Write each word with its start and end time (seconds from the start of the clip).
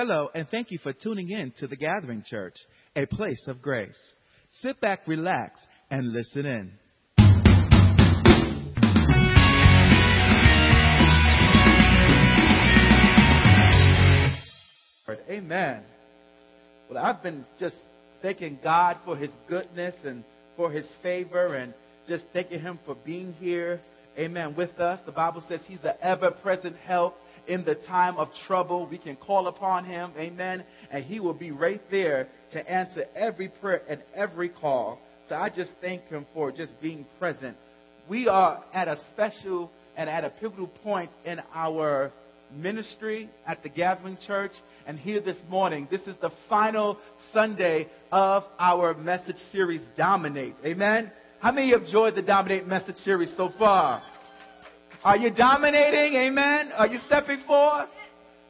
Hello, 0.00 0.28
and 0.32 0.46
thank 0.48 0.70
you 0.70 0.78
for 0.78 0.92
tuning 0.92 1.28
in 1.28 1.52
to 1.58 1.66
the 1.66 1.74
Gathering 1.74 2.22
Church, 2.24 2.54
a 2.94 3.04
place 3.04 3.48
of 3.48 3.60
grace. 3.60 3.98
Sit 4.60 4.80
back, 4.80 5.00
relax, 5.08 5.58
and 5.90 6.12
listen 6.12 6.46
in. 6.46 6.72
Amen. 15.28 15.82
Well, 16.88 17.04
I've 17.04 17.20
been 17.20 17.44
just 17.58 17.74
thanking 18.22 18.60
God 18.62 18.98
for 19.04 19.16
His 19.16 19.30
goodness 19.48 19.96
and 20.04 20.22
for 20.56 20.70
His 20.70 20.86
favor 21.02 21.56
and 21.56 21.74
just 22.06 22.22
thanking 22.32 22.60
Him 22.60 22.78
for 22.86 22.94
being 22.94 23.32
here. 23.32 23.80
Amen. 24.16 24.54
With 24.54 24.78
us. 24.78 25.00
The 25.06 25.12
Bible 25.12 25.42
says 25.48 25.58
He's 25.66 25.82
an 25.82 25.94
ever 26.00 26.30
present 26.30 26.76
help 26.76 27.16
in 27.48 27.64
the 27.64 27.74
time 27.74 28.16
of 28.16 28.28
trouble. 28.46 28.86
We 28.86 28.98
can 28.98 29.16
call 29.16 29.48
upon 29.48 29.84
him, 29.84 30.12
amen, 30.16 30.64
and 30.90 31.04
he 31.04 31.18
will 31.18 31.34
be 31.34 31.50
right 31.50 31.82
there 31.90 32.28
to 32.52 32.70
answer 32.70 33.04
every 33.16 33.48
prayer 33.48 33.82
and 33.88 34.02
every 34.14 34.50
call. 34.50 35.00
So 35.28 35.34
I 35.34 35.48
just 35.48 35.72
thank 35.80 36.04
him 36.08 36.26
for 36.32 36.52
just 36.52 36.80
being 36.80 37.06
present. 37.18 37.56
We 38.08 38.28
are 38.28 38.62
at 38.72 38.88
a 38.88 38.98
special 39.12 39.70
and 39.96 40.08
at 40.08 40.24
a 40.24 40.30
pivotal 40.30 40.68
point 40.68 41.10
in 41.24 41.40
our 41.52 42.12
ministry 42.54 43.28
at 43.46 43.62
the 43.62 43.68
Gathering 43.68 44.16
Church. 44.26 44.52
And 44.86 44.98
here 44.98 45.20
this 45.20 45.36
morning, 45.50 45.88
this 45.90 46.00
is 46.02 46.16
the 46.20 46.30
final 46.48 46.98
Sunday 47.32 47.88
of 48.10 48.44
our 48.58 48.94
message 48.94 49.36
series, 49.52 49.82
Dominate. 49.96 50.54
Amen? 50.64 51.12
How 51.40 51.52
many 51.52 51.72
have 51.72 51.82
enjoyed 51.82 52.14
the 52.14 52.22
Dominate 52.22 52.66
message 52.66 52.96
series 52.98 53.32
so 53.36 53.52
far? 53.58 54.02
Are 55.04 55.16
you 55.16 55.30
dominating? 55.30 56.16
Amen. 56.16 56.72
Are 56.76 56.88
you 56.88 56.98
stepping 57.06 57.38
forth? 57.46 57.88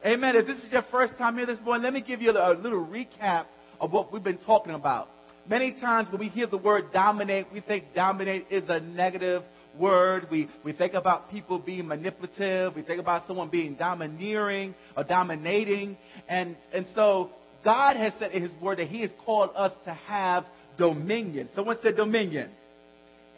Amen. 0.04 0.34
If 0.34 0.46
this 0.46 0.56
is 0.58 0.72
your 0.72 0.84
first 0.90 1.12
time 1.18 1.36
here 1.36 1.44
this 1.44 1.60
morning, 1.60 1.82
let 1.82 1.92
me 1.92 2.00
give 2.00 2.22
you 2.22 2.30
a 2.30 2.54
little 2.54 2.86
recap 2.86 3.46
of 3.80 3.92
what 3.92 4.10
we've 4.10 4.24
been 4.24 4.38
talking 4.38 4.72
about. 4.72 5.10
Many 5.46 5.72
times 5.72 6.10
when 6.10 6.20
we 6.20 6.28
hear 6.28 6.46
the 6.46 6.56
word 6.56 6.86
dominate, 6.92 7.48
we 7.52 7.60
think 7.60 7.84
dominate 7.94 8.46
is 8.50 8.64
a 8.68 8.80
negative 8.80 9.42
word. 9.78 10.28
We, 10.30 10.48
we 10.64 10.72
think 10.72 10.94
about 10.94 11.30
people 11.30 11.58
being 11.58 11.86
manipulative. 11.86 12.74
We 12.74 12.82
think 12.82 13.00
about 13.00 13.26
someone 13.26 13.50
being 13.50 13.74
domineering 13.74 14.74
or 14.96 15.04
dominating. 15.04 15.98
And, 16.28 16.56
and 16.72 16.86
so 16.94 17.30
God 17.62 17.96
has 17.96 18.14
said 18.18 18.32
in 18.32 18.42
His 18.42 18.52
Word 18.62 18.78
that 18.78 18.88
He 18.88 19.02
has 19.02 19.10
called 19.24 19.50
us 19.54 19.72
to 19.84 19.92
have 19.92 20.46
dominion. 20.78 21.50
Someone 21.54 21.76
said 21.82 21.96
dominion. 21.96 22.50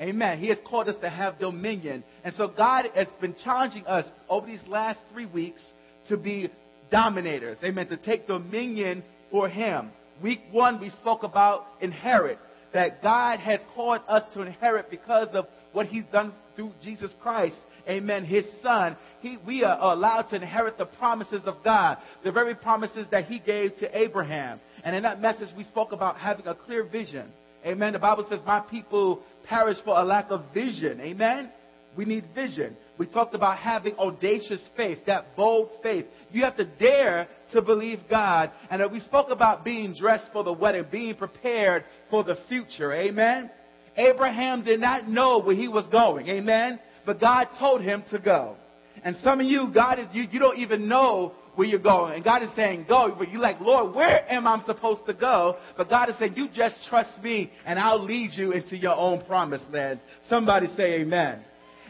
Amen. 0.00 0.38
He 0.38 0.48
has 0.48 0.58
called 0.64 0.88
us 0.88 0.96
to 1.02 1.10
have 1.10 1.38
dominion. 1.38 2.02
And 2.24 2.34
so 2.34 2.48
God 2.48 2.86
has 2.94 3.06
been 3.20 3.34
challenging 3.44 3.86
us 3.86 4.06
over 4.28 4.46
these 4.46 4.62
last 4.66 4.98
three 5.12 5.26
weeks 5.26 5.62
to 6.08 6.16
be 6.16 6.50
dominators. 6.90 7.58
Amen. 7.62 7.86
To 7.88 7.96
take 7.98 8.26
dominion 8.26 9.04
for 9.30 9.48
Him. 9.48 9.90
Week 10.22 10.40
one, 10.50 10.80
we 10.80 10.90
spoke 10.90 11.22
about 11.22 11.66
inherit. 11.80 12.38
That 12.72 13.02
God 13.02 13.40
has 13.40 13.60
called 13.74 14.00
us 14.08 14.22
to 14.34 14.42
inherit 14.42 14.90
because 14.90 15.28
of 15.34 15.46
what 15.72 15.86
He's 15.86 16.04
done 16.12 16.32
through 16.56 16.72
Jesus 16.82 17.12
Christ. 17.20 17.56
Amen. 17.88 18.24
His 18.24 18.44
Son. 18.62 18.96
He, 19.20 19.36
we 19.46 19.64
are 19.64 19.76
allowed 19.92 20.22
to 20.30 20.36
inherit 20.36 20.78
the 20.78 20.86
promises 20.86 21.42
of 21.44 21.56
God. 21.62 21.98
The 22.24 22.32
very 22.32 22.54
promises 22.54 23.06
that 23.10 23.26
He 23.26 23.38
gave 23.38 23.76
to 23.76 23.98
Abraham. 23.98 24.60
And 24.82 24.96
in 24.96 25.02
that 25.02 25.20
message, 25.20 25.48
we 25.54 25.64
spoke 25.64 25.92
about 25.92 26.16
having 26.16 26.46
a 26.46 26.54
clear 26.54 26.84
vision. 26.84 27.30
Amen. 27.66 27.92
The 27.92 27.98
Bible 27.98 28.26
says, 28.30 28.40
My 28.46 28.60
people 28.60 29.22
perish 29.50 29.78
for 29.84 29.98
a 29.98 30.04
lack 30.04 30.30
of 30.30 30.44
vision. 30.54 31.00
Amen? 31.00 31.50
We 31.96 32.04
need 32.04 32.24
vision. 32.34 32.76
We 32.98 33.06
talked 33.06 33.34
about 33.34 33.58
having 33.58 33.94
audacious 33.96 34.62
faith, 34.76 34.98
that 35.06 35.36
bold 35.36 35.70
faith. 35.82 36.06
You 36.30 36.44
have 36.44 36.56
to 36.56 36.64
dare 36.64 37.26
to 37.52 37.60
believe 37.60 37.98
God. 38.08 38.52
And 38.70 38.80
uh, 38.80 38.88
we 38.90 39.00
spoke 39.00 39.28
about 39.30 39.64
being 39.64 39.94
dressed 39.94 40.30
for 40.32 40.44
the 40.44 40.52
wedding, 40.52 40.84
being 40.90 41.16
prepared 41.16 41.84
for 42.08 42.22
the 42.22 42.36
future. 42.48 42.92
Amen? 42.92 43.50
Abraham 43.96 44.64
did 44.64 44.80
not 44.80 45.08
know 45.08 45.40
where 45.40 45.56
he 45.56 45.66
was 45.66 45.86
going. 45.88 46.28
Amen? 46.28 46.78
But 47.04 47.20
God 47.20 47.48
told 47.58 47.80
him 47.80 48.04
to 48.12 48.20
go. 48.20 48.56
And 49.02 49.16
some 49.24 49.40
of 49.40 49.46
you, 49.46 49.70
God 49.74 49.98
is, 49.98 50.06
you, 50.12 50.24
you 50.30 50.38
don't 50.38 50.58
even 50.58 50.88
know 50.88 51.32
where 51.54 51.66
you're 51.66 51.78
going. 51.78 52.14
And 52.14 52.24
God 52.24 52.42
is 52.42 52.50
saying, 52.54 52.86
go. 52.88 53.14
But 53.18 53.30
you're 53.30 53.40
like, 53.40 53.60
Lord, 53.60 53.94
where 53.94 54.30
am 54.30 54.46
I 54.46 54.62
supposed 54.66 55.06
to 55.06 55.14
go? 55.14 55.56
But 55.76 55.88
God 55.88 56.08
is 56.10 56.16
saying, 56.18 56.34
you 56.36 56.48
just 56.48 56.76
trust 56.88 57.22
me 57.22 57.52
and 57.66 57.78
I'll 57.78 58.02
lead 58.02 58.30
you 58.34 58.52
into 58.52 58.76
your 58.76 58.94
own 58.94 59.24
promised 59.26 59.70
land. 59.70 60.00
Somebody 60.28 60.68
say 60.76 61.00
amen. 61.00 61.44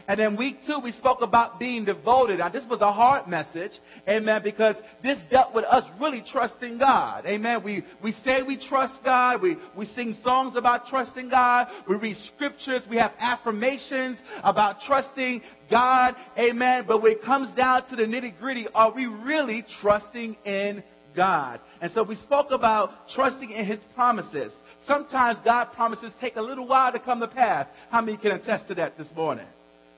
And 0.07 0.19
then 0.19 0.37
week 0.37 0.57
two, 0.65 0.79
we 0.83 0.91
spoke 0.93 1.21
about 1.21 1.59
being 1.59 1.85
devoted. 1.85 2.39
Now, 2.39 2.49
this 2.49 2.63
was 2.69 2.81
a 2.81 2.91
hard 2.91 3.27
message, 3.27 3.71
amen, 4.07 4.41
because 4.43 4.75
this 5.03 5.19
dealt 5.29 5.53
with 5.53 5.65
us 5.65 5.83
really 5.99 6.23
trusting 6.31 6.77
God, 6.77 7.25
amen. 7.25 7.63
We, 7.63 7.83
we 8.03 8.13
say 8.23 8.43
we 8.43 8.57
trust 8.57 8.95
God. 9.03 9.41
We, 9.41 9.57
we 9.77 9.85
sing 9.85 10.15
songs 10.23 10.55
about 10.55 10.87
trusting 10.87 11.29
God. 11.29 11.67
We 11.87 11.95
read 11.95 12.17
scriptures. 12.33 12.81
We 12.89 12.97
have 12.97 13.11
affirmations 13.19 14.17
about 14.43 14.77
trusting 14.85 15.41
God, 15.69 16.15
amen. 16.37 16.85
But 16.87 17.01
when 17.01 17.13
it 17.13 17.23
comes 17.23 17.53
down 17.55 17.87
to 17.89 17.95
the 17.95 18.03
nitty 18.03 18.39
gritty, 18.39 18.67
are 18.73 18.93
we 18.93 19.05
really 19.05 19.65
trusting 19.81 20.37
in 20.45 20.83
God? 21.15 21.59
And 21.81 21.91
so 21.91 22.03
we 22.03 22.15
spoke 22.15 22.51
about 22.51 23.09
trusting 23.13 23.51
in 23.51 23.65
His 23.65 23.79
promises. 23.95 24.51
Sometimes 24.87 25.39
God 25.45 25.65
promises 25.73 26.11
take 26.19 26.35
a 26.35 26.41
little 26.41 26.67
while 26.67 26.91
to 26.91 26.99
come 26.99 27.19
to 27.19 27.27
pass. 27.27 27.67
How 27.89 28.01
many 28.01 28.17
can 28.17 28.31
attest 28.31 28.67
to 28.69 28.75
that 28.75 28.97
this 28.97 29.07
morning? 29.15 29.45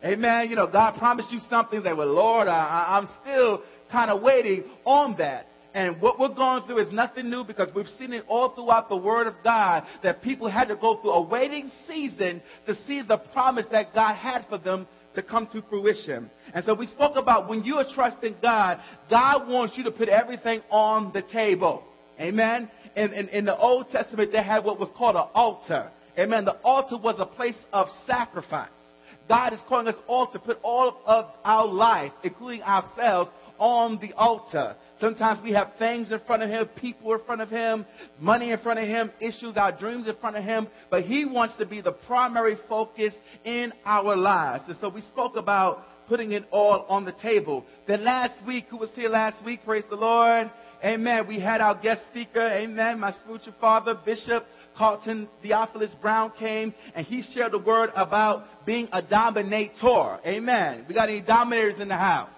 Amen. 0.04 0.50
You 0.50 0.56
know, 0.56 0.68
God 0.68 0.98
promised 0.98 1.32
you 1.32 1.40
something 1.50 1.82
that, 1.84 1.96
well, 1.96 2.08
Lord, 2.08 2.48
I, 2.48 3.00
I'm 3.00 3.08
still 3.22 3.64
kind 3.92 4.12
of 4.12 4.22
waiting 4.22 4.66
on 4.84 5.16
that. 5.18 5.48
And 5.74 6.00
what 6.02 6.20
we're 6.20 6.36
going 6.36 6.64
through 6.64 6.80
is 6.80 6.92
nothing 6.92 7.30
new 7.30 7.44
because 7.44 7.70
we've 7.74 7.88
seen 7.98 8.14
it 8.14 8.26
all 8.28 8.50
throughout 8.54 8.90
the 8.90 8.98
Word 8.98 9.28
of 9.28 9.36
God 9.44 9.86
that 10.04 10.22
people 10.22 10.48
had 10.48 10.68
to 10.68 10.76
go 10.76 11.02
through 11.02 11.12
a 11.12 11.22
waiting 11.22 11.72
season 11.88 12.42
to 12.68 12.76
see 12.86 13.02
the 13.02 13.18
promise 13.18 13.66
that 13.72 13.94
God 13.94 14.16
had 14.16 14.46
for 14.50 14.58
them 14.58 14.88
to 15.16 15.24
come 15.24 15.48
to 15.54 15.64
fruition. 15.70 16.30
And 16.54 16.64
so 16.66 16.74
we 16.74 16.88
spoke 16.88 17.16
about 17.16 17.50
when 17.50 17.64
you 17.64 17.76
are 17.76 17.86
trusting 17.96 18.36
God, 18.42 18.80
God 19.10 19.48
wants 19.48 19.78
you 19.78 19.84
to 19.86 19.92
put 19.92 20.10
everything 20.10 20.62
on 20.70 21.12
the 21.14 21.22
table. 21.22 21.84
Amen. 22.20 22.70
In, 22.96 23.14
in, 23.14 23.30
in 23.30 23.46
the 23.46 23.58
Old 23.58 23.90
Testament, 23.90 24.32
they 24.32 24.44
had 24.44 24.64
what 24.64 24.80
was 24.80 24.90
called 24.96 25.16
an 25.16 25.28
altar. 25.34 25.90
Amen. 26.18 26.46
The 26.46 26.60
altar 26.62 26.98
was 26.98 27.16
a 27.18 27.26
place 27.26 27.58
of 27.72 27.88
sacrifice. 28.06 28.70
God 29.28 29.54
is 29.54 29.60
calling 29.68 29.88
us 29.88 29.96
all 30.08 30.32
to 30.32 30.40
put 30.40 30.60
all 30.64 30.98
of 31.06 31.26
our 31.44 31.68
life, 31.68 32.12
including 32.24 32.62
ourselves, 32.64 33.30
on 33.58 34.00
the 34.02 34.14
altar. 34.14 34.76
Sometimes 35.00 35.40
we 35.44 35.52
have 35.52 35.74
things 35.80 36.12
in 36.12 36.20
front 36.28 36.44
of 36.44 36.50
Him, 36.50 36.68
people 36.76 37.14
in 37.14 37.20
front 37.26 37.42
of 37.42 37.50
Him, 37.50 37.86
money 38.20 38.52
in 38.52 38.60
front 38.60 38.80
of 38.80 38.88
Him, 38.88 39.12
issues, 39.22 39.56
our 39.58 39.72
dreams 39.78 40.08
in 40.08 40.16
front 40.18 40.36
of 40.36 40.44
Him, 40.44 40.68
but 40.90 41.04
He 41.04 41.26
wants 41.26 41.56
to 41.58 41.66
be 41.66 41.82
the 41.82 41.92
primary 41.92 42.58
focus 42.68 43.14
in 43.46 43.72
our 43.86 44.16
lives. 44.16 44.66
And 44.68 44.78
so 44.82 44.90
we 44.90 45.02
spoke 45.02 45.36
about 45.36 45.86
putting 46.08 46.32
it 46.32 46.46
all 46.52 46.86
on 46.90 47.06
the 47.06 47.14
table. 47.14 47.66
Then 47.88 48.04
last 48.04 48.36
week, 48.46 48.66
who 48.70 48.78
was 48.78 48.90
here 48.96 49.10
last 49.10 49.44
week? 49.46 49.62
Praise 49.64 49.86
the 49.90 49.96
Lord. 49.96 50.52
Amen. 50.84 51.28
We 51.28 51.40
had 51.40 51.62
our 51.62 51.80
guest 51.80 52.02
speaker, 52.12 52.46
amen, 52.46 53.00
my 53.00 53.14
spiritual 53.14 53.54
father, 53.62 53.98
Bishop 54.06 54.46
Carlton 54.78 55.28
Theophilus 55.42 55.94
Brown 56.02 56.32
came 56.38 56.74
and 56.96 57.06
he 57.06 57.24
shared 57.34 57.52
the 57.52 57.60
word 57.60 57.92
about 57.96 58.66
being 58.66 58.88
a 58.92 59.02
dominator. 59.02 60.20
Amen. 60.26 60.86
We 60.88 60.96
got 60.96 61.10
any 61.10 61.22
dominators 61.22 61.80
in 61.80 61.88
the 61.88 61.98
house? 61.98 62.34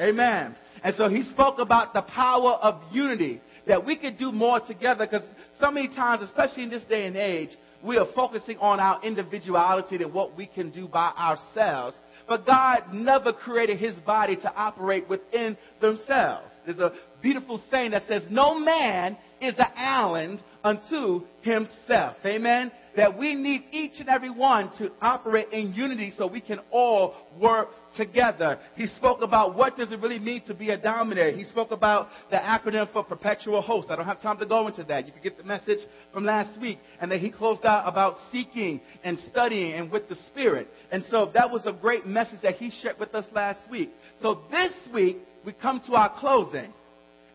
Amen. 0.00 0.54
And 0.82 0.94
so 0.96 1.08
he 1.08 1.22
spoke 1.24 1.58
about 1.58 1.94
the 1.94 2.02
power 2.02 2.52
of 2.52 2.80
unity, 2.92 3.40
that 3.66 3.84
we 3.84 3.96
could 3.96 4.18
do 4.18 4.30
more 4.30 4.60
together 4.60 5.06
because 5.06 5.26
so 5.58 5.70
many 5.70 5.88
times, 5.88 6.22
especially 6.22 6.62
in 6.64 6.70
this 6.70 6.84
day 6.84 7.06
and 7.06 7.16
age, 7.16 7.50
we 7.82 7.96
are 7.96 8.06
focusing 8.14 8.58
on 8.58 8.80
our 8.80 9.02
individuality 9.02 9.96
and 9.96 10.12
what 10.12 10.36
we 10.36 10.46
can 10.46 10.70
do 10.70 10.88
by 10.88 11.12
ourselves. 11.16 11.96
But 12.28 12.44
God 12.44 12.92
never 12.92 13.32
created 13.32 13.78
his 13.78 13.94
body 13.96 14.36
to 14.36 14.52
operate 14.54 15.08
within 15.08 15.56
themselves. 15.80 16.48
There's 16.64 16.78
a 16.78 16.92
beautiful 17.22 17.62
saying 17.70 17.92
that 17.92 18.02
says, 18.08 18.22
No 18.30 18.58
man 18.58 19.16
is 19.40 19.54
an 19.58 19.66
island 19.76 20.40
unto 20.66 21.24
himself. 21.42 22.16
Amen. 22.24 22.72
That 22.96 23.16
we 23.16 23.34
need 23.34 23.64
each 23.70 24.00
and 24.00 24.08
every 24.08 24.30
one 24.30 24.70
to 24.78 24.90
operate 25.00 25.50
in 25.52 25.74
unity 25.74 26.12
so 26.16 26.26
we 26.26 26.40
can 26.40 26.60
all 26.72 27.14
work 27.40 27.68
together. 27.96 28.58
He 28.74 28.86
spoke 28.86 29.20
about 29.22 29.54
what 29.54 29.76
does 29.76 29.92
it 29.92 30.00
really 30.00 30.18
mean 30.18 30.42
to 30.46 30.54
be 30.54 30.70
a 30.70 30.78
dominator. 30.78 31.36
He 31.36 31.44
spoke 31.44 31.70
about 31.70 32.08
the 32.30 32.36
acronym 32.36 32.90
for 32.92 33.04
perpetual 33.04 33.60
host. 33.62 33.88
I 33.90 33.96
don't 33.96 34.06
have 34.06 34.22
time 34.22 34.38
to 34.38 34.46
go 34.46 34.66
into 34.66 34.82
that. 34.84 35.06
You 35.06 35.12
can 35.12 35.22
get 35.22 35.36
the 35.36 35.44
message 35.44 35.80
from 36.12 36.24
last 36.24 36.58
week. 36.60 36.78
And 37.00 37.12
then 37.12 37.20
he 37.20 37.30
closed 37.30 37.64
out 37.64 37.86
about 37.86 38.16
seeking 38.32 38.80
and 39.04 39.18
studying 39.30 39.74
and 39.74 39.92
with 39.92 40.08
the 40.08 40.16
Spirit. 40.26 40.68
And 40.90 41.04
so 41.04 41.30
that 41.34 41.48
was 41.48 41.62
a 41.66 41.72
great 41.72 42.06
message 42.06 42.40
that 42.42 42.56
he 42.56 42.72
shared 42.82 42.98
with 42.98 43.14
us 43.14 43.26
last 43.32 43.60
week. 43.70 43.90
So 44.20 44.42
this 44.50 44.72
week, 44.92 45.18
we 45.44 45.52
come 45.52 45.80
to 45.86 45.92
our 45.94 46.18
closing. 46.18 46.72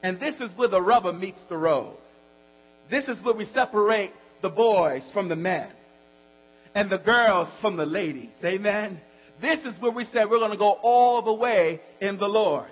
And 0.04 0.20
this 0.20 0.36
is 0.42 0.50
where 0.58 0.68
the 0.68 0.82
rubber 0.82 1.14
meets 1.14 1.40
the 1.48 1.58
road. 1.58 1.96
This 2.92 3.08
is 3.08 3.24
where 3.24 3.34
we 3.34 3.46
separate 3.46 4.12
the 4.42 4.50
boys 4.50 5.10
from 5.14 5.30
the 5.30 5.36
men 5.36 5.70
and 6.76 6.90
the 6.90 6.98
girls 6.98 7.48
from 7.62 7.78
the 7.78 7.86
ladies. 7.86 8.32
Amen. 8.44 9.00
This 9.42 9.60
is 9.64 9.80
where 9.82 9.94
we 9.94 10.04
said 10.12 10.30
we're 10.30 10.40
going 10.40 10.52
to 10.52 10.58
go 10.58 10.78
all 10.84 11.22
the 11.22 11.34
way 11.34 11.80
in 12.02 12.18
the 12.18 12.28
Lord. 12.28 12.70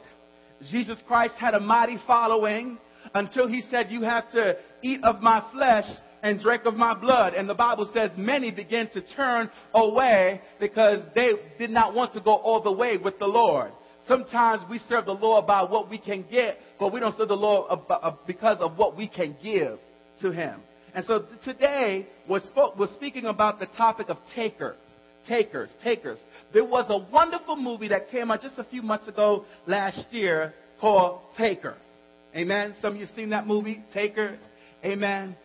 Jesus 0.70 1.00
Christ 1.08 1.36
had 1.40 1.54
a 1.54 1.60
mighty 1.60 1.98
following 2.06 2.78
until 3.14 3.48
he 3.48 3.62
said, 3.62 3.88
You 3.92 4.02
have 4.02 4.30
to 4.32 4.58
eat 4.82 5.02
of 5.06 5.22
my 5.22 5.42
flesh 5.54 5.86
and 6.22 6.42
drink 6.42 6.66
of 6.66 6.74
my 6.74 7.00
blood. 7.00 7.34
And 7.34 7.48
the 7.48 7.56
Bible 7.56 7.90
says 7.94 8.12
many 8.18 8.52
began 8.52 8.90
to 8.90 9.02
turn 9.16 9.50
away 9.74 10.42
because 10.60 11.00
they 11.16 11.32
did 11.58 11.70
not 11.70 11.94
want 11.94 12.14
to 12.16 12.20
go 12.20 12.34
all 12.34 12.62
the 12.62 12.74
way 12.74 12.98
with 12.98 13.20
the 13.20 13.26
Lord. 13.26 13.72
Sometimes 14.06 14.64
we 14.70 14.80
serve 14.90 15.06
the 15.06 15.14
Lord 15.14 15.48
by 15.48 15.64
what 15.64 15.90
we 15.90 15.98
can 15.98 16.26
get, 16.30 16.58
but 16.78 16.92
we 16.92 17.00
don't 17.00 17.18
serve 17.18 17.30
the 17.30 17.36
Lord 17.36 17.80
because 18.28 18.58
of 18.60 18.78
what 18.78 18.98
we 18.98 19.08
can 19.08 19.38
give 19.42 19.80
to 20.22 20.32
Him. 20.32 20.62
And 20.94 21.06
so 21.06 21.26
today 21.44 22.08
we're, 22.28 22.42
we're 22.78 22.94
speaking 22.96 23.26
about 23.26 23.60
the 23.60 23.68
topic 23.78 24.10
of 24.10 24.18
takers. 24.36 24.78
Takers, 25.28 25.70
takers. 25.84 26.18
There 26.54 26.66
was 26.66 26.86
a 26.90 27.12
wonderful 27.12 27.56
movie 27.56 27.90
that 27.90 28.10
came 28.10 28.32
out 28.32 28.42
just 28.42 28.58
a 28.58 28.64
few 28.64 28.82
months 28.82 29.08
ago 29.08 29.46
last 29.68 30.08
year 30.12 30.54
called 30.80 31.22
Takers. 31.38 31.76
Amen. 32.36 32.74
Some 32.82 32.96
of 32.96 33.00
you 33.02 33.08
seen 33.16 33.30
that 33.32 33.46
movie, 33.46 33.84
Takers. 33.94 34.40
Amen. 34.84 35.36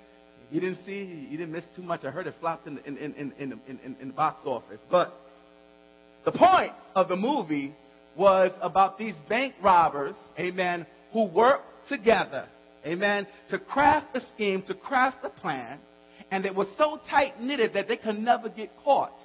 You 0.51 0.61
didn't 0.61 0.79
see, 0.87 1.27
you 1.29 1.37
didn't 1.37 1.53
miss 1.53 1.65
too 1.75 1.83
much. 1.83 2.05
I 2.05 2.11
heard 2.11 2.27
it 2.27 2.35
flopped 2.41 2.67
in, 2.67 2.79
in, 2.87 2.97
in, 2.97 3.33
in, 3.39 3.61
in, 3.67 3.97
in 4.01 4.09
the 4.09 4.15
box 4.15 4.47
office. 4.47 4.81
But 4.91 5.13
the 6.25 6.33
point 6.33 6.73
of 6.95 7.09
the 7.09 7.17
movie 7.17 7.75
was 8.17 8.53
about 8.63 8.97
these 8.97 9.15
bank 9.29 9.55
robbers, 9.63 10.15
amen, 10.39 10.87
who 11.13 11.29
worked 11.29 11.89
together, 11.89 12.47
amen, 12.87 13.27
to 13.51 13.59
craft 13.59 14.17
a 14.17 14.21
scheme, 14.35 14.63
to 14.63 14.75
craft 14.75 15.19
a 15.25 15.31
plan, 15.31 15.79
and 16.31 16.47
it 16.47 16.55
was 16.55 16.69
so 16.77 16.99
tight 17.11 17.41
knitted 17.41 17.75
that 17.75 17.89
they 17.89 17.97
could 17.97 18.19
never 18.19 18.49
get 18.49 18.71
caught 18.83 19.19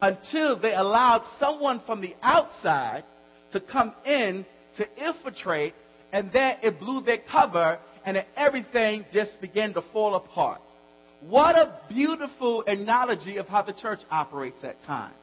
until 0.00 0.58
they 0.58 0.74
allowed 0.74 1.22
someone 1.38 1.80
from 1.86 2.00
the 2.00 2.14
outside 2.22 3.04
to 3.52 3.60
come 3.60 3.92
in 4.04 4.44
to 4.76 4.86
infiltrate, 4.96 5.74
and 6.12 6.30
then 6.32 6.56
it 6.62 6.78
blew 6.80 7.02
their 7.02 7.18
cover, 7.30 7.78
and 8.04 8.24
everything 8.36 9.04
just 9.12 9.40
began 9.40 9.72
to 9.74 9.82
fall 9.92 10.14
apart. 10.16 10.60
What 11.20 11.56
a 11.56 11.80
beautiful 11.88 12.64
analogy 12.66 13.36
of 13.36 13.46
how 13.46 13.62
the 13.62 13.72
church 13.72 14.00
operates 14.10 14.64
at 14.64 14.82
times. 14.82 15.14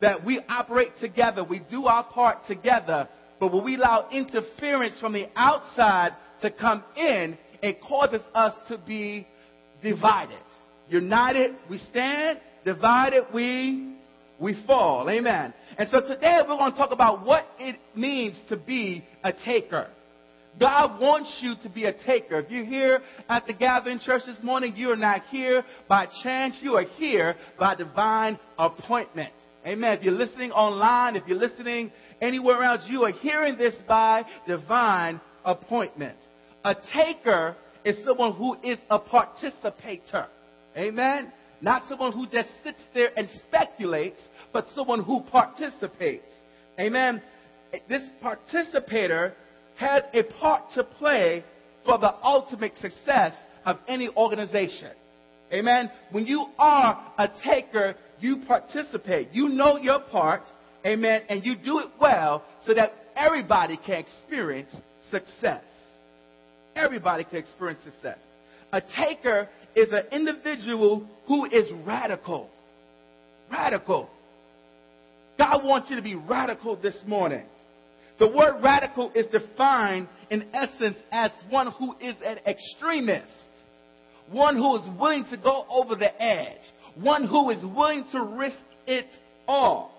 That 0.00 0.24
we 0.24 0.40
operate 0.48 0.92
together, 1.00 1.42
we 1.42 1.60
do 1.70 1.86
our 1.86 2.04
part 2.04 2.46
together, 2.46 3.08
but 3.40 3.52
when 3.52 3.64
we 3.64 3.74
allow 3.74 4.08
interference 4.10 4.98
from 5.00 5.14
the 5.14 5.26
outside 5.34 6.12
to 6.42 6.50
come 6.50 6.84
in, 6.96 7.36
it 7.62 7.80
causes 7.80 8.22
us 8.34 8.54
to 8.68 8.78
be 8.78 9.26
divided. 9.82 10.42
United, 10.88 11.56
we 11.68 11.78
stand. 11.78 12.40
Divided, 12.64 13.24
we 13.32 13.96
we 14.38 14.56
fall. 14.66 15.08
Amen. 15.08 15.54
And 15.78 15.88
so 15.88 16.00
today 16.00 16.40
we're 16.46 16.58
going 16.58 16.72
to 16.72 16.78
talk 16.78 16.92
about 16.92 17.24
what 17.24 17.46
it 17.58 17.76
means 17.94 18.38
to 18.48 18.56
be 18.56 19.04
a 19.22 19.32
taker. 19.32 19.88
God 20.58 21.00
wants 21.00 21.38
you 21.42 21.54
to 21.62 21.68
be 21.68 21.84
a 21.84 21.92
taker. 21.92 22.40
If 22.40 22.50
you're 22.50 22.64
here 22.64 23.00
at 23.28 23.46
the 23.46 23.52
gathering 23.52 23.98
church 23.98 24.22
this 24.26 24.38
morning, 24.42 24.74
you 24.74 24.90
are 24.90 24.96
not 24.96 25.22
here 25.30 25.64
by 25.86 26.06
chance. 26.22 26.56
You 26.62 26.76
are 26.76 26.84
here 26.96 27.36
by 27.58 27.74
divine 27.74 28.38
appointment. 28.58 29.34
Amen. 29.66 29.98
If 29.98 30.04
you're 30.04 30.14
listening 30.14 30.52
online, 30.52 31.16
if 31.16 31.24
you're 31.26 31.38
listening 31.38 31.92
anywhere 32.22 32.62
else, 32.62 32.84
you 32.88 33.04
are 33.04 33.12
hearing 33.12 33.58
this 33.58 33.74
by 33.86 34.24
divine 34.46 35.20
appointment. 35.44 36.16
A 36.66 36.74
taker 36.92 37.54
is 37.84 38.04
someone 38.04 38.32
who 38.32 38.56
is 38.60 38.76
a 38.90 38.98
participator. 38.98 40.26
Amen. 40.76 41.32
Not 41.60 41.84
someone 41.88 42.10
who 42.10 42.26
just 42.26 42.48
sits 42.64 42.80
there 42.92 43.16
and 43.16 43.28
speculates, 43.46 44.20
but 44.52 44.66
someone 44.74 45.04
who 45.04 45.20
participates. 45.30 46.32
Amen. 46.80 47.22
This 47.88 48.02
participator 48.20 49.34
has 49.76 50.02
a 50.12 50.24
part 50.24 50.72
to 50.74 50.82
play 50.82 51.44
for 51.84 51.98
the 51.98 52.12
ultimate 52.24 52.76
success 52.78 53.32
of 53.64 53.76
any 53.86 54.08
organization. 54.08 54.90
Amen. 55.52 55.88
When 56.10 56.26
you 56.26 56.46
are 56.58 57.12
a 57.16 57.28
taker, 57.48 57.94
you 58.18 58.42
participate. 58.44 59.28
You 59.30 59.50
know 59.50 59.76
your 59.76 60.00
part. 60.00 60.42
Amen. 60.84 61.22
And 61.28 61.46
you 61.46 61.54
do 61.54 61.78
it 61.78 61.90
well 62.00 62.42
so 62.64 62.74
that 62.74 62.92
everybody 63.14 63.76
can 63.76 64.04
experience 64.04 64.74
success. 65.12 65.62
Everybody 66.76 67.24
can 67.24 67.38
experience 67.38 67.82
success. 67.82 68.18
A 68.72 68.80
taker 68.80 69.48
is 69.74 69.88
an 69.92 70.04
individual 70.12 71.08
who 71.26 71.46
is 71.46 71.70
radical. 71.86 72.50
Radical. 73.50 74.10
God 75.38 75.64
wants 75.64 75.90
you 75.90 75.96
to 75.96 76.02
be 76.02 76.14
radical 76.14 76.76
this 76.76 76.98
morning. 77.06 77.44
The 78.18 78.28
word 78.28 78.62
radical 78.62 79.12
is 79.14 79.26
defined 79.26 80.08
in 80.30 80.46
essence 80.54 80.96
as 81.12 81.30
one 81.50 81.70
who 81.72 81.94
is 82.00 82.16
an 82.24 82.38
extremist, 82.46 83.32
one 84.30 84.56
who 84.56 84.76
is 84.76 84.86
willing 84.98 85.24
to 85.30 85.36
go 85.36 85.66
over 85.70 85.94
the 85.94 86.22
edge, 86.22 86.62
one 86.96 87.26
who 87.26 87.50
is 87.50 87.62
willing 87.62 88.04
to 88.12 88.22
risk 88.22 88.58
it 88.86 89.06
all. 89.46 89.92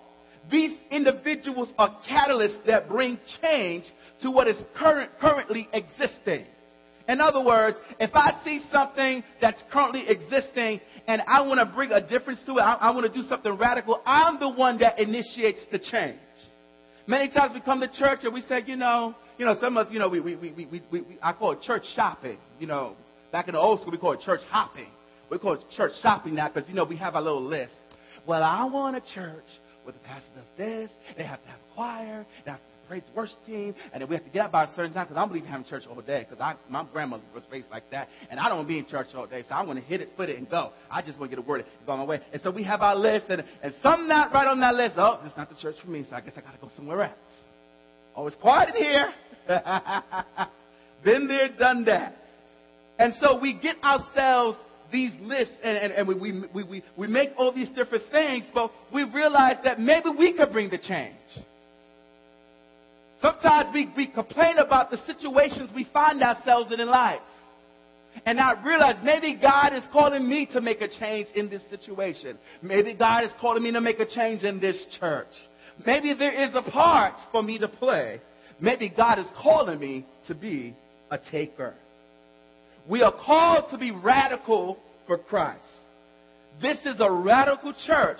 These 0.50 0.76
individuals 0.90 1.72
are 1.78 1.96
catalysts 2.08 2.64
that 2.66 2.88
bring 2.88 3.18
change 3.40 3.84
to 4.22 4.30
what 4.30 4.48
is 4.48 4.60
current, 4.76 5.10
currently 5.20 5.68
existing. 5.72 6.46
In 7.08 7.22
other 7.22 7.42
words, 7.42 7.78
if 7.98 8.10
I 8.14 8.38
see 8.44 8.60
something 8.70 9.24
that's 9.40 9.62
currently 9.72 10.06
existing 10.08 10.80
and 11.06 11.22
I 11.26 11.40
want 11.40 11.58
to 11.58 11.74
bring 11.74 11.90
a 11.90 12.06
difference 12.06 12.40
to 12.44 12.58
it, 12.58 12.60
I, 12.60 12.74
I 12.74 12.90
want 12.90 13.12
to 13.12 13.22
do 13.22 13.26
something 13.28 13.56
radical, 13.56 14.02
I'm 14.04 14.38
the 14.38 14.50
one 14.50 14.78
that 14.80 14.98
initiates 14.98 15.64
the 15.72 15.78
change. 15.78 16.18
Many 17.06 17.30
times 17.30 17.54
we 17.54 17.62
come 17.62 17.80
to 17.80 17.88
church 17.88 18.20
and 18.24 18.34
we 18.34 18.42
say, 18.42 18.62
you 18.66 18.76
know, 18.76 19.14
you 19.38 19.46
know, 19.46 19.56
some 19.58 19.78
of 19.78 19.86
us, 19.86 19.92
you 19.92 19.98
know, 19.98 20.10
we, 20.10 20.20
we, 20.20 20.36
we, 20.36 20.52
we, 20.52 20.66
we, 20.66 20.80
we 20.90 21.18
I 21.22 21.32
call 21.32 21.52
it 21.52 21.62
church 21.62 21.84
shopping. 21.96 22.36
You 22.60 22.66
know, 22.66 22.96
back 23.32 23.48
in 23.48 23.54
the 23.54 23.60
old 23.60 23.80
school, 23.80 23.92
we 23.92 23.98
call 23.98 24.12
it 24.12 24.20
church 24.20 24.40
hopping. 24.50 24.88
We 25.30 25.38
call 25.38 25.54
it 25.54 25.60
church 25.74 25.92
shopping 26.02 26.34
now 26.34 26.48
because, 26.48 26.68
you 26.68 26.74
know, 26.74 26.84
we 26.84 26.96
have 26.96 27.14
our 27.14 27.22
little 27.22 27.42
list. 27.42 27.74
Well, 28.26 28.42
I 28.42 28.64
want 28.66 28.96
a 28.96 29.00
church 29.14 29.46
where 29.84 29.94
the 29.94 30.00
pastor 30.00 30.28
does 30.36 30.48
this. 30.58 30.90
They 31.16 31.24
have 31.24 31.42
to 31.42 31.48
have 31.48 31.58
a 31.58 31.74
choir. 31.74 32.26
They 32.44 32.50
have 32.50 32.60
to 32.60 32.67
praise 32.88 33.02
worship 33.14 33.36
team, 33.44 33.74
and 33.92 34.00
then 34.00 34.08
we 34.08 34.16
have 34.16 34.24
to 34.24 34.30
get 34.30 34.46
up 34.46 34.52
by 34.52 34.64
a 34.64 34.74
certain 34.74 34.92
time 34.92 35.04
because 35.04 35.16
I 35.16 35.20
don't 35.20 35.28
believe 35.28 35.44
in 35.44 35.50
having 35.50 35.66
church 35.66 35.84
all 35.88 36.00
day 36.00 36.26
because 36.28 36.56
my 36.68 36.84
grandmother 36.92 37.22
was 37.34 37.44
raised 37.52 37.70
like 37.70 37.90
that, 37.90 38.08
and 38.30 38.40
I 38.40 38.48
don't 38.48 38.58
want 38.58 38.68
to 38.68 38.74
be 38.74 38.78
in 38.78 38.86
church 38.86 39.08
all 39.14 39.26
day, 39.26 39.44
so 39.48 39.54
I 39.54 39.62
want 39.62 39.78
to 39.78 39.84
hit 39.84 40.00
it, 40.00 40.08
split 40.10 40.30
it, 40.30 40.38
and 40.38 40.48
go. 40.48 40.72
I 40.90 41.02
just 41.02 41.18
want 41.18 41.30
to 41.30 41.36
get 41.36 41.44
a 41.44 41.46
word 41.46 41.60
and 41.60 41.86
go 41.86 41.96
my 41.96 42.04
way. 42.04 42.20
And 42.32 42.40
so 42.42 42.50
we 42.50 42.62
have 42.64 42.80
our 42.80 42.96
list, 42.96 43.26
and, 43.28 43.44
and 43.62 43.74
some 43.82 44.08
not 44.08 44.32
right 44.32 44.46
on 44.46 44.58
that 44.60 44.74
list. 44.74 44.94
Oh, 44.96 45.20
this 45.22 45.32
is 45.32 45.36
not 45.36 45.50
the 45.50 45.56
church 45.56 45.76
for 45.84 45.90
me, 45.90 46.04
so 46.08 46.16
I 46.16 46.20
guess 46.22 46.32
I 46.36 46.40
got 46.40 46.52
to 46.52 46.58
go 46.60 46.70
somewhere 46.74 47.02
else. 47.02 47.12
Oh, 48.16 48.26
it's 48.26 48.36
quiet 48.36 48.74
in 48.74 48.82
here. 48.82 49.12
Been 51.04 51.28
there, 51.28 51.50
done 51.58 51.84
that. 51.84 52.16
And 52.98 53.14
so 53.20 53.38
we 53.40 53.52
get 53.54 53.76
ourselves 53.84 54.58
these 54.90 55.12
lists 55.20 55.54
and, 55.62 55.78
and, 55.78 55.92
and 55.92 56.08
we, 56.08 56.14
we, 56.54 56.64
we, 56.64 56.82
we 56.96 57.06
make 57.06 57.30
all 57.36 57.52
these 57.52 57.68
different 57.70 58.04
things, 58.10 58.44
but 58.54 58.72
we 58.92 59.04
realize 59.04 59.56
that 59.64 59.78
maybe 59.78 60.08
we 60.18 60.32
could 60.32 60.50
bring 60.50 60.70
the 60.70 60.78
change. 60.78 61.14
Sometimes 63.20 63.70
we, 63.74 63.90
we 63.96 64.06
complain 64.06 64.58
about 64.58 64.90
the 64.90 64.98
situations 64.98 65.70
we 65.74 65.88
find 65.92 66.22
ourselves 66.22 66.72
in 66.72 66.80
in 66.80 66.88
life. 66.88 67.20
And 68.24 68.40
I 68.40 68.62
realize 68.64 68.96
maybe 69.04 69.38
God 69.40 69.74
is 69.74 69.82
calling 69.92 70.28
me 70.28 70.46
to 70.52 70.60
make 70.60 70.80
a 70.80 70.88
change 70.88 71.28
in 71.34 71.50
this 71.50 71.62
situation. 71.68 72.38
Maybe 72.62 72.94
God 72.94 73.24
is 73.24 73.30
calling 73.40 73.62
me 73.62 73.72
to 73.72 73.80
make 73.80 74.00
a 74.00 74.06
change 74.06 74.42
in 74.42 74.60
this 74.60 74.84
church. 74.98 75.28
Maybe 75.86 76.14
there 76.14 76.32
is 76.32 76.54
a 76.54 76.62
part 76.62 77.14
for 77.30 77.42
me 77.42 77.58
to 77.58 77.68
play. 77.68 78.20
Maybe 78.60 78.92
God 78.94 79.18
is 79.18 79.26
calling 79.40 79.78
me 79.78 80.06
to 80.26 80.34
be 80.34 80.76
a 81.10 81.18
taker. 81.18 81.74
We 82.88 83.02
are 83.02 83.12
called 83.12 83.70
to 83.70 83.78
be 83.78 83.90
radical 83.90 84.78
for 85.06 85.18
Christ. 85.18 85.62
This 86.60 86.78
is 86.84 86.96
a 86.98 87.10
radical 87.10 87.72
church 87.86 88.18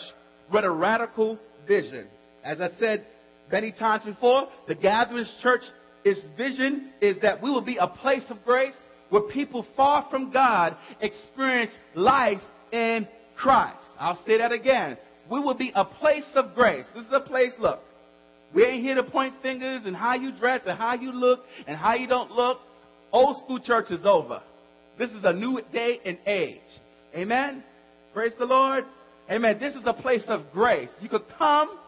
with 0.52 0.64
a 0.64 0.70
radical 0.70 1.38
vision. 1.66 2.06
As 2.44 2.60
I 2.60 2.70
said 2.78 3.04
many 3.50 3.72
times 3.72 4.04
before, 4.04 4.48
the 4.66 4.74
Gatherings 4.74 5.34
Church, 5.42 5.62
its 6.04 6.20
vision 6.36 6.90
is 7.00 7.16
that 7.22 7.42
we 7.42 7.50
will 7.50 7.64
be 7.64 7.76
a 7.76 7.88
place 7.88 8.24
of 8.30 8.44
grace 8.44 8.74
where 9.10 9.22
people 9.22 9.66
far 9.76 10.06
from 10.10 10.30
God 10.30 10.76
experience 11.00 11.72
life 11.94 12.40
in 12.72 13.08
Christ. 13.36 13.84
I'll 13.98 14.22
say 14.26 14.38
that 14.38 14.52
again. 14.52 14.98
We 15.30 15.40
will 15.40 15.54
be 15.54 15.72
a 15.74 15.84
place 15.84 16.26
of 16.34 16.54
grace. 16.54 16.84
This 16.94 17.04
is 17.04 17.12
a 17.12 17.20
place, 17.20 17.52
look, 17.58 17.80
we 18.54 18.64
ain't 18.64 18.82
here 18.82 18.94
to 18.94 19.02
point 19.02 19.34
fingers 19.42 19.82
and 19.84 19.94
how 19.94 20.14
you 20.14 20.32
dress 20.32 20.62
and 20.66 20.78
how 20.78 20.94
you 20.94 21.12
look 21.12 21.40
and 21.66 21.76
how 21.76 21.94
you 21.94 22.06
don't 22.06 22.30
look. 22.30 22.58
Old 23.12 23.38
school 23.44 23.60
church 23.60 23.90
is 23.90 24.04
over. 24.04 24.42
This 24.98 25.10
is 25.10 25.24
a 25.24 25.32
new 25.32 25.60
day 25.72 26.00
and 26.04 26.18
age. 26.26 26.60
Amen? 27.14 27.62
Praise 28.12 28.32
the 28.38 28.46
Lord. 28.46 28.84
Amen. 29.30 29.58
This 29.60 29.74
is 29.74 29.82
a 29.84 29.92
place 29.92 30.24
of 30.28 30.50
grace. 30.52 30.88
You 31.00 31.08
could 31.08 31.24
come 31.38 31.78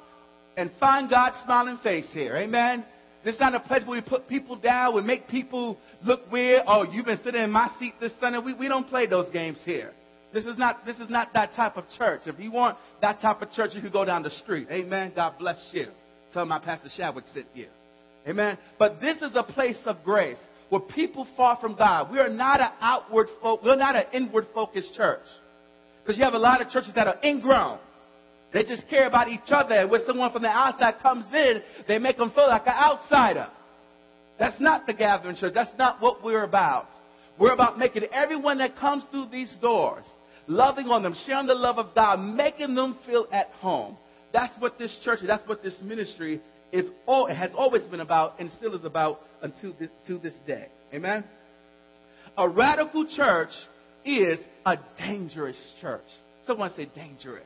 and 0.57 0.71
find 0.78 1.09
God's 1.09 1.37
smiling 1.45 1.78
face 1.83 2.07
here. 2.12 2.37
Amen. 2.37 2.85
This 3.25 3.35
is 3.35 3.40
not 3.40 3.54
a 3.54 3.61
place 3.61 3.83
where 3.87 4.00
we 4.00 4.09
put 4.09 4.28
people 4.28 4.57
down, 4.57 4.95
we 4.95 5.02
make 5.02 5.28
people 5.28 5.78
look 6.04 6.30
weird. 6.33 6.62
Oh, 6.66 6.90
you've 6.90 7.04
been 7.04 7.21
sitting 7.23 7.42
in 7.42 7.50
my 7.50 7.71
seat 7.78 7.95
this 8.00 8.12
Sunday. 8.19 8.38
We, 8.38 8.54
we 8.54 8.69
don't 8.69 8.88
play 8.88 9.07
those 9.07 9.30
games 9.30 9.59
here. 9.64 9.92
This 10.33 10.47
is 10.47 10.57
not 10.57 10.87
this 10.87 10.97
is 10.97 11.11
not 11.11 11.33
that 11.35 11.54
type 11.54 11.76
of 11.76 11.85
church. 11.99 12.23
If 12.26 12.38
you 12.38 12.52
want 12.52 12.78
that 13.02 13.21
type 13.21 13.42
of 13.42 13.50
church, 13.52 13.73
you 13.75 13.90
go 13.90 14.04
down 14.04 14.23
the 14.23 14.30
street. 14.30 14.69
Amen. 14.71 15.12
God 15.14 15.35
bless 15.38 15.59
you. 15.73 15.88
Tell 16.33 16.47
my 16.47 16.61
pastor 16.61 16.88
Shadwick 16.97 17.25
sit 17.35 17.47
here. 17.52 17.71
Amen. 18.28 18.57
But 18.78 19.00
this 19.00 19.16
is 19.23 19.33
a 19.35 19.42
place 19.42 19.78
of 19.87 20.04
grace 20.04 20.38
We're 20.71 20.80
people 20.80 21.26
far 21.37 21.59
from 21.61 21.75
God. 21.75 22.12
We 22.12 22.19
are 22.21 22.28
not 22.28 22.61
an 22.61 22.71
outward 22.80 23.26
folk. 23.42 23.64
We're 23.64 23.76
not 23.76 23.97
an 23.97 24.04
inward 24.12 24.47
focused 24.54 24.95
church. 24.95 25.25
Because 26.02 26.16
you 26.16 26.25
have 26.25 26.35
a 26.35 26.38
lot 26.38 26.62
of 26.62 26.69
churches 26.69 26.92
that 26.95 27.07
are 27.09 27.16
ingrown. 27.25 27.78
They 28.52 28.64
just 28.64 28.88
care 28.88 29.07
about 29.07 29.28
each 29.28 29.40
other. 29.49 29.75
And 29.75 29.90
when 29.90 30.00
someone 30.07 30.33
from 30.33 30.42
the 30.42 30.49
outside 30.49 31.00
comes 31.00 31.26
in, 31.33 31.62
they 31.87 31.99
make 31.99 32.16
them 32.16 32.33
feel 32.33 32.49
like 32.49 32.66
an 32.66 32.75
outsider. 32.75 33.49
That's 34.38 34.61
not 34.61 34.87
the 34.87 34.95
gathering 34.95 35.37
church. 35.37 35.52
That's 35.54 35.76
not 35.78 36.00
what 36.00 36.25
we're 36.25 36.45
about. 36.45 36.88
We're 37.38 37.52
about 37.52 37.78
making 37.78 38.04
everyone 38.12 38.59
that 38.59 38.76
comes 38.76 39.04
through 39.11 39.28
these 39.30 39.54
doors, 39.61 40.04
loving 40.47 40.87
on 40.87 41.02
them, 41.02 41.14
sharing 41.26 41.47
the 41.47 41.54
love 41.54 41.78
of 41.78 41.95
God, 41.95 42.16
making 42.19 42.75
them 42.75 42.99
feel 43.07 43.26
at 43.33 43.49
home. 43.52 43.97
That's 44.33 44.52
what 44.59 44.78
this 44.78 44.99
church, 45.04 45.21
that's 45.26 45.47
what 45.49 45.62
this 45.62 45.76
ministry 45.83 46.40
is 46.73 46.87
all, 47.07 47.26
has 47.26 47.50
always 47.54 47.83
been 47.85 48.00
about 48.00 48.38
and 48.40 48.50
still 48.52 48.75
is 48.75 48.85
about 48.85 49.21
until 49.42 49.75
this, 49.78 49.88
to 50.07 50.19
this 50.19 50.35
day. 50.47 50.69
Amen? 50.92 51.25
A 52.37 52.49
radical 52.49 53.07
church 53.07 53.50
is 54.04 54.38
a 54.64 54.76
dangerous 54.99 55.57
church. 55.80 56.07
Someone 56.47 56.73
say 56.76 56.90
dangerous. 56.95 57.45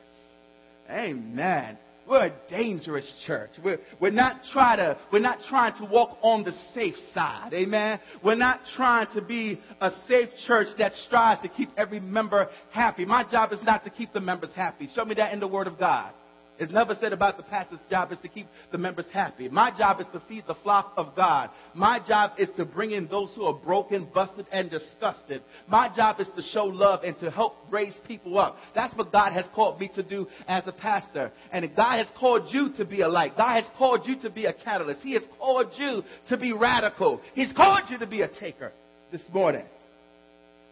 Amen. 0.89 1.77
We're 2.07 2.27
a 2.27 2.33
dangerous 2.49 3.11
church. 3.25 3.49
We're, 3.63 3.79
we're 3.99 4.11
not 4.11 4.41
trying 4.53 4.77
to, 4.77 4.97
we're 5.11 5.19
not 5.19 5.39
trying 5.49 5.73
to 5.79 5.91
walk 5.91 6.19
on 6.21 6.43
the 6.43 6.51
safe 6.73 6.93
side. 7.15 7.51
Amen. 7.51 7.99
We're 8.23 8.35
not 8.35 8.61
trying 8.75 9.07
to 9.15 9.21
be 9.23 9.59
a 9.81 9.89
safe 10.07 10.29
church 10.45 10.67
that 10.77 10.93
strives 10.93 11.41
to 11.41 11.49
keep 11.49 11.69
every 11.75 11.99
member 11.99 12.47
happy. 12.71 13.05
My 13.05 13.23
job 13.29 13.53
is 13.53 13.63
not 13.63 13.83
to 13.85 13.89
keep 13.89 14.13
the 14.13 14.21
members 14.21 14.51
happy. 14.55 14.87
Show 14.93 15.05
me 15.05 15.15
that 15.15 15.33
in 15.33 15.39
the 15.39 15.47
Word 15.47 15.65
of 15.65 15.79
God. 15.79 16.13
It's 16.57 16.71
never 16.71 16.95
said 17.01 17.11
about 17.11 17.35
the 17.37 17.43
pastor's 17.43 17.79
job 17.89 18.11
is 18.11 18.19
to 18.19 18.29
keep 18.29 18.47
the 18.71 18.77
members 18.77 19.07
happy. 19.11 19.49
My 19.49 19.75
job 19.77 19.99
is 19.99 20.07
to 20.13 20.21
feed 20.27 20.45
the 20.47 20.55
flock 20.55 20.93
of 20.95 21.15
God. 21.15 21.49
My 21.73 21.99
job 22.05 22.31
is 22.37 22.49
to 22.55 22.65
bring 22.65 22.91
in 22.91 23.07
those 23.07 23.31
who 23.35 23.43
are 23.43 23.53
broken, 23.53 24.07
busted, 24.13 24.45
and 24.51 24.71
disgusted. 24.71 25.41
My 25.67 25.93
job 25.93 26.19
is 26.21 26.27
to 26.35 26.41
show 26.41 26.65
love 26.65 27.03
and 27.03 27.17
to 27.19 27.29
help 27.29 27.55
raise 27.69 27.95
people 28.07 28.39
up. 28.39 28.57
That's 28.73 28.95
what 28.95 29.11
God 29.11 29.33
has 29.33 29.45
called 29.53 29.79
me 29.79 29.89
to 29.95 30.03
do 30.03 30.27
as 30.47 30.63
a 30.65 30.71
pastor. 30.71 31.31
And 31.51 31.69
God 31.75 31.97
has 31.97 32.07
called 32.17 32.47
you 32.49 32.71
to 32.77 32.85
be 32.85 33.01
a 33.01 33.07
light. 33.09 33.35
God 33.35 33.61
has 33.61 33.65
called 33.77 34.07
you 34.07 34.19
to 34.21 34.29
be 34.29 34.45
a 34.45 34.53
catalyst. 34.53 35.01
He 35.01 35.13
has 35.13 35.23
called 35.37 35.71
you 35.77 36.03
to 36.29 36.37
be 36.37 36.53
radical. 36.53 37.21
He's 37.33 37.51
called 37.51 37.83
you 37.89 37.97
to 37.99 38.07
be 38.07 38.21
a 38.21 38.29
taker 38.39 38.71
this 39.11 39.23
morning. 39.33 39.65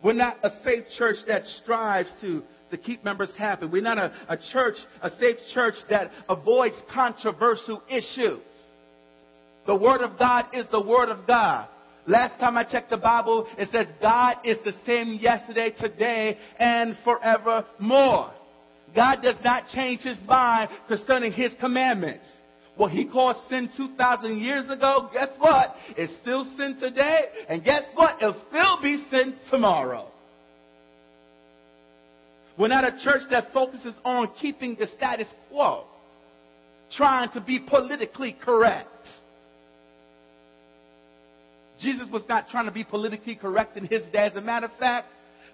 We're 0.03 0.13
not 0.13 0.37
a 0.43 0.49
safe 0.63 0.85
church 0.97 1.15
that 1.27 1.45
strives 1.45 2.11
to 2.21 2.43
to 2.73 2.77
keep 2.77 3.03
members 3.03 3.31
happy. 3.37 3.65
We're 3.65 3.81
not 3.81 3.97
a, 3.97 4.11
a 4.27 4.37
church, 4.51 4.75
a 5.01 5.09
safe 5.11 5.37
church 5.53 5.75
that 5.89 6.11
avoids 6.27 6.75
controversial 6.93 7.81
issues. 7.89 8.41
The 9.65 9.75
Word 9.75 10.01
of 10.01 10.19
God 10.19 10.47
is 10.53 10.65
the 10.71 10.81
Word 10.81 11.09
of 11.09 11.25
God. 11.25 11.69
Last 12.05 12.37
time 12.39 12.57
I 12.57 12.65
checked 12.65 12.89
the 12.89 12.97
Bible, 12.97 13.47
it 13.57 13.69
says 13.71 13.87
God 14.01 14.37
is 14.43 14.57
the 14.65 14.73
same 14.85 15.13
yesterday, 15.21 15.71
today, 15.79 16.37
and 16.59 16.97
forevermore. 17.05 18.33
God 18.93 19.21
does 19.21 19.37
not 19.43 19.67
change 19.69 20.01
his 20.01 20.17
mind 20.27 20.69
concerning 20.87 21.31
his 21.31 21.53
commandments. 21.59 22.25
What 22.75 22.91
he 22.91 23.05
called 23.05 23.37
sin 23.49 23.69
2,000 23.77 24.39
years 24.39 24.69
ago, 24.69 25.09
guess 25.13 25.29
what? 25.37 25.75
It's 25.95 26.13
still 26.21 26.43
sin 26.57 26.75
today, 26.79 27.21
and 27.47 27.63
guess 27.63 27.83
what? 27.93 28.21
It'll 28.21 28.41
still 28.49 28.81
be 28.81 29.05
sin 29.09 29.35
tomorrow. 29.49 30.09
We're 32.57 32.67
not 32.67 32.83
a 32.83 32.97
church 33.03 33.23
that 33.31 33.51
focuses 33.51 33.95
on 34.05 34.29
keeping 34.39 34.75
the 34.79 34.87
status 34.87 35.27
quo, 35.49 35.85
trying 36.95 37.31
to 37.31 37.41
be 37.41 37.59
politically 37.59 38.37
correct. 38.43 38.89
Jesus 41.79 42.07
was 42.11 42.23
not 42.29 42.47
trying 42.49 42.65
to 42.65 42.71
be 42.71 42.83
politically 42.83 43.35
correct 43.35 43.75
in 43.75 43.85
his 43.85 44.03
day. 44.11 44.19
As 44.19 44.35
a 44.35 44.41
matter 44.41 44.67
of 44.67 44.71
fact, 44.79 45.07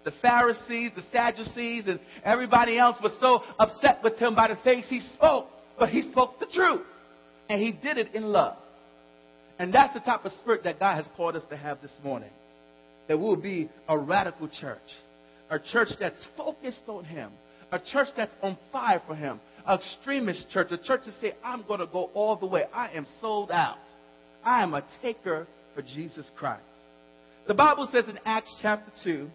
the 0.04 0.12
Pharisees, 0.22 0.92
the 0.96 1.04
Sadducees, 1.12 1.86
and 1.88 2.00
everybody 2.24 2.78
else 2.78 2.98
was 3.02 3.14
so 3.20 3.44
upset 3.58 4.04
with 4.04 4.18
him 4.18 4.36
by 4.36 4.50
the 4.50 4.58
things 4.64 4.86
he 4.90 5.00
spoke, 5.00 5.48
but 5.78 5.90
he 5.90 6.04
spoke 6.12 6.40
the 6.40 6.48
truth. 6.48 6.86
And 7.50 7.62
he 7.62 7.72
did 7.72 7.98
it 7.98 8.14
in 8.14 8.24
love. 8.24 8.58
And 9.58 9.74
that's 9.74 9.94
the 9.94 10.00
type 10.02 10.24
of 10.24 10.32
spirit 10.34 10.64
that 10.66 10.80
God 10.80 10.96
has 10.96 11.06
called 11.18 11.36
us 11.36 11.44
to 11.50 11.58
have 11.58 11.82
this 11.82 11.92
morning. 12.04 12.30
That 13.08 13.18
we'll 13.18 13.36
be 13.36 13.70
a 13.88 13.98
radical 13.98 14.48
church 14.48 14.78
a 15.50 15.60
church 15.60 15.90
that's 16.00 16.18
focused 16.38 16.84
on 16.88 17.04
Him, 17.06 17.32
a 17.72 17.80
church 17.80 18.10
that's 18.16 18.34
on 18.42 18.58
fire 18.72 19.02
for 19.06 19.16
Him, 19.16 19.40
a 19.66 19.76
extremist 19.76 20.50
church, 20.50 20.68
a 20.72 20.78
church 20.78 21.02
that 21.06 21.16
say, 21.22 21.34
I'm 21.44 21.64
going 21.68 21.80
to 21.80 21.88
go 21.88 22.10
all 22.14 22.36
the 22.36 22.46
way. 22.46 22.66
I 22.74 22.90
am 22.92 23.06
sold 23.22 23.52
out. 23.52 23.78
I 24.44 24.64
am 24.64 24.74
a 24.74 24.86
taker 25.02 25.48
for 25.76 25.82
Jesus 25.82 26.30
Christ. 26.36 26.64
The 27.48 27.54
Bible 27.54 27.88
says 27.92 28.06
in 28.08 28.20
Acts 28.26 28.54
chapter 28.62 28.92
2, 29.04 29.30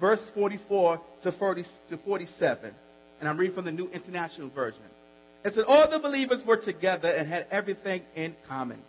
verse 0.00 0.20
44 0.34 1.00
to, 1.24 1.32
40, 1.32 1.64
to 1.90 1.98
47, 1.98 2.74
and 3.20 3.28
I'm 3.28 3.36
reading 3.36 3.54
from 3.54 3.64
the 3.64 3.72
New 3.72 3.88
International 3.88 4.50
Version. 4.50 4.82
It 5.44 5.54
said, 5.54 5.64
All 5.64 5.90
the 5.90 5.98
believers 5.98 6.42
were 6.46 6.56
together 6.56 7.08
and 7.08 7.28
had 7.28 7.46
everything 7.50 8.02
in 8.14 8.34
common. 8.48 8.80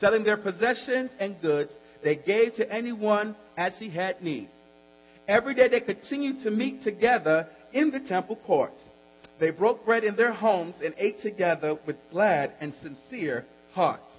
Selling 0.00 0.24
their 0.24 0.36
possessions 0.36 1.10
and 1.18 1.40
goods, 1.40 1.72
they 2.04 2.16
gave 2.16 2.54
to 2.54 2.70
anyone 2.70 3.34
as 3.56 3.72
he 3.78 3.88
had 3.88 4.22
need. 4.22 4.48
Every 5.28 5.54
day 5.54 5.68
they 5.68 5.80
continued 5.80 6.42
to 6.44 6.50
meet 6.50 6.82
together 6.82 7.48
in 7.72 7.90
the 7.90 8.00
temple 8.00 8.36
courts. 8.46 8.80
They 9.40 9.50
broke 9.50 9.84
bread 9.84 10.04
in 10.04 10.16
their 10.16 10.32
homes 10.32 10.76
and 10.82 10.94
ate 10.96 11.20
together 11.20 11.78
with 11.86 11.96
glad 12.10 12.52
and 12.60 12.72
sincere 12.82 13.44
hearts, 13.72 14.10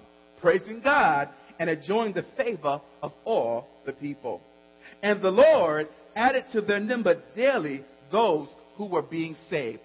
praising 0.42 0.82
God 0.82 1.30
and 1.60 1.70
enjoying 1.70 2.14
the 2.14 2.26
favor 2.36 2.82
of 3.02 3.14
all 3.26 3.68
the 3.86 3.94
people. 3.94 4.42
And 5.02 5.22
the 5.22 5.32
Lord 5.32 5.88
added 6.16 6.46
to 6.52 6.62
their 6.62 6.80
number 6.80 7.22
daily 7.36 7.84
those 8.12 8.48
who 8.76 8.88
were 8.88 9.02
being 9.02 9.36
saved. 9.50 9.80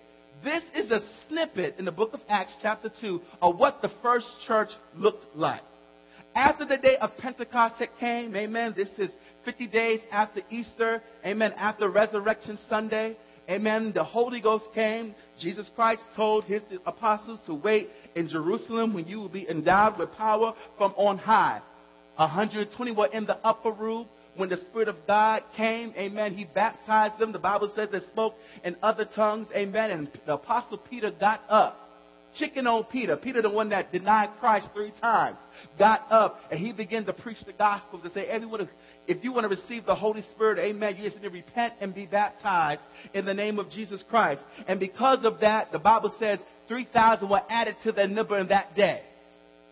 This 0.45 0.62
is 0.75 0.91
a 0.91 1.00
snippet 1.29 1.76
in 1.79 1.85
the 1.85 1.93
book 1.93 2.14
of 2.14 2.21
Acts, 2.29 2.55
chapter 2.61 2.91
2, 3.00 3.21
of 3.41 3.57
what 3.59 3.81
the 3.81 3.93
first 4.02 4.26
church 4.47 4.71
looked 4.97 5.25
like. 5.37 5.62
After 6.35 6.64
the 6.64 6.79
day 6.79 6.97
of 6.97 7.17
Pentecost 7.19 7.76
had 7.76 7.91
came, 8.00 8.35
amen, 8.35 8.75
this 8.76 8.88
is 8.99 9.11
50 9.45 9.67
days 9.69 10.01
after 10.11 10.41
Easter, 10.51 11.03
amen, 11.25 11.53
after 11.57 11.89
Resurrection 11.89 12.59
Sunday, 12.69 13.17
amen, 13.49 13.93
the 13.95 14.05
Holy 14.05 14.41
Ghost 14.41 14.67
came. 14.75 15.15
Jesus 15.41 15.71
Christ 15.75 16.03
told 16.15 16.45
his 16.45 16.63
apostles 16.87 17.41
to 17.47 17.55
wait 17.55 17.89
in 18.15 18.29
Jerusalem 18.29 18.95
when 18.95 19.07
you 19.07 19.19
will 19.19 19.29
be 19.29 19.49
endowed 19.49 19.99
with 19.99 20.13
power 20.13 20.55
from 20.79 20.93
on 20.97 21.19
high. 21.19 21.61
120 22.17 22.93
were 22.93 23.07
in 23.07 23.27
the 23.27 23.37
upper 23.45 23.73
room 23.73 24.07
when 24.37 24.49
the 24.49 24.57
Spirit 24.57 24.89
of 24.89 24.97
God 25.07 25.43
came, 25.57 25.93
amen, 25.97 26.35
he 26.35 26.45
baptized 26.45 27.19
them. 27.19 27.33
The 27.33 27.39
Bible 27.39 27.71
says 27.75 27.89
they 27.93 28.01
spoke 28.01 28.35
in 28.65 28.77
other 28.83 29.05
tongues, 29.05 29.49
amen, 29.55 29.91
and 29.91 30.09
the 30.27 30.35
Apostle 30.35 30.79
Peter 30.79 31.11
got 31.11 31.43
up. 31.49 31.82
Chicken 32.39 32.67
on 32.67 32.85
Peter, 32.85 33.17
Peter 33.17 33.43
the 33.43 33.51
one 33.51 33.69
that 33.71 33.93
denied 33.93 34.31
Christ 34.41 34.69
three 34.75 34.93
times, 35.01 35.39
got 35.79 36.11
up 36.11 36.41
and 36.51 36.59
he 36.59 36.73
began 36.73 37.05
to 37.07 37.12
preach 37.12 37.39
the 37.45 37.53
gospel 37.53 37.99
to 38.01 38.11
say, 38.11 38.27
everyone 38.27 38.69
if 39.07 39.25
you 39.25 39.33
want 39.33 39.45
to 39.45 39.49
receive 39.49 39.85
the 39.85 39.95
Holy 39.95 40.23
Spirit, 40.35 40.59
amen, 40.59 40.97
you 40.97 41.05
just 41.05 41.17
need 41.17 41.23
to 41.23 41.31
repent 41.31 41.75
and 41.81 41.95
be 41.95 42.07
baptized 42.07 42.83
in 43.15 43.25
the 43.25 43.35
name 43.35 43.59
of 43.59 43.71
Jesus 43.71 44.05
Christ. 44.09 44.43
And 44.69 44.79
because 44.79 45.25
of 45.25 45.41
that, 45.41 45.73
the 45.73 45.79
Bible 45.79 46.15
says 46.19 46.39
3,000 46.69 47.29
were 47.29 47.43
added 47.49 47.77
to 47.83 47.93
their 47.93 48.09
number 48.09 48.39
in 48.39 48.49
that 48.49 48.77
day. 48.77 49.03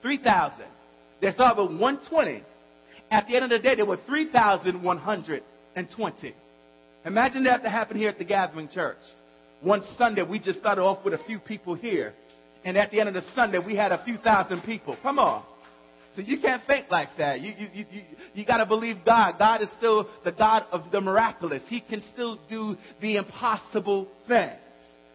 3,000. 0.03 0.67
They 1.21 1.31
started 1.33 1.63
with 1.63 1.81
120. 1.81 2.43
At 3.11 3.29
the 3.29 3.37
end 3.37 3.45
of 3.45 3.51
the 3.51 3.59
day, 3.59 3.77
there 3.77 3.87
were 3.87 3.99
3,120. 4.07 6.35
Imagine 7.05 7.45
that 7.45 7.63
to 7.63 7.71
happen 7.71 7.97
here 7.97 8.09
at 8.09 8.19
the 8.19 8.25
Gathering 8.25 8.69
Church. 8.69 8.99
One 9.61 9.83
Sunday, 9.97 10.23
we 10.23 10.39
just 10.39 10.59
started 10.59 10.83
off 10.83 11.05
with 11.05 11.15
a 11.15 11.21
few 11.27 11.39
people 11.39 11.75
here. 11.75 12.15
And 12.65 12.77
at 12.77 12.91
the 12.91 13.01
end 13.01 13.09
of 13.09 13.15
the 13.15 13.25
Sunday, 13.35 13.59
we 13.59 13.75
had 13.75 13.93
a 13.93 14.05
few 14.05 14.17
thousand 14.19 14.63
people. 14.63 14.97
Come 15.03 15.19
on. 15.19 15.45
So 16.17 16.23
you 16.23 16.41
can't 16.41 16.63
think 16.67 16.91
like 16.91 17.09
that. 17.19 17.41
You, 17.41 17.55
you, 17.57 17.69
you, 17.73 17.85
you, 17.91 18.03
you 18.35 18.45
got 18.45 18.59
to 18.59 18.67
believe 18.67 18.97
God. 19.07 19.39
God 19.39 19.63
is 19.63 19.69
still 19.79 20.09
the 20.25 20.33
God 20.33 20.67
of 20.73 20.91
the 20.91 21.01
miraculous. 21.01 21.63
He 21.69 21.81
can 21.81 22.03
still 22.13 22.39
do 22.49 22.77
the 23.01 23.17
impossible 23.17 24.09
things. 24.27 24.59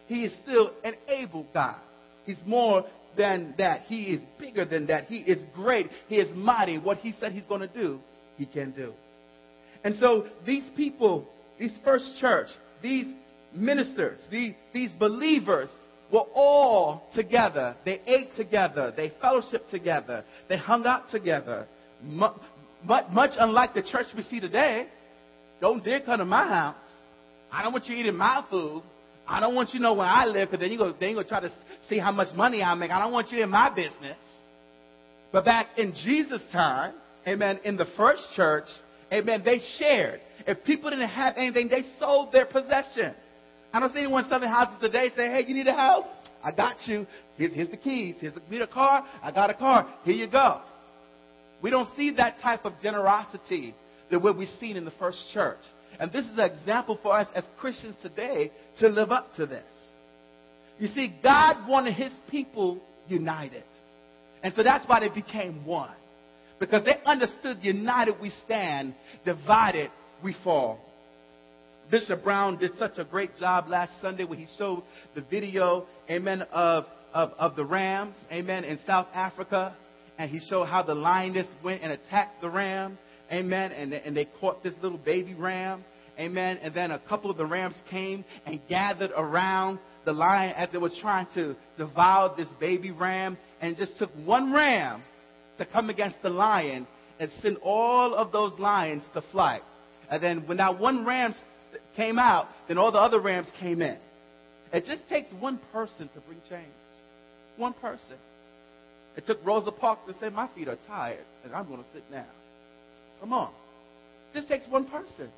He 0.07 0.23
is 0.23 0.33
still 0.43 0.71
an 0.83 0.93
able 1.07 1.45
God. 1.53 1.79
He's 2.25 2.39
more 2.45 2.85
than 3.17 3.53
that. 3.57 3.81
He 3.87 4.05
is 4.05 4.21
bigger 4.39 4.65
than 4.65 4.87
that. 4.87 5.05
He 5.05 5.17
is 5.17 5.43
great. 5.53 5.89
He 6.07 6.15
is 6.15 6.33
mighty. 6.35 6.77
What 6.77 6.99
he 6.99 7.13
said 7.19 7.33
he's 7.33 7.43
going 7.45 7.61
to 7.61 7.67
do, 7.67 7.99
he 8.37 8.45
can 8.45 8.71
do. 8.71 8.93
And 9.83 9.95
so 9.97 10.27
these 10.45 10.67
people, 10.75 11.27
these 11.59 11.73
first 11.83 12.17
church, 12.19 12.47
these 12.81 13.05
ministers, 13.53 14.19
these, 14.31 14.53
these 14.73 14.91
believers, 14.97 15.69
were 16.15 16.27
all 16.33 17.09
together. 17.13 17.75
They 17.83 17.99
ate 18.07 18.35
together. 18.37 18.93
They 18.95 19.11
fellowshiped 19.21 19.69
together. 19.69 20.23
They 20.47 20.57
hung 20.57 20.85
out 20.85 21.09
together. 21.11 21.67
Much, 22.01 22.35
much 23.11 23.31
unlike 23.37 23.73
the 23.73 23.83
church 23.83 24.07
we 24.15 24.23
see 24.23 24.39
today. 24.39 24.87
Don't 25.59 25.83
dare 25.83 25.99
come 25.99 26.19
to 26.19 26.25
my 26.25 26.47
house. 26.47 26.75
I 27.51 27.63
don't 27.63 27.73
want 27.73 27.87
you 27.87 27.95
eating 27.95 28.15
my 28.15 28.45
food. 28.49 28.83
I 29.27 29.41
don't 29.41 29.55
want 29.55 29.73
you 29.73 29.79
to 29.79 29.83
know 29.83 29.93
where 29.93 30.07
I 30.07 30.25
live 30.25 30.49
because 30.49 30.61
then 30.61 30.71
you 30.71 30.77
go, 30.77 30.93
then 30.97 31.09
you 31.09 31.15
go 31.15 31.23
try 31.23 31.41
to 31.41 31.51
see 31.89 31.99
how 31.99 32.11
much 32.11 32.33
money 32.33 32.63
I 32.63 32.73
make. 32.75 32.91
I 32.91 32.99
don't 32.99 33.11
want 33.11 33.31
you 33.31 33.43
in 33.43 33.49
my 33.49 33.73
business. 33.73 34.17
But 35.33 35.43
back 35.43 35.67
in 35.77 35.93
Jesus' 35.93 36.43
time, 36.53 36.93
amen, 37.27 37.59
in 37.65 37.75
the 37.75 37.87
first 37.97 38.23
church, 38.35 38.65
amen, 39.11 39.41
they 39.43 39.59
shared. 39.79 40.21
If 40.47 40.63
people 40.63 40.91
didn't 40.91 41.09
have 41.09 41.33
anything, 41.35 41.67
they 41.67 41.83
sold 41.99 42.31
their 42.31 42.45
possessions. 42.45 43.15
I 43.75 43.79
don't 43.81 43.91
see 43.91 43.99
anyone 43.99 44.25
selling 44.29 44.47
houses 44.47 44.77
today 44.79 45.09
say, 45.17 45.27
hey, 45.29 45.43
you 45.45 45.53
need 45.53 45.67
a 45.67 45.73
house? 45.73 46.05
I 46.41 46.53
got 46.53 46.77
you. 46.85 47.05
Here's, 47.35 47.53
here's 47.53 47.69
the 47.69 47.75
keys. 47.75 48.15
Here's 48.21 48.31
need 48.49 48.61
a 48.61 48.67
car? 48.67 49.05
I 49.21 49.33
got 49.33 49.49
a 49.49 49.53
car. 49.53 49.93
Here 50.05 50.13
you 50.13 50.31
go. 50.31 50.61
We 51.61 51.71
don't 51.71 51.93
see 51.97 52.11
that 52.11 52.39
type 52.41 52.63
of 52.63 52.71
generosity 52.81 53.75
that 54.09 54.21
what 54.21 54.37
we've 54.37 54.47
seen 54.61 54.77
in 54.77 54.85
the 54.85 54.93
first 54.97 55.21
church. 55.33 55.59
And 55.99 56.09
this 56.13 56.23
is 56.23 56.31
an 56.37 56.49
example 56.51 56.97
for 57.03 57.17
us 57.17 57.27
as 57.35 57.43
Christians 57.59 57.97
today 58.01 58.49
to 58.79 58.87
live 58.87 59.11
up 59.11 59.35
to 59.35 59.45
this. 59.45 59.65
You 60.79 60.87
see, 60.87 61.13
God 61.21 61.67
wanted 61.67 61.95
his 61.95 62.13
people 62.31 62.79
united. 63.09 63.65
And 64.41 64.53
so 64.55 64.63
that's 64.63 64.87
why 64.87 65.01
they 65.01 65.09
became 65.09 65.65
one. 65.65 65.91
Because 66.61 66.85
they 66.85 66.95
understood 67.05 67.57
united 67.61 68.21
we 68.21 68.31
stand, 68.45 68.95
divided 69.25 69.91
we 70.23 70.33
fall. 70.45 70.79
Bishop 71.91 72.23
Brown 72.23 72.57
did 72.57 72.71
such 72.79 72.97
a 72.97 73.03
great 73.03 73.37
job 73.37 73.67
last 73.67 73.93
Sunday 74.01 74.23
when 74.23 74.39
he 74.39 74.47
showed 74.57 74.83
the 75.13 75.21
video, 75.21 75.85
amen, 76.09 76.41
of, 76.51 76.85
of, 77.13 77.31
of 77.37 77.55
the 77.55 77.63
rams, 77.63 78.15
amen, 78.31 78.63
in 78.63 78.79
South 78.87 79.07
Africa. 79.13 79.75
And 80.17 80.31
he 80.31 80.39
showed 80.49 80.65
how 80.65 80.81
the 80.81 80.95
lioness 80.95 81.47
went 81.63 81.83
and 81.83 81.91
attacked 81.91 82.41
the 82.41 82.49
ram, 82.49 82.97
amen, 83.31 83.71
and, 83.71 83.93
and 83.93 84.17
they 84.17 84.25
caught 84.39 84.63
this 84.63 84.73
little 84.81 84.97
baby 84.97 85.35
ram, 85.35 85.83
amen. 86.19 86.57
And 86.63 86.73
then 86.73 86.89
a 86.89 86.99
couple 86.99 87.29
of 87.29 87.37
the 87.37 87.45
rams 87.45 87.75
came 87.91 88.25
and 88.47 88.59
gathered 88.67 89.11
around 89.15 89.77
the 90.05 90.13
lion 90.13 90.53
as 90.55 90.69
they 90.71 90.79
were 90.79 90.91
trying 91.01 91.27
to 91.35 91.55
devour 91.77 92.33
this 92.35 92.49
baby 92.59 92.91
ram 92.91 93.37
and 93.61 93.77
just 93.77 93.97
took 93.99 94.09
one 94.23 94.53
ram 94.53 95.03
to 95.59 95.65
come 95.65 95.91
against 95.91 96.21
the 96.23 96.29
lion 96.29 96.87
and 97.19 97.29
send 97.41 97.57
all 97.57 98.15
of 98.15 98.31
those 98.31 98.57
lions 98.57 99.03
to 99.13 99.21
flight. 99.31 99.63
And 100.09 100.21
then 100.21 100.47
when 100.47 100.57
that 100.57 100.79
one 100.79 101.05
ram 101.05 101.33
came 101.95 102.19
out, 102.19 102.47
then 102.67 102.77
all 102.77 102.91
the 102.91 102.99
other 102.99 103.19
rams 103.19 103.47
came 103.59 103.81
in. 103.81 103.97
It 104.73 104.85
just 104.85 105.07
takes 105.07 105.31
one 105.39 105.59
person 105.71 106.09
to 106.13 106.19
bring 106.21 106.39
change. 106.49 106.73
One 107.57 107.73
person. 107.73 108.17
It 109.15 109.25
took 109.25 109.39
Rosa 109.45 109.71
Parks 109.71 110.01
to 110.07 110.19
say, 110.19 110.29
My 110.29 110.49
feet 110.53 110.67
are 110.67 110.77
tired 110.87 111.25
and 111.43 111.53
I'm 111.53 111.67
going 111.67 111.79
to 111.79 111.89
sit 111.93 112.09
down. 112.11 112.25
Come 113.21 113.31
on. 113.31 113.51
It 114.31 114.37
just 114.37 114.49
takes 114.49 114.67
one 114.67 114.85
person. 114.85 115.29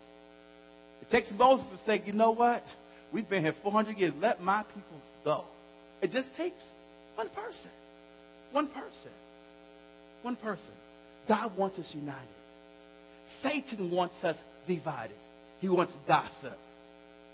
It 1.01 1.11
takes 1.11 1.29
Moses 1.31 1.65
to 1.67 1.85
say, 1.85 2.01
You 2.05 2.13
know 2.13 2.31
what? 2.31 2.63
We've 3.13 3.29
been 3.29 3.43
here 3.43 3.53
400 3.63 3.97
years. 3.97 4.13
Let 4.19 4.41
my 4.41 4.63
people 4.63 5.01
go. 5.23 5.45
It 6.01 6.11
just 6.11 6.29
takes 6.35 6.61
one 7.15 7.29
person. 7.29 7.71
One 8.51 8.67
person. 8.67 9.11
One 10.23 10.35
person. 10.35 10.65
God 11.27 11.55
wants 11.57 11.77
us 11.77 11.85
united. 11.93 12.27
Satan 13.43 13.91
wants 13.91 14.15
us 14.23 14.37
divided. 14.67 15.15
He 15.59 15.69
wants 15.69 15.93
gossip. 16.07 16.57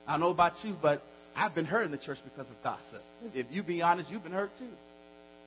I 0.08 0.18
know 0.18 0.30
about 0.30 0.54
you, 0.64 0.76
but 0.82 1.02
I've 1.36 1.56
been 1.56 1.66
hurt 1.66 1.86
in 1.86 1.92
the 1.92 1.98
church 1.98 2.20
because 2.24 2.50
of 2.50 2.62
gossip. 2.64 3.04
If 3.34 3.48
you 3.50 3.64
be 3.64 3.82
honest, 3.82 4.10
you've 4.10 4.24
been 4.24 4.34
hurt 4.34 4.52
too. 4.58 4.70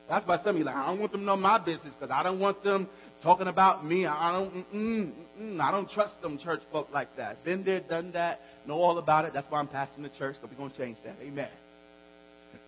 That's 0.09 0.27
why 0.27 0.37
some 0.39 0.51
of 0.51 0.57
you 0.57 0.65
like, 0.65 0.77
I 0.77 0.87
don't 0.87 1.01
want 1.01 1.13
them 1.13 1.23
to 1.23 1.27
know 1.27 1.37
my 1.37 1.59
business 1.59 1.93
because 1.99 2.13
I 2.13 2.23
don't 2.23 2.39
want 2.39 2.63
them 2.63 2.89
talking 3.23 3.49
about 3.49 3.85
me. 3.85 4.07
I 4.07 4.33
don't, 4.33 4.73
mm-mm, 4.73 5.13
mm-mm, 5.41 5.61
I 5.61 5.73
don't 5.73 5.91
trust 5.91 6.21
them 6.23 6.39
church 6.39 6.61
folk 6.71 6.89
like 6.93 7.17
that. 7.17 7.45
Been 7.45 7.65
there, 7.65 7.81
done 7.81 8.13
that, 8.13 8.41
know 8.67 8.75
all 8.75 8.99
about 8.99 9.25
it. 9.25 9.33
That's 9.35 9.51
why 9.51 9.59
I'm 9.59 9.67
passing 9.67 10.05
the 10.05 10.09
church. 10.11 10.37
But 10.41 10.51
we're 10.51 10.57
going 10.57 10.71
to 10.71 10.77
change 10.77 10.99
that. 11.05 11.17
Amen. 11.21 11.49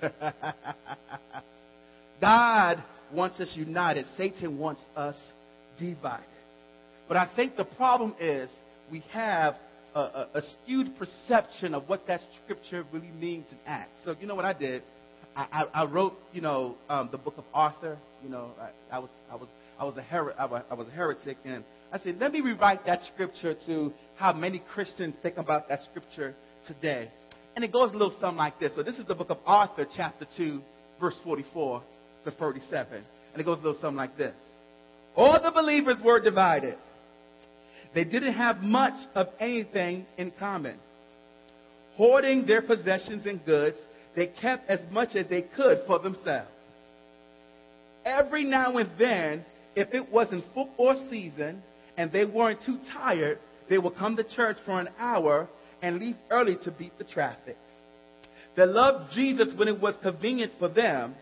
God 2.20 2.82
wants 3.12 3.38
us 3.38 3.52
united. 3.54 4.06
Satan 4.16 4.58
wants 4.58 4.80
us 4.96 5.16
divided. 5.78 6.24
But 7.06 7.18
I 7.18 7.30
think 7.36 7.56
the 7.56 7.64
problem 7.64 8.16
is 8.20 8.50
we 8.90 9.04
have 9.12 9.54
a, 9.98 10.28
a, 10.34 10.38
a 10.38 10.42
skewed 10.42 10.96
perception 10.96 11.74
of 11.74 11.88
what 11.88 12.06
that 12.06 12.20
scripture 12.42 12.84
really 12.92 13.10
means 13.10 13.46
in 13.50 13.58
Acts. 13.66 13.98
So 14.04 14.14
you 14.20 14.26
know 14.26 14.34
what 14.36 14.44
I 14.44 14.52
did? 14.52 14.82
I, 15.34 15.46
I, 15.52 15.82
I 15.82 15.84
wrote, 15.86 16.14
you 16.32 16.40
know, 16.40 16.76
um, 16.88 17.08
the 17.10 17.18
book 17.18 17.34
of 17.36 17.44
Arthur. 17.52 17.98
You 18.22 18.30
know, 18.30 18.52
I, 18.60 18.96
I 18.96 18.98
was, 19.00 19.10
I 19.30 19.34
was, 19.34 19.48
I 19.78 19.84
was 19.84 19.96
a 19.96 20.02
her- 20.02 20.38
I 20.40 20.46
was, 20.46 20.62
I 20.70 20.74
was 20.74 20.86
a 20.88 20.90
heretic, 20.90 21.38
and 21.44 21.64
I 21.92 21.98
said, 21.98 22.18
let 22.20 22.32
me 22.32 22.40
rewrite 22.40 22.86
that 22.86 23.00
scripture 23.12 23.54
to 23.66 23.92
how 24.16 24.32
many 24.32 24.62
Christians 24.72 25.16
think 25.22 25.36
about 25.36 25.68
that 25.68 25.80
scripture 25.90 26.34
today. 26.66 27.10
And 27.56 27.64
it 27.64 27.72
goes 27.72 27.90
a 27.90 27.92
little 27.92 28.14
something 28.20 28.36
like 28.36 28.60
this. 28.60 28.72
So 28.76 28.82
this 28.82 28.96
is 28.96 29.06
the 29.06 29.14
book 29.14 29.30
of 29.30 29.38
Arthur, 29.46 29.86
chapter 29.96 30.26
2, 30.36 30.60
verse 31.00 31.16
44 31.24 31.82
to 32.24 32.30
37. 32.30 33.02
And 33.32 33.40
it 33.40 33.44
goes 33.44 33.58
a 33.58 33.62
little 33.62 33.80
something 33.80 33.96
like 33.96 34.16
this. 34.16 34.34
All 35.16 35.40
the 35.42 35.50
believers 35.50 35.96
were 36.04 36.20
divided. 36.20 36.78
They 37.94 38.04
didn't 38.04 38.34
have 38.34 38.62
much 38.62 38.94
of 39.14 39.28
anything 39.40 40.06
in 40.16 40.30
common. 40.38 40.76
Hoarding 41.94 42.46
their 42.46 42.62
possessions 42.62 43.26
and 43.26 43.44
goods, 43.44 43.76
they 44.14 44.26
kept 44.26 44.68
as 44.68 44.80
much 44.90 45.14
as 45.14 45.26
they 45.28 45.42
could 45.42 45.80
for 45.86 45.98
themselves. 45.98 46.50
Every 48.04 48.44
now 48.44 48.76
and 48.76 48.90
then, 48.98 49.44
if 49.74 49.92
it 49.92 50.10
wasn't 50.10 50.44
football 50.54 51.06
season 51.10 51.62
and 51.96 52.10
they 52.12 52.24
weren't 52.24 52.60
too 52.64 52.78
tired, 52.92 53.38
they 53.68 53.78
would 53.78 53.96
come 53.96 54.16
to 54.16 54.24
church 54.24 54.56
for 54.64 54.80
an 54.80 54.88
hour 54.98 55.48
and 55.82 55.98
leave 55.98 56.16
early 56.30 56.56
to 56.64 56.70
beat 56.70 56.96
the 56.98 57.04
traffic. 57.04 57.56
They 58.56 58.66
loved 58.66 59.12
Jesus 59.12 59.48
when 59.56 59.68
it 59.68 59.80
was 59.80 59.94
convenient 60.02 60.52
for 60.58 60.68
them, 60.68 61.14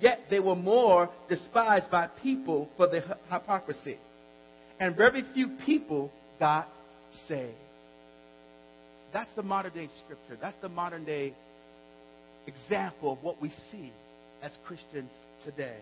yet 0.00 0.20
they 0.28 0.40
were 0.40 0.56
more 0.56 1.08
despised 1.28 1.90
by 1.90 2.08
people 2.22 2.68
for 2.76 2.86
their 2.88 3.04
hypocrisy. 3.30 3.98
And 4.82 4.96
very 4.96 5.22
few 5.32 5.46
people 5.64 6.10
got 6.40 6.68
saved. 7.28 7.54
That's 9.12 9.32
the 9.36 9.44
modern 9.44 9.72
day 9.74 9.88
scripture. 10.04 10.36
That's 10.40 10.60
the 10.60 10.68
modern 10.68 11.04
day 11.04 11.34
example 12.48 13.12
of 13.12 13.22
what 13.22 13.40
we 13.40 13.50
see 13.70 13.92
as 14.42 14.50
Christians 14.66 15.12
today. 15.44 15.78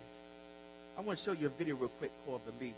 I 0.98 1.00
want 1.00 1.18
to 1.18 1.24
show 1.24 1.32
you 1.32 1.46
a 1.46 1.50
video 1.56 1.76
real 1.76 1.90
quick 1.98 2.10
called 2.26 2.42
The 2.44 2.52
Least. 2.62 2.76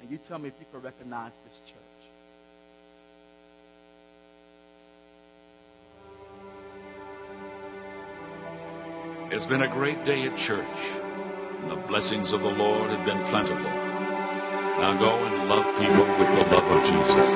And 0.00 0.08
you 0.12 0.20
tell 0.28 0.38
me 0.38 0.50
if 0.50 0.54
you 0.60 0.66
can 0.70 0.80
recognize 0.80 1.32
this 1.44 1.58
church. 1.66 1.80
It's 9.32 9.46
been 9.46 9.62
a 9.62 9.74
great 9.74 10.04
day 10.04 10.22
at 10.22 10.36
church. 10.46 11.23
The 11.68 11.76
blessings 11.88 12.32
of 12.32 12.40
the 12.40 12.48
Lord 12.48 12.90
have 12.90 13.06
been 13.06 13.24
plentiful. 13.30 13.72
Now 14.84 14.92
go 15.00 15.16
and 15.24 15.48
love 15.48 15.64
people 15.80 16.04
with 16.18 16.28
the 16.28 16.44
love 16.52 16.68
of 16.68 16.80
Jesus. 16.84 17.30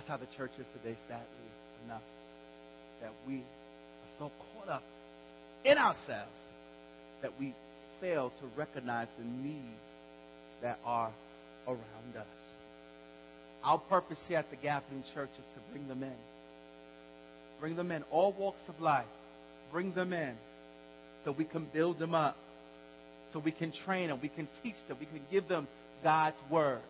That's 0.00 0.08
how 0.08 0.16
the 0.16 0.34
church 0.34 0.52
is 0.58 0.66
today, 0.72 0.96
sadly 1.08 1.26
enough. 1.84 2.00
That 3.02 3.12
we 3.28 3.40
are 3.40 4.18
so 4.18 4.32
caught 4.54 4.70
up 4.70 4.82
in 5.62 5.76
ourselves 5.76 6.30
that 7.20 7.38
we 7.38 7.54
fail 8.00 8.32
to 8.40 8.46
recognize 8.56 9.08
the 9.18 9.26
needs 9.26 9.66
that 10.62 10.78
are 10.86 11.12
around 11.66 12.16
us. 12.18 12.26
Our 13.62 13.76
purpose 13.76 14.16
here 14.26 14.38
at 14.38 14.48
the 14.48 14.56
Gathering 14.56 15.04
Church 15.12 15.28
is 15.32 15.44
to 15.54 15.70
bring 15.70 15.86
them 15.86 16.02
in. 16.02 16.16
Bring 17.60 17.76
them 17.76 17.92
in, 17.92 18.02
all 18.04 18.32
walks 18.32 18.62
of 18.68 18.80
life. 18.80 19.04
Bring 19.70 19.92
them 19.92 20.14
in 20.14 20.34
so 21.26 21.32
we 21.32 21.44
can 21.44 21.66
build 21.74 21.98
them 21.98 22.14
up, 22.14 22.38
so 23.34 23.38
we 23.38 23.52
can 23.52 23.70
train 23.84 24.08
them, 24.08 24.18
we 24.22 24.30
can 24.30 24.48
teach 24.62 24.76
them, 24.88 24.96
we 24.98 25.04
can 25.04 25.20
give 25.30 25.46
them 25.46 25.68
God's 26.02 26.38
Word. 26.50 26.80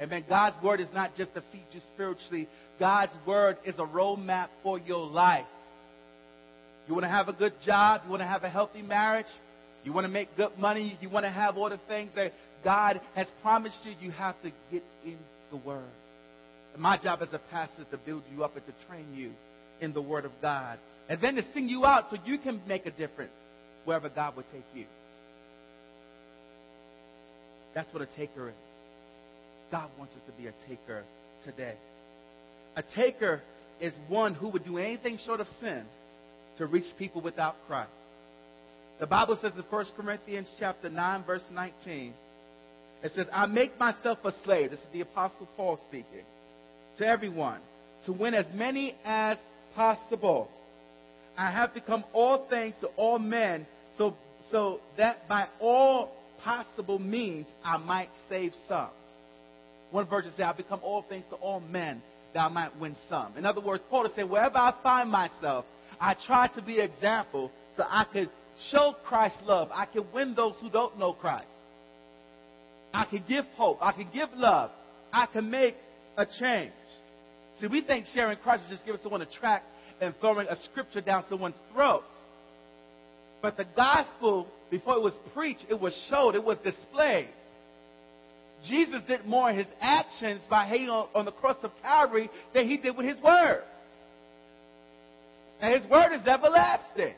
Amen. 0.00 0.24
God's 0.28 0.56
Word 0.62 0.80
is 0.80 0.88
not 0.94 1.16
just 1.16 1.34
to 1.34 1.42
feed 1.52 1.64
you 1.72 1.80
spiritually, 1.94 2.48
God's 2.78 3.12
Word 3.26 3.56
is 3.64 3.74
a 3.76 3.84
roadmap 3.84 4.48
for 4.62 4.78
your 4.78 5.06
life. 5.06 5.46
You 6.86 6.94
want 6.94 7.04
to 7.04 7.10
have 7.10 7.28
a 7.28 7.32
good 7.32 7.54
job, 7.64 8.02
you 8.04 8.10
want 8.10 8.22
to 8.22 8.26
have 8.26 8.44
a 8.44 8.48
healthy 8.48 8.82
marriage, 8.82 9.26
you 9.84 9.92
want 9.92 10.04
to 10.04 10.08
make 10.08 10.34
good 10.36 10.56
money, 10.58 10.96
you 11.00 11.10
want 11.10 11.24
to 11.26 11.30
have 11.30 11.56
all 11.56 11.68
the 11.68 11.80
things 11.88 12.10
that 12.14 12.32
God 12.64 13.00
has 13.14 13.26
promised 13.42 13.78
you, 13.84 13.94
you 14.00 14.10
have 14.12 14.40
to 14.42 14.50
get 14.70 14.82
in 15.04 15.18
the 15.50 15.56
Word. 15.56 15.82
And 16.72 16.82
my 16.82 16.96
job 16.96 17.20
as 17.22 17.32
a 17.32 17.38
pastor 17.50 17.82
is 17.82 17.88
to 17.90 17.98
build 17.98 18.22
you 18.34 18.44
up 18.44 18.56
and 18.56 18.64
to 18.66 18.72
train 18.86 19.06
you 19.14 19.32
in 19.80 19.92
the 19.92 20.02
Word 20.02 20.24
of 20.24 20.32
God. 20.40 20.78
And 21.08 21.20
then 21.20 21.34
to 21.36 21.42
sing 21.54 21.68
you 21.68 21.84
out 21.84 22.10
so 22.10 22.18
you 22.24 22.38
can 22.38 22.60
make 22.66 22.86
a 22.86 22.90
difference 22.90 23.32
wherever 23.84 24.08
God 24.08 24.36
will 24.36 24.44
take 24.44 24.66
you. 24.74 24.84
That's 27.74 27.92
what 27.92 28.02
a 28.02 28.06
taker 28.06 28.48
is. 28.48 28.67
God 29.70 29.90
wants 29.98 30.14
us 30.14 30.22
to 30.26 30.32
be 30.32 30.48
a 30.48 30.54
taker 30.68 31.04
today. 31.44 31.74
A 32.76 32.82
taker 32.94 33.42
is 33.80 33.92
one 34.08 34.34
who 34.34 34.50
would 34.50 34.64
do 34.64 34.78
anything 34.78 35.18
short 35.24 35.40
of 35.40 35.46
sin 35.60 35.84
to 36.58 36.66
reach 36.66 36.86
people 36.98 37.20
without 37.20 37.56
Christ. 37.66 37.90
The 39.00 39.06
Bible 39.06 39.38
says 39.40 39.52
in 39.56 39.62
1 39.62 39.86
Corinthians 39.96 40.48
chapter 40.58 40.90
9 40.90 41.24
verse 41.24 41.44
19, 41.52 42.12
it 43.02 43.12
says, 43.14 43.26
I 43.32 43.46
make 43.46 43.78
myself 43.78 44.18
a 44.24 44.32
slave. 44.44 44.70
This 44.70 44.80
is 44.80 44.86
the 44.92 45.02
Apostle 45.02 45.48
Paul 45.56 45.78
speaking. 45.88 46.24
To 46.98 47.06
everyone. 47.06 47.60
To 48.06 48.12
win 48.12 48.34
as 48.34 48.46
many 48.52 48.96
as 49.04 49.38
possible. 49.76 50.48
I 51.36 51.52
have 51.52 51.74
become 51.74 52.02
all 52.12 52.48
things 52.48 52.74
to 52.80 52.88
all 52.96 53.20
men 53.20 53.66
so, 53.96 54.16
so 54.50 54.80
that 54.96 55.28
by 55.28 55.46
all 55.60 56.12
possible 56.42 56.98
means 56.98 57.46
I 57.64 57.76
might 57.76 58.08
save 58.28 58.52
some. 58.68 58.88
One 59.90 60.06
version 60.06 60.30
says, 60.32 60.44
I 60.46 60.52
become 60.52 60.80
all 60.82 61.02
things 61.02 61.24
to 61.30 61.36
all 61.36 61.60
men 61.60 62.02
that 62.34 62.40
I 62.40 62.48
might 62.48 62.78
win 62.78 62.96
some. 63.08 63.36
In 63.36 63.46
other 63.46 63.60
words, 63.60 63.82
Paul 63.88 64.06
is 64.06 64.12
saying, 64.14 64.28
wherever 64.28 64.58
I 64.58 64.74
find 64.82 65.10
myself, 65.10 65.64
I 66.00 66.14
try 66.26 66.48
to 66.48 66.62
be 66.62 66.80
an 66.80 66.90
example 66.90 67.50
so 67.76 67.84
I 67.84 68.04
could 68.12 68.30
show 68.70 68.94
Christ's 69.04 69.40
love. 69.44 69.70
I 69.72 69.86
can 69.86 70.04
win 70.12 70.34
those 70.34 70.54
who 70.60 70.70
don't 70.70 70.98
know 70.98 71.12
Christ. 71.12 71.46
I 72.92 73.04
can 73.04 73.24
give 73.28 73.44
hope. 73.54 73.78
I 73.80 73.92
can 73.92 74.08
give 74.12 74.28
love. 74.34 74.70
I 75.12 75.26
can 75.26 75.50
make 75.50 75.76
a 76.16 76.26
change. 76.38 76.72
See, 77.60 77.66
we 77.66 77.82
think 77.82 78.06
sharing 78.14 78.38
Christ 78.38 78.64
is 78.64 78.70
just 78.70 78.84
giving 78.84 79.00
someone 79.02 79.22
a 79.22 79.26
tract 79.26 79.66
and 80.00 80.14
throwing 80.20 80.46
a 80.48 80.56
scripture 80.64 81.00
down 81.00 81.24
someone's 81.28 81.56
throat. 81.72 82.04
But 83.40 83.56
the 83.56 83.66
gospel, 83.76 84.48
before 84.70 84.94
it 84.96 85.02
was 85.02 85.14
preached, 85.34 85.64
it 85.68 85.80
was 85.80 85.96
showed, 86.10 86.34
it 86.34 86.44
was 86.44 86.58
displayed. 86.58 87.30
Jesus 88.66 89.02
did 89.06 89.24
more 89.24 89.50
in 89.50 89.56
his 89.56 89.66
actions 89.80 90.40
by 90.50 90.66
hanging 90.66 90.88
on, 90.88 91.08
on 91.14 91.24
the 91.24 91.32
cross 91.32 91.56
of 91.62 91.70
Calvary 91.82 92.28
than 92.54 92.68
he 92.68 92.76
did 92.76 92.96
with 92.96 93.06
his 93.06 93.20
word. 93.22 93.62
And 95.60 95.80
his 95.80 95.90
word 95.90 96.12
is 96.14 96.26
everlasting. 96.26 97.14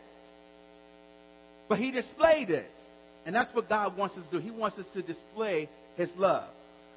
But 1.69 1.79
he 1.79 1.91
displayed 1.91 2.51
it. 2.51 2.71
And 3.27 3.35
that's 3.35 3.55
what 3.55 3.69
God 3.69 3.97
wants 3.97 4.17
us 4.17 4.25
to 4.31 4.39
do. 4.39 4.45
He 4.45 4.51
wants 4.51 4.79
us 4.79 4.87
to 4.95 5.03
display 5.03 5.69
his 5.97 6.11
love. 6.17 6.49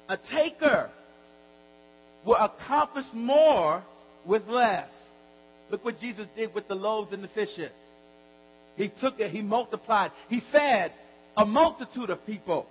A 0.08 0.16
taker 0.16 0.90
will 2.24 2.36
accomplish 2.36 3.06
more 3.12 3.82
with 4.26 4.46
less. 4.46 4.90
Look 5.70 5.84
what 5.84 6.00
Jesus 6.00 6.26
did 6.36 6.54
with 6.54 6.68
the 6.68 6.74
loaves 6.74 7.12
and 7.12 7.22
the 7.22 7.28
fishes. 7.28 7.72
He 8.76 8.90
took 9.00 9.20
it, 9.20 9.30
he 9.30 9.42
multiplied, 9.42 10.10
he 10.28 10.42
fed 10.50 10.92
a 11.36 11.44
multitude 11.44 12.10
of 12.10 12.24
people. 12.26 12.66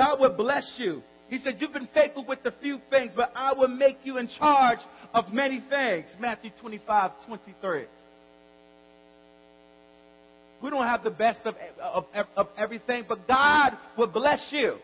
God 0.00 0.18
will 0.18 0.34
bless 0.34 0.76
you. 0.78 1.02
He 1.28 1.38
said, 1.40 1.56
You've 1.58 1.74
been 1.74 1.88
faithful 1.92 2.24
with 2.26 2.38
a 2.46 2.54
few 2.62 2.78
things, 2.88 3.12
but 3.14 3.30
I 3.34 3.52
will 3.52 3.68
make 3.68 3.98
you 4.02 4.16
in 4.16 4.28
charge 4.28 4.78
of 5.12 5.30
many 5.30 5.62
things. 5.68 6.06
Matthew 6.18 6.50
25, 6.58 7.10
23. 7.26 7.84
We 10.62 10.70
don't 10.70 10.86
have 10.86 11.04
the 11.04 11.10
best 11.10 11.40
of, 11.44 11.54
of, 11.82 12.06
of 12.34 12.48
everything, 12.56 13.04
but 13.06 13.28
God 13.28 13.76
will 13.98 14.06
bless 14.06 14.48
you. 14.50 14.76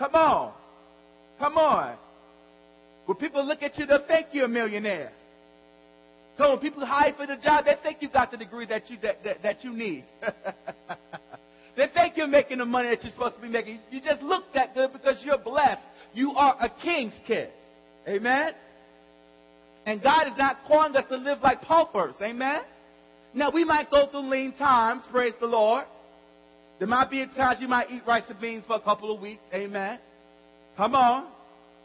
Come 0.00 0.16
on. 0.16 0.52
Come 1.38 1.56
on. 1.56 1.96
When 3.06 3.16
people 3.18 3.46
look 3.46 3.62
at 3.62 3.78
you, 3.78 3.86
they'll 3.86 4.04
think 4.08 4.28
you're 4.32 4.46
a 4.46 4.48
millionaire. 4.48 5.12
When 6.36 6.58
people 6.58 6.84
hire 6.84 7.14
for 7.16 7.28
the 7.28 7.36
job, 7.36 7.66
they 7.66 7.76
think 7.84 7.98
you 8.00 8.08
got 8.08 8.32
the 8.32 8.36
degree 8.36 8.66
that 8.66 8.90
you 8.90 8.96
that, 9.02 9.22
that, 9.22 9.42
that 9.44 9.62
you 9.62 9.72
need. 9.72 10.04
they 11.76 11.86
think 11.94 12.16
you're 12.16 12.26
making 12.26 12.58
the 12.58 12.64
money 12.64 12.90
that 12.90 13.02
you're 13.02 13.12
supposed 13.12 13.36
to 13.36 13.42
be 13.42 13.48
making. 13.48 13.80
You 13.90 14.00
just 14.00 14.22
look 14.22 14.44
that 14.54 14.74
good 14.74 14.92
because 14.92 15.22
you're 15.24 15.38
blessed. 15.38 15.82
You 16.12 16.32
are 16.32 16.56
a 16.60 16.68
king's 16.82 17.18
kid. 17.26 17.50
Amen. 18.06 18.52
And 19.86 20.02
God 20.02 20.26
is 20.26 20.34
not 20.36 20.58
calling 20.66 20.94
us 20.94 21.04
to 21.08 21.16
live 21.16 21.38
like 21.42 21.62
paupers. 21.62 22.14
Amen. 22.20 22.60
Now 23.34 23.50
we 23.50 23.64
might 23.64 23.90
go 23.90 24.08
through 24.10 24.28
lean 24.28 24.52
times, 24.52 25.02
praise 25.10 25.32
the 25.40 25.46
Lord. 25.46 25.84
There 26.78 26.88
might 26.88 27.10
be 27.10 27.22
a 27.22 27.26
times 27.26 27.58
you 27.60 27.68
might 27.68 27.90
eat 27.90 28.02
rice 28.06 28.24
and 28.28 28.40
beans 28.40 28.64
for 28.66 28.76
a 28.76 28.80
couple 28.80 29.14
of 29.14 29.20
weeks. 29.20 29.42
Amen. 29.54 29.98
Come 30.76 30.94
on. 30.94 31.28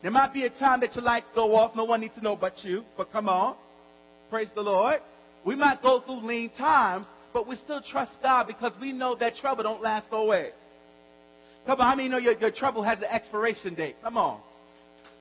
There 0.02 0.12
might 0.12 0.34
be 0.34 0.43
a 0.45 0.50
time 0.50 0.82
that 0.82 0.95
your 0.95 1.04
lights 1.04 1.28
go 1.34 1.56
off. 1.56 1.76
No 1.76 1.86
one 1.86 2.02
needs 2.02 2.15
to 2.15 2.21
know 2.21 2.36
but 2.36 2.63
you. 2.63 2.84
But 2.97 3.12
come 3.12 3.30
on. 3.30 3.56
Praise 4.30 4.50
the 4.54 4.62
Lord. 4.62 5.00
We 5.45 5.56
might 5.56 5.82
go 5.82 6.02
through 6.02 6.26
lean 6.26 6.50
times, 6.58 7.06
but 7.38 7.47
we 7.47 7.56
still 7.58 7.84
trust 7.84 8.13
God 8.23 8.47
because 8.47 8.71
we 8.82 8.91
know 8.91 9.13
that 9.13 9.36
trouble 9.36 9.62
don't 9.62 9.80
last 9.80 10.08
always. 10.12 10.54
Come 11.67 11.80
on, 11.80 11.88
how 11.88 11.95
many 11.95 12.10
know 12.10 12.17
your, 12.17 12.34
your 12.34 12.50
trouble 12.50 12.82
has 12.82 12.97
an 12.97 13.06
expiration 13.12 13.76
date? 13.76 13.95
Come 14.02 14.17
on. 14.17 14.39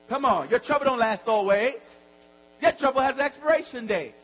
Come 0.09 0.25
on. 0.25 0.49
Your 0.49 0.57
trouble 0.57 0.85
don't 0.85 0.97
last 0.97 1.27
always. 1.27 1.75
Your 2.59 2.71
trouble 2.79 3.01
has 3.01 3.13
an 3.13 3.21
expiration 3.21 3.85
date. 3.85 4.15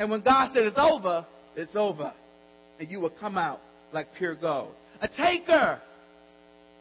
And 0.00 0.10
when 0.10 0.22
God 0.22 0.50
said 0.52 0.64
it's 0.64 0.76
over, 0.76 1.24
it's 1.54 1.76
over. 1.76 2.12
And 2.80 2.90
you 2.90 2.98
will 2.98 3.10
come 3.10 3.38
out 3.38 3.60
like 3.92 4.08
pure 4.18 4.34
gold. 4.34 4.72
A 5.00 5.06
taker 5.06 5.80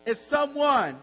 is 0.08 0.18
someone 0.32 0.98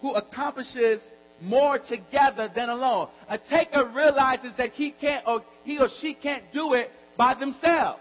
who 0.00 0.14
accomplishes 0.14 1.02
more 1.42 1.78
together 1.78 2.50
than 2.56 2.70
alone. 2.70 3.08
A 3.28 3.36
taker 3.36 3.92
realizes 3.94 4.52
that 4.56 4.72
he 4.72 4.92
can't 4.92 5.26
or 5.26 5.42
he 5.64 5.78
or 5.78 5.88
she 6.00 6.14
can't 6.14 6.44
do 6.54 6.72
it 6.72 6.90
by 7.18 7.34
themselves. 7.34 8.00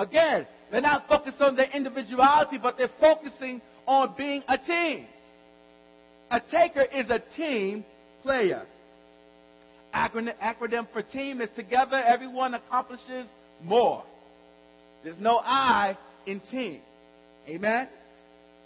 Again, 0.00 0.46
they're 0.70 0.80
not 0.80 1.06
focused 1.08 1.42
on 1.42 1.56
their 1.56 1.68
individuality, 1.74 2.56
but 2.56 2.78
they're 2.78 2.88
focusing 2.98 3.60
on 3.86 4.14
being 4.16 4.42
a 4.48 4.56
team. 4.56 5.06
A 6.30 6.40
taker 6.40 6.84
is 6.84 7.10
a 7.10 7.20
team 7.36 7.84
player. 8.22 8.64
Acronym, 9.94 10.34
acronym 10.42 10.86
for 10.90 11.02
team 11.02 11.42
is 11.42 11.50
together, 11.54 12.02
everyone 12.02 12.54
accomplishes 12.54 13.26
more. 13.62 14.02
There's 15.04 15.18
no 15.18 15.38
I 15.38 15.98
in 16.24 16.40
team. 16.50 16.80
Amen? 17.46 17.88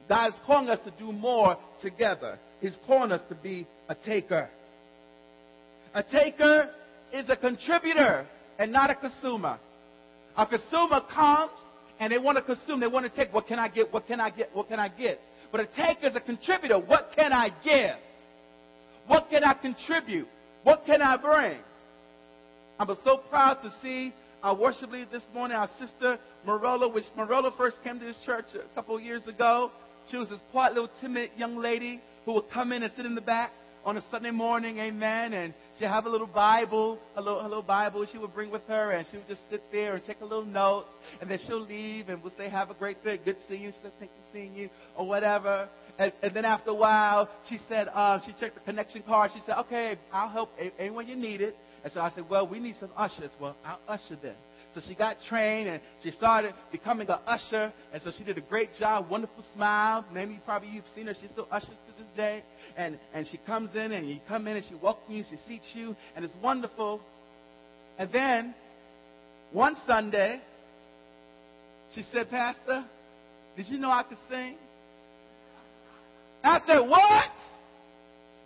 God 0.08 0.28
is 0.28 0.34
calling 0.46 0.68
us 0.68 0.78
to 0.84 0.92
do 0.92 1.10
more 1.10 1.56
together. 1.82 2.38
He's 2.60 2.76
calling 2.86 3.10
us 3.10 3.22
to 3.28 3.34
be 3.34 3.66
a 3.88 3.96
taker. 3.96 4.48
A 5.94 6.02
taker 6.04 6.70
is 7.12 7.28
a 7.28 7.36
contributor 7.36 8.24
and 8.56 8.70
not 8.70 8.90
a 8.90 8.94
consumer. 8.94 9.58
A 10.36 10.46
consumer 10.46 11.00
comes 11.12 11.52
and 12.00 12.12
they 12.12 12.18
want 12.18 12.38
to 12.38 12.42
consume. 12.42 12.80
They 12.80 12.86
want 12.86 13.06
to 13.06 13.16
take. 13.16 13.32
What 13.32 13.46
can 13.46 13.58
I 13.58 13.68
get? 13.68 13.92
What 13.92 14.06
can 14.06 14.20
I 14.20 14.30
get? 14.30 14.50
What 14.52 14.68
can 14.68 14.80
I 14.80 14.88
get? 14.88 15.20
But 15.52 15.60
a 15.60 15.66
taker 15.66 16.08
is 16.08 16.16
a 16.16 16.20
contributor. 16.20 16.78
What 16.78 17.10
can 17.14 17.32
I 17.32 17.50
give? 17.62 17.96
What 19.06 19.28
can 19.30 19.44
I 19.44 19.54
contribute? 19.54 20.28
What 20.64 20.84
can 20.86 21.02
I 21.02 21.16
bring? 21.16 21.58
I'm 22.78 22.88
so 23.04 23.18
proud 23.18 23.62
to 23.62 23.72
see 23.82 24.12
our 24.42 24.56
worship 24.56 24.90
leader 24.90 25.08
this 25.12 25.22
morning, 25.32 25.56
our 25.56 25.68
sister 25.78 26.18
Marola, 26.46 26.92
which 26.92 27.04
Marola 27.16 27.56
first 27.56 27.76
came 27.84 28.00
to 28.00 28.04
this 28.04 28.18
church 28.26 28.46
a 28.54 28.74
couple 28.74 28.96
of 28.96 29.02
years 29.02 29.26
ago. 29.26 29.70
She 30.10 30.16
was 30.16 30.28
this 30.28 30.40
quiet 30.50 30.74
little 30.74 30.90
timid 31.00 31.30
young 31.36 31.56
lady 31.56 32.00
who 32.24 32.34
would 32.34 32.50
come 32.50 32.72
in 32.72 32.82
and 32.82 32.92
sit 32.96 33.06
in 33.06 33.14
the 33.14 33.20
back 33.20 33.52
on 33.84 33.98
a 33.98 34.04
Sunday 34.10 34.30
morning, 34.30 34.78
amen, 34.78 35.34
and 35.34 35.52
she'd 35.78 35.84
have 35.84 36.06
a 36.06 36.08
little 36.08 36.26
Bible, 36.26 36.98
a 37.16 37.20
little, 37.20 37.40
a 37.40 37.48
little 37.48 37.62
Bible 37.62 38.06
she 38.10 38.18
would 38.18 38.32
bring 38.32 38.50
with 38.50 38.62
her, 38.66 38.92
and 38.92 39.06
she 39.10 39.18
would 39.18 39.28
just 39.28 39.42
sit 39.50 39.62
there 39.70 39.94
and 39.94 40.04
take 40.04 40.20
a 40.22 40.24
little 40.24 40.44
notes, 40.44 40.88
and 41.20 41.30
then 41.30 41.38
she'll 41.46 41.60
leave, 41.60 42.08
and 42.08 42.22
we'll 42.22 42.32
say, 42.36 42.48
have 42.48 42.70
a 42.70 42.74
great 42.74 43.04
day, 43.04 43.20
good 43.22 43.36
seeing 43.46 43.62
you, 43.62 43.70
she 43.72 43.78
said, 43.82 43.92
thank 43.98 44.10
you 44.16 44.24
seeing 44.32 44.54
you, 44.54 44.70
or 44.96 45.06
whatever. 45.06 45.68
And, 45.98 46.12
and 46.22 46.34
then 46.34 46.44
after 46.44 46.70
a 46.70 46.74
while, 46.74 47.28
she 47.48 47.58
said, 47.68 47.88
uh, 47.92 48.18
she 48.26 48.32
checked 48.40 48.54
the 48.54 48.60
connection 48.62 49.02
card. 49.02 49.30
She 49.34 49.40
said, 49.46 49.58
okay, 49.60 49.96
I'll 50.12 50.30
help 50.30 50.50
anyone 50.78 51.06
you 51.06 51.14
need 51.14 51.40
it. 51.40 51.56
And 51.84 51.92
so 51.92 52.00
I 52.00 52.10
said, 52.14 52.28
well, 52.28 52.48
we 52.48 52.58
need 52.58 52.76
some 52.80 52.90
ushers. 52.96 53.30
Well, 53.40 53.56
I'll 53.64 53.78
usher 53.86 54.16
them. 54.16 54.34
So 54.74 54.80
she 54.86 54.94
got 54.94 55.16
trained 55.28 55.68
and 55.68 55.80
she 56.02 56.10
started 56.10 56.54
becoming 56.72 57.08
an 57.08 57.18
usher. 57.26 57.72
And 57.92 58.02
so 58.02 58.10
she 58.16 58.24
did 58.24 58.38
a 58.38 58.40
great 58.40 58.70
job, 58.78 59.08
wonderful 59.08 59.44
smile. 59.54 60.04
Maybe 60.12 60.40
probably 60.44 60.68
you've 60.70 60.84
seen 60.94 61.06
her. 61.06 61.14
She 61.20 61.28
still 61.28 61.46
ushers 61.50 61.68
to 61.70 62.02
this 62.02 62.12
day. 62.16 62.42
And, 62.76 62.98
and 63.12 63.26
she 63.28 63.38
comes 63.38 63.74
in 63.76 63.92
and 63.92 64.08
you 64.08 64.18
come 64.26 64.48
in 64.48 64.56
and 64.56 64.66
she 64.68 64.74
welcomes 64.74 65.08
you, 65.08 65.24
she 65.30 65.36
seats 65.48 65.68
you, 65.74 65.94
and 66.16 66.24
it's 66.24 66.34
wonderful. 66.42 67.00
And 67.98 68.10
then 68.12 68.54
one 69.52 69.76
Sunday, 69.86 70.40
she 71.94 72.02
said, 72.12 72.28
Pastor, 72.28 72.84
did 73.56 73.68
you 73.68 73.78
know 73.78 73.90
I 73.90 74.02
could 74.02 74.18
sing? 74.28 74.56
I 76.42 76.60
said, 76.66 76.80
What? 76.80 77.30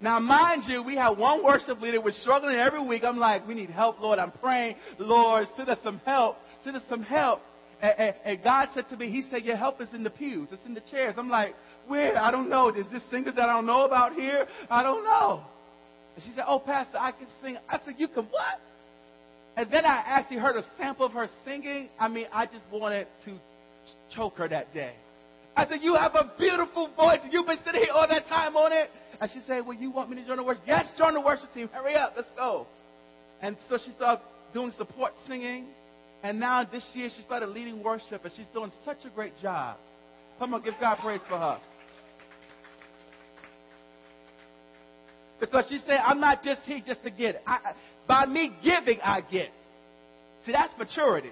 Now, 0.01 0.21
mind 0.21 0.63
you, 0.69 0.83
we 0.83 0.95
have 0.97 1.19
one 1.19 1.45
worship 1.45 1.81
leader. 1.81 2.01
We're 2.01 2.13
struggling 2.13 2.57
every 2.57 2.87
week. 2.87 3.03
I'm 3.05 3.19
like, 3.19 3.47
we 3.49 3.55
need 3.55 3.71
help, 3.71 4.01
Lord. 4.01 4.19
I'm 4.19 4.31
praying, 4.31 4.77
Lord, 4.99 5.49
send 5.57 5.69
us 5.69 5.79
some 5.83 6.01
help. 6.05 6.37
Send 6.63 6.77
us 6.77 6.83
some 6.89 7.03
help. 7.03 7.41
And, 7.83 7.95
and, 7.99 8.15
and, 8.25 8.45
God 8.45 8.69
said 8.75 8.89
to 8.91 8.97
me, 8.97 9.11
He 9.11 9.25
said, 9.31 9.45
Your 9.45 9.57
help 9.57 9.81
is 9.81 9.89
in 9.93 10.03
the 10.03 10.11
pews. 10.11 10.49
It's 10.51 10.65
in 10.67 10.75
the 10.75 10.83
chairs. 10.91 11.15
I'm 11.17 11.29
like, 11.29 11.55
Where? 11.87 12.17
I 12.17 12.31
don't 12.31 12.49
know. 12.49 12.69
Is 12.69 12.87
this 12.93 13.03
singers 13.11 13.35
that 13.37 13.49
I 13.49 13.55
don't 13.55 13.67
know 13.67 13.85
about 13.85 14.15
here? 14.15 14.47
I 14.69 14.83
don't 14.83 15.05
know. 15.05 15.45
And 16.15 16.25
she 16.25 16.33
said, 16.33 16.45
Oh, 16.47 16.59
Pastor, 16.59 16.99
I 16.99 17.13
can 17.13 17.29
sing. 17.43 17.57
I 17.69 17.79
said, 17.85 17.95
You 17.99 18.09
can 18.09 18.25
what? 18.25 18.61
And 19.57 19.71
then 19.73 19.85
I 19.85 20.03
actually 20.07 20.39
heard 20.39 20.57
a 20.57 20.65
sample 20.77 21.07
of 21.07 21.13
her 21.13 21.29
singing. 21.45 21.89
I 21.99 22.09
mean, 22.09 22.27
I 22.33 22.47
just 22.47 22.65
wanted 22.73 23.07
to 23.25 23.39
choke 24.15 24.37
her 24.39 24.49
that 24.49 24.73
day. 24.75 24.95
I 25.57 25.67
said, 25.67 25.79
You 25.83 25.95
have 25.95 26.15
a 26.15 26.33
beautiful 26.39 26.91
voice. 26.97 27.21
You've 27.31 27.47
been 27.47 27.59
sitting 27.65 27.83
here 27.83 27.93
all 27.93 28.09
that 28.09 28.27
time 28.27 28.57
on 28.57 28.73
it. 28.73 28.91
And 29.21 29.31
she 29.31 29.41
said, 29.47 29.67
Well, 29.67 29.77
you 29.77 29.91
want 29.91 30.11
me 30.11 30.17
to 30.17 30.27
join 30.27 30.37
the 30.37 30.43
worship? 30.43 30.63
Yes, 30.67 30.87
join 30.97 31.15
the 31.15 31.21
worship 31.21 31.53
team. 31.53 31.69
Hurry 31.73 31.95
up. 31.95 32.15
Let's 32.17 32.29
go. 32.37 32.67
And 33.41 33.57
so 33.69 33.79
she 33.85 33.93
started 33.93 34.23
doing 34.55 34.73
support 34.77 35.13
singing. 35.27 35.67
And 36.23 36.41
now 36.41 36.65
this 36.65 36.85
year 36.95 37.09
she 37.15 37.23
started 37.23 37.49
leading 37.49 37.83
worship. 37.83 38.25
And 38.25 38.33
she's 38.37 38.47
doing 38.53 38.73
such 38.85 38.99
a 39.05 39.11
great 39.11 39.33
job. 39.41 39.79
Come 40.39 40.55
on, 40.55 40.63
give 40.63 40.75
God 40.81 40.99
praise 41.03 41.21
for 41.29 41.39
her. 41.39 41.61
Because 45.41 45.67
she 45.69 45.79
said, 45.79 45.99
I'm 46.05 46.21
not 46.21 46.43
just 46.43 46.63
here 46.63 46.81
just 46.85 47.03
to 47.05 47.11
get 47.11 47.37
it. 47.37 47.43
I, 47.47 47.73
by 48.07 48.27
me 48.27 48.53
giving, 48.63 48.99
I 49.03 49.21
get. 49.21 49.51
See, 50.45 50.53
that's 50.53 50.77
maturity. 50.79 51.31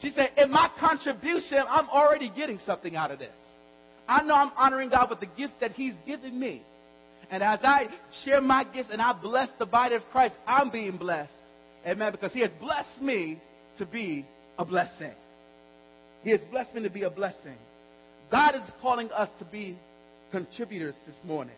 She 0.00 0.10
said, 0.10 0.30
in 0.36 0.50
my 0.50 0.70
contribution, 0.78 1.58
I'm 1.68 1.88
already 1.88 2.30
getting 2.34 2.60
something 2.66 2.94
out 2.94 3.10
of 3.10 3.18
this. 3.18 3.30
I 4.08 4.22
know 4.22 4.34
I'm 4.34 4.52
honoring 4.56 4.90
God 4.90 5.10
with 5.10 5.20
the 5.20 5.26
gift 5.26 5.54
that 5.60 5.72
He's 5.72 5.94
given 6.06 6.38
me. 6.38 6.62
And 7.30 7.42
as 7.42 7.60
I 7.62 7.88
share 8.24 8.40
my 8.40 8.64
gifts 8.64 8.90
and 8.92 9.00
I 9.00 9.12
bless 9.12 9.48
the 9.58 9.66
body 9.66 9.94
of 9.94 10.02
Christ, 10.12 10.34
I'm 10.46 10.70
being 10.70 10.96
blessed. 10.96 11.32
Amen. 11.86 12.12
Because 12.12 12.32
He 12.32 12.40
has 12.40 12.50
blessed 12.60 13.00
me 13.00 13.40
to 13.78 13.86
be 13.86 14.26
a 14.58 14.64
blessing. 14.64 15.12
He 16.22 16.30
has 16.30 16.40
blessed 16.50 16.74
me 16.74 16.82
to 16.82 16.90
be 16.90 17.02
a 17.02 17.10
blessing. 17.10 17.56
God 18.30 18.54
is 18.54 18.62
calling 18.80 19.10
us 19.10 19.28
to 19.38 19.44
be 19.44 19.78
contributors 20.30 20.94
this 21.06 21.16
morning. 21.24 21.54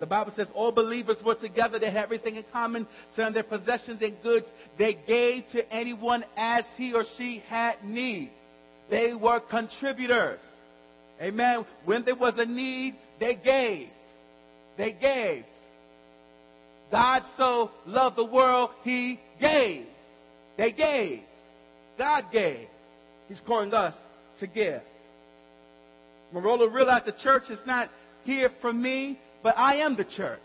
The 0.00 0.06
Bible 0.06 0.32
says 0.36 0.48
all 0.54 0.72
believers 0.72 1.16
were 1.24 1.36
together. 1.36 1.78
They 1.78 1.86
had 1.86 2.04
everything 2.04 2.36
in 2.36 2.44
common, 2.52 2.86
selling 3.14 3.32
their 3.32 3.44
possessions 3.44 4.02
and 4.02 4.20
goods. 4.22 4.46
They 4.76 4.98
gave 5.06 5.44
to 5.52 5.72
anyone 5.72 6.24
as 6.36 6.64
he 6.76 6.92
or 6.92 7.04
she 7.16 7.42
had 7.48 7.84
need. 7.84 8.30
They 8.90 9.14
were 9.14 9.40
contributors. 9.40 10.40
Amen. 11.20 11.64
When 11.84 12.04
there 12.04 12.16
was 12.16 12.34
a 12.36 12.44
need, 12.44 12.96
they 13.20 13.34
gave. 13.34 13.88
They 14.76 14.92
gave. 14.92 15.44
God 16.90 17.22
so 17.36 17.70
loved 17.86 18.16
the 18.16 18.24
world, 18.24 18.70
he 18.82 19.20
gave. 19.40 19.86
They 20.56 20.72
gave. 20.72 21.20
God 21.98 22.24
gave. 22.32 22.68
He's 23.28 23.40
calling 23.46 23.72
us 23.72 23.94
to 24.40 24.46
give. 24.46 24.82
Marola 26.34 26.72
realized 26.72 27.06
the 27.06 27.14
church 27.22 27.44
is 27.50 27.60
not 27.66 27.90
here 28.24 28.50
for 28.60 28.72
me, 28.72 29.18
but 29.42 29.56
I 29.56 29.76
am 29.76 29.96
the 29.96 30.04
church. 30.04 30.40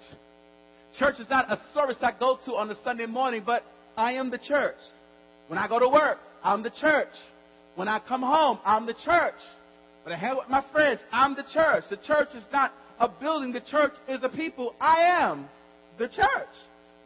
Church 0.98 1.16
is 1.20 1.30
not 1.30 1.52
a 1.52 1.60
service 1.74 1.98
I 2.02 2.14
go 2.18 2.40
to 2.46 2.56
on 2.56 2.70
a 2.70 2.76
Sunday 2.84 3.06
morning, 3.06 3.44
but 3.46 3.64
I 3.98 4.14
am 4.14 4.30
the 4.30 4.38
church. 4.38 4.78
When 5.48 5.58
I 5.58 5.68
go 5.68 5.80
to 5.80 5.90
work, 5.90 6.20
I'm 6.44 6.64
the 6.64 6.72
church. 6.72 7.10
When 7.76 7.88
I 7.88 8.00
come 8.00 8.22
home, 8.22 8.60
I'm 8.66 8.86
the 8.86 8.94
church. 8.94 9.36
When 10.04 10.14
I 10.14 10.18
hang 10.18 10.38
with 10.38 10.50
my 10.50 10.64
friends, 10.72 11.02
I'm 11.12 11.36
the 11.36 11.46
church. 11.54 11.84
The 11.90 11.98
church 11.98 12.30
is 12.36 12.46
not 12.52 12.74
a 13.00 13.10
building. 13.10 13.52
The 13.52 13.62
church 13.62 13.94
is 14.08 14.20
a 14.24 14.30
people. 14.30 14.76
I 14.80 15.02
am 15.02 15.48
the 15.98 16.08
church. 16.08 16.56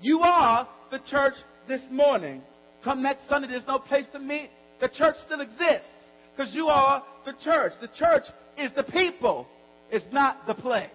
You 0.02 0.20
are 0.22 0.68
the 0.92 1.00
church 1.10 1.34
this 1.68 1.82
morning. 1.92 2.42
Come 2.84 3.02
next 3.02 3.28
Sunday, 3.30 3.48
there's 3.48 3.68
no 3.68 3.80
place 3.80 4.06
to 4.14 4.20
meet. 4.20 4.50
The 4.82 4.90
church 4.90 5.16
still 5.26 5.42
exists 5.42 5.88
because 6.36 6.54
you 6.54 6.68
are 6.68 7.04
the 7.26 7.34
church. 7.44 7.74
The 7.80 7.88
church 7.88 8.24
is 8.58 8.72
the 8.76 8.84
people. 8.84 9.48
It's 9.92 10.06
not 10.12 10.46
the 10.48 10.54
place. 10.54 10.90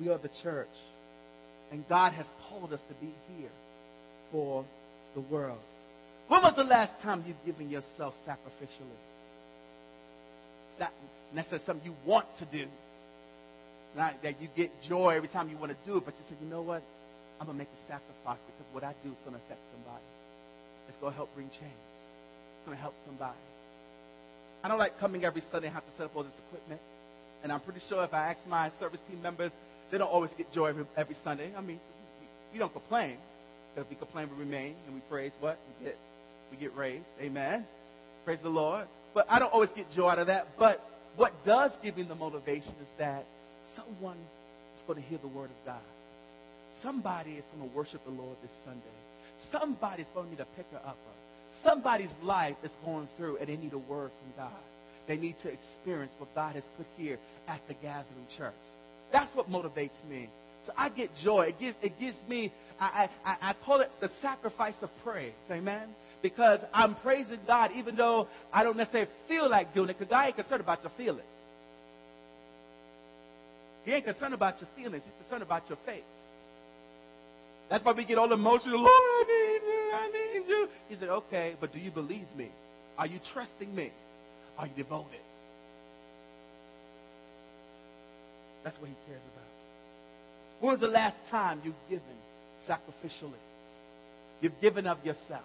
We 0.00 0.08
are 0.08 0.18
the 0.18 0.30
church. 0.42 0.68
And 1.70 1.88
God 1.88 2.12
has 2.12 2.26
called 2.48 2.72
us 2.72 2.80
to 2.88 2.94
be 2.94 3.12
here 3.36 3.50
for 4.30 4.64
the 5.14 5.20
world. 5.20 5.58
When 6.32 6.40
was 6.40 6.56
the 6.56 6.64
last 6.64 6.96
time 7.02 7.22
you've 7.28 7.44
given 7.44 7.68
yourself 7.68 8.14
sacrificially? 8.26 8.96
It's 10.72 10.80
not 10.80 10.90
necessarily 11.34 11.66
something 11.66 11.84
you 11.84 11.94
want 12.06 12.24
to 12.38 12.46
do. 12.46 12.64
Not 13.94 14.14
that 14.22 14.40
you 14.40 14.48
get 14.56 14.70
joy 14.88 15.10
every 15.10 15.28
time 15.28 15.50
you 15.50 15.58
want 15.58 15.72
to 15.72 15.78
do 15.84 15.98
it, 15.98 16.06
but 16.06 16.14
you 16.16 16.24
say, 16.30 16.36
you 16.42 16.48
know 16.48 16.62
what? 16.62 16.82
I'm 17.38 17.44
going 17.44 17.58
to 17.58 17.64
make 17.64 17.68
a 17.68 17.80
sacrifice 17.84 18.40
because 18.48 18.64
what 18.72 18.82
I 18.82 18.96
do 19.04 19.12
is 19.12 19.20
going 19.28 19.36
to 19.36 19.44
affect 19.44 19.60
somebody. 19.76 20.08
It's 20.88 20.96
going 21.04 21.12
to 21.12 21.16
help 21.20 21.34
bring 21.34 21.50
change. 21.50 21.84
It's 21.84 22.64
going 22.64 22.78
to 22.78 22.80
help 22.80 22.94
somebody. 23.04 23.36
I 24.64 24.68
don't 24.68 24.78
like 24.78 24.98
coming 24.98 25.26
every 25.26 25.42
Sunday 25.52 25.68
and 25.68 25.76
have 25.76 25.84
to 25.84 25.92
set 26.00 26.08
up 26.08 26.16
all 26.16 26.24
this 26.24 26.32
equipment. 26.48 26.80
And 27.44 27.52
I'm 27.52 27.60
pretty 27.60 27.84
sure 27.90 28.04
if 28.04 28.14
I 28.14 28.32
ask 28.32 28.40
my 28.48 28.72
service 28.80 29.00
team 29.04 29.20
members, 29.20 29.52
they 29.90 29.98
don't 29.98 30.08
always 30.08 30.30
get 30.38 30.50
joy 30.50 30.72
every, 30.72 30.86
every 30.96 31.16
Sunday. 31.24 31.52
I 31.54 31.60
mean, 31.60 31.78
we 32.54 32.58
don't 32.58 32.72
complain. 32.72 33.20
Because 33.68 33.84
if 33.84 33.90
we 33.92 33.96
complain, 34.00 34.32
we 34.32 34.40
remain 34.48 34.76
and 34.88 34.94
we 34.94 35.02
praise 35.12 35.32
what? 35.38 35.58
We 35.76 35.84
get, 35.92 35.98
we 36.52 36.58
get 36.58 36.76
raised. 36.76 37.04
Amen. 37.20 37.66
Praise 38.24 38.38
the 38.42 38.48
Lord. 38.48 38.86
But 39.14 39.26
I 39.28 39.38
don't 39.38 39.52
always 39.52 39.70
get 39.74 39.86
joy 39.90 40.10
out 40.10 40.18
of 40.18 40.28
that. 40.28 40.48
But 40.58 40.80
what 41.16 41.32
does 41.44 41.72
give 41.82 41.96
me 41.96 42.04
the 42.04 42.14
motivation 42.14 42.74
is 42.80 42.88
that 42.98 43.24
someone 43.74 44.18
is 44.76 44.82
going 44.86 45.02
to 45.02 45.08
hear 45.08 45.18
the 45.18 45.28
word 45.28 45.50
of 45.50 45.66
God. 45.66 45.80
Somebody 46.82 47.32
is 47.32 47.44
going 47.56 47.68
to 47.68 47.76
worship 47.76 48.04
the 48.04 48.10
Lord 48.10 48.36
this 48.42 48.50
Sunday. 48.64 48.80
Somebody's 49.50 50.06
going 50.14 50.26
to 50.26 50.30
need 50.30 50.38
to 50.38 50.46
pick 50.56 50.66
her 50.72 50.80
up. 50.86 50.98
Somebody's 51.64 52.10
life 52.22 52.56
is 52.62 52.70
going 52.84 53.08
through 53.16 53.38
and 53.38 53.48
they 53.48 53.56
need 53.56 53.72
a 53.72 53.78
word 53.78 54.10
from 54.20 54.32
God. 54.36 54.60
They 55.06 55.16
need 55.16 55.36
to 55.42 55.48
experience 55.48 56.12
what 56.18 56.34
God 56.34 56.54
has 56.54 56.64
put 56.76 56.86
here 56.96 57.18
at 57.48 57.60
the 57.68 57.74
gathering 57.74 58.26
church. 58.36 58.54
That's 59.12 59.34
what 59.36 59.50
motivates 59.50 60.02
me. 60.08 60.30
So 60.66 60.72
I 60.76 60.88
get 60.88 61.10
joy. 61.22 61.48
It 61.48 61.58
gives, 61.58 61.76
it 61.82 61.98
gives 61.98 62.16
me, 62.28 62.52
I, 62.80 63.08
I, 63.24 63.36
I 63.50 63.54
call 63.64 63.80
it 63.80 63.90
the 64.00 64.10
sacrifice 64.20 64.76
of 64.80 64.90
praise. 65.04 65.32
Amen? 65.50 65.88
Because 66.22 66.60
I'm 66.72 66.94
praising 66.96 67.40
God 67.46 67.72
even 67.74 67.96
though 67.96 68.28
I 68.52 68.62
don't 68.62 68.76
necessarily 68.76 69.10
feel 69.28 69.50
like 69.50 69.74
doing 69.74 69.90
it 69.90 69.98
because 69.98 70.10
God 70.10 70.26
ain't 70.26 70.36
concerned 70.36 70.60
about 70.60 70.82
your 70.82 70.92
feelings. 70.96 71.26
He 73.84 73.92
ain't 73.92 74.04
concerned 74.04 74.32
about 74.32 74.60
your 74.60 74.70
feelings. 74.76 75.02
He's 75.04 75.24
concerned 75.24 75.42
about 75.42 75.68
your 75.68 75.78
faith. 75.84 76.04
That's 77.68 77.84
why 77.84 77.92
we 77.92 78.04
get 78.04 78.18
all 78.18 78.32
emotional. 78.32 78.78
Lord, 78.78 78.88
I 78.88 79.24
need 79.26 79.66
you. 79.66 79.90
I 79.92 80.10
need 80.12 80.48
you. 80.48 80.68
He 80.88 80.94
said, 80.96 81.08
okay, 81.08 81.56
but 81.60 81.72
do 81.72 81.80
you 81.80 81.90
believe 81.90 82.26
me? 82.36 82.50
Are 82.96 83.06
you 83.06 83.18
trusting 83.32 83.74
me? 83.74 83.90
Are 84.58 84.66
you 84.66 84.72
devoted? 84.76 85.20
That's 88.62 88.78
what 88.78 88.88
he 88.88 88.94
cares 89.08 89.22
about. 89.34 89.42
When 90.60 90.72
was 90.72 90.80
the 90.80 90.88
last 90.88 91.16
time 91.30 91.60
you've 91.64 91.74
given 91.90 92.04
sacrificially? 92.68 93.40
You've 94.40 94.60
given 94.60 94.86
of 94.86 95.04
yourself. 95.04 95.42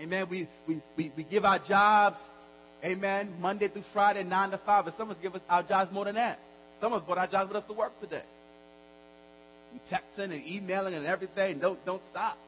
Amen. 0.00 0.26
We, 0.30 0.48
we, 0.66 0.80
we, 0.96 1.12
we 1.16 1.22
give 1.24 1.44
our 1.44 1.58
jobs, 1.58 2.16
amen, 2.82 3.34
Monday 3.38 3.68
through 3.68 3.84
Friday, 3.92 4.24
9 4.24 4.50
to 4.52 4.58
5. 4.58 4.84
But 4.86 4.96
some 4.96 5.10
of 5.10 5.16
us 5.16 5.22
give 5.22 5.34
us 5.34 5.42
our 5.48 5.62
jobs 5.62 5.92
more 5.92 6.06
than 6.06 6.14
that. 6.14 6.38
Some 6.80 6.92
of 6.92 7.02
us 7.02 7.06
brought 7.06 7.18
our 7.18 7.26
jobs 7.26 7.48
with 7.48 7.62
us 7.62 7.68
to 7.68 7.74
work 7.74 7.92
today. 8.00 8.22
We 9.72 9.80
texting 9.94 10.32
and 10.32 10.46
emailing 10.46 10.94
and 10.94 11.06
everything. 11.06 11.58
Don't, 11.58 11.84
don't 11.84 12.02
stop. 12.10 12.38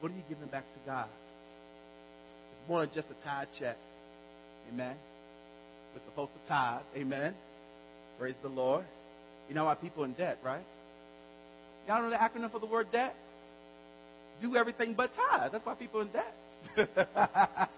What 0.00 0.10
are 0.10 0.16
you 0.16 0.22
giving 0.28 0.48
back 0.48 0.64
to 0.64 0.90
God? 0.90 1.06
It's 1.06 2.68
more 2.68 2.80
than 2.84 2.94
just 2.94 3.08
a 3.08 3.24
tithe 3.24 3.48
check. 3.58 3.76
Amen. 4.72 4.96
We're 5.94 6.02
supposed 6.06 6.32
to 6.32 6.48
tithe. 6.48 6.82
Amen. 6.96 7.34
Praise 8.18 8.34
the 8.42 8.48
Lord. 8.48 8.84
You 9.48 9.54
know 9.54 9.66
why 9.66 9.74
people 9.76 10.04
in 10.04 10.12
debt, 10.14 10.38
right? 10.44 10.64
Y'all 11.86 12.02
know 12.02 12.10
the 12.10 12.16
acronym 12.16 12.50
for 12.50 12.58
the 12.58 12.66
word 12.66 12.90
debt? 12.90 13.14
Do 14.40 14.56
everything 14.56 14.94
but 14.94 15.10
tithe. 15.14 15.52
That's 15.52 15.64
why 15.64 15.74
people 15.74 16.00
are 16.00 16.04
in 16.04 16.08
debt. 16.08 16.34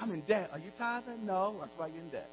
I'm 0.00 0.10
in 0.10 0.20
debt. 0.22 0.50
Are 0.52 0.58
you 0.58 0.70
tithing? 0.78 1.26
No. 1.26 1.56
That's 1.60 1.72
why 1.76 1.88
you're 1.88 2.02
in 2.02 2.10
debt. 2.10 2.28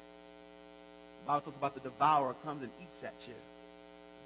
The 1.22 1.26
Bible 1.26 1.40
talks 1.42 1.56
about 1.56 1.74
the 1.74 1.88
devourer 1.88 2.34
comes 2.44 2.62
and 2.62 2.72
eats 2.80 3.04
at 3.04 3.14
you. 3.26 3.34